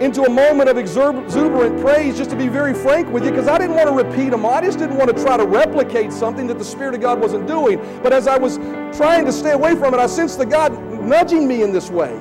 into 0.00 0.22
a 0.22 0.30
moment 0.30 0.70
of 0.70 0.78
exuberant 0.78 1.80
praise, 1.80 2.16
just 2.16 2.30
to 2.30 2.36
be 2.36 2.46
very 2.46 2.72
frank 2.72 3.08
with 3.12 3.24
you, 3.24 3.30
because 3.30 3.48
I 3.48 3.58
didn't 3.58 3.74
want 3.74 3.88
to 3.88 3.94
repeat 3.94 4.30
them. 4.30 4.46
I 4.46 4.60
just 4.60 4.78
didn't 4.78 4.96
want 4.96 5.16
to 5.16 5.22
try 5.22 5.36
to 5.36 5.44
replicate 5.44 6.12
something 6.12 6.46
that 6.46 6.58
the 6.58 6.64
Spirit 6.64 6.94
of 6.94 7.00
God 7.00 7.20
wasn't 7.20 7.48
doing. 7.48 7.80
But 8.00 8.12
as 8.12 8.28
I 8.28 8.38
was 8.38 8.58
trying 8.96 9.24
to 9.26 9.32
stay 9.32 9.50
away 9.52 9.74
from 9.74 9.92
it, 9.92 9.98
I 9.98 10.06
sensed 10.06 10.38
the 10.38 10.46
God 10.46 10.72
nudging 11.02 11.48
me 11.48 11.62
in 11.62 11.72
this 11.72 11.90
way. 11.90 12.12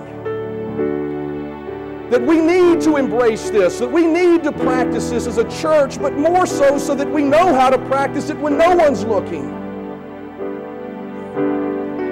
That 2.10 2.22
we 2.22 2.42
need 2.42 2.82
to 2.82 2.98
embrace 2.98 3.52
this, 3.52 3.78
that 3.78 3.92
we 3.92 4.06
need 4.06 4.44
to 4.44 4.52
practice 4.52 5.12
this 5.12 5.28
as 5.28 5.38
a 5.38 5.50
church, 5.62 6.00
but 6.00 6.14
more 6.14 6.48
so 6.48 6.78
so 6.80 6.96
that 6.96 7.10
we 7.10 7.24
know 7.24 7.54
how 7.54 7.70
to 7.70 7.78
practice 7.86 8.30
it 8.32 8.38
when 8.38 8.58
no 8.58 8.76
one's 8.76 9.04
looking. 9.06 9.61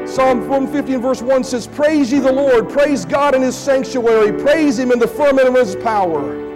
Psalm 0.09 0.39
150 0.39 0.93
and 0.95 1.03
verse 1.03 1.21
1 1.21 1.43
says, 1.43 1.67
Praise 1.67 2.11
ye 2.11 2.17
the 2.17 2.31
Lord, 2.31 2.67
praise 2.67 3.05
God 3.05 3.35
in 3.35 3.43
his 3.43 3.55
sanctuary, 3.55 4.31
praise 4.41 4.79
him 4.79 4.91
in 4.91 4.97
the 4.97 5.07
firmament 5.07 5.47
of 5.47 5.55
his 5.55 5.75
power. 5.75 6.49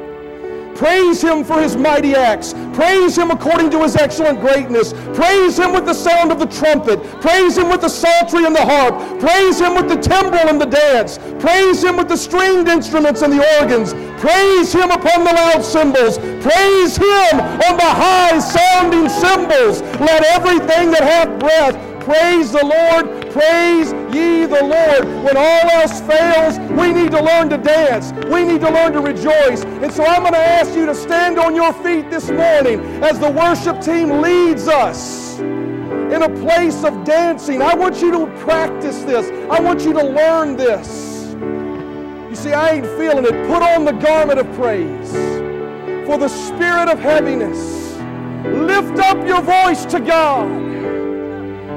Praise 0.75 1.21
him 1.21 1.43
for 1.43 1.61
his 1.61 1.77
mighty 1.77 2.15
acts. 2.15 2.53
Praise 2.73 3.15
him 3.15 3.29
according 3.29 3.69
to 3.69 3.83
his 3.83 3.95
excellent 3.95 4.41
greatness. 4.41 4.93
Praise 5.13 5.57
him 5.59 5.71
with 5.71 5.85
the 5.85 5.93
sound 5.93 6.31
of 6.31 6.39
the 6.39 6.47
trumpet. 6.47 6.99
Praise 7.21 7.55
him 7.55 7.69
with 7.69 7.81
the 7.81 7.89
psaltery 7.89 8.45
and 8.45 8.55
the 8.55 8.65
harp. 8.65 8.95
Praise 9.19 9.59
him 9.59 9.75
with 9.75 9.87
the 9.87 10.01
timbrel 10.01 10.49
and 10.49 10.59
the 10.59 10.65
dance. 10.65 11.19
Praise 11.39 11.83
him 11.83 11.95
with 11.95 12.09
the 12.09 12.17
stringed 12.17 12.67
instruments 12.67 13.21
and 13.21 13.31
the 13.31 13.45
organs. 13.61 13.93
Praise 14.19 14.73
him 14.73 14.89
upon 14.89 15.23
the 15.23 15.31
loud 15.31 15.63
cymbals. 15.63 16.17
Praise 16.17 16.97
him 16.97 17.39
on 17.39 17.77
the 17.77 17.93
high 18.01 18.39
sounding 18.39 19.07
cymbals. 19.09 19.81
Let 20.01 20.23
everything 20.23 20.89
that 20.89 21.03
hath 21.03 21.39
breath 21.39 21.93
Praise 22.03 22.51
the 22.51 22.65
Lord. 22.65 23.22
Praise 23.33 23.91
ye 24.15 24.45
the 24.45 24.61
Lord. 24.61 25.05
When 25.25 25.35
all 25.35 25.69
else 25.71 26.01
fails, 26.01 26.59
we 26.79 26.93
need 26.93 27.09
to 27.11 27.21
learn 27.21 27.49
to 27.49 27.57
dance. 27.57 28.11
We 28.31 28.43
need 28.43 28.61
to 28.61 28.69
learn 28.69 28.93
to 28.93 29.01
rejoice. 29.01 29.63
And 29.63 29.91
so 29.91 30.05
I'm 30.05 30.21
going 30.21 30.33
to 30.33 30.39
ask 30.39 30.75
you 30.75 30.85
to 30.85 30.93
stand 30.93 31.39
on 31.39 31.55
your 31.55 31.73
feet 31.73 32.11
this 32.11 32.29
morning 32.29 32.79
as 33.03 33.17
the 33.17 33.31
worship 33.31 33.81
team 33.81 34.21
leads 34.21 34.67
us 34.67 35.39
in 35.39 36.21
a 36.21 36.29
place 36.41 36.83
of 36.83 37.03
dancing. 37.03 37.63
I 37.63 37.73
want 37.73 38.01
you 38.01 38.11
to 38.11 38.27
practice 38.41 39.01
this. 39.01 39.27
I 39.49 39.59
want 39.59 39.81
you 39.81 39.93
to 39.93 40.03
learn 40.03 40.55
this. 40.55 41.33
You 42.29 42.35
see, 42.35 42.53
I 42.53 42.73
ain't 42.73 42.85
feeling 42.99 43.25
it. 43.25 43.47
Put 43.47 43.63
on 43.63 43.83
the 43.83 43.93
garment 43.93 44.39
of 44.39 44.45
praise 44.53 45.11
for 46.05 46.19
the 46.19 46.27
spirit 46.27 46.87
of 46.87 46.99
heaviness. 46.99 47.97
Lift 48.45 48.99
up 48.99 49.25
your 49.25 49.41
voice 49.41 49.85
to 49.85 49.99
God. 49.99 50.72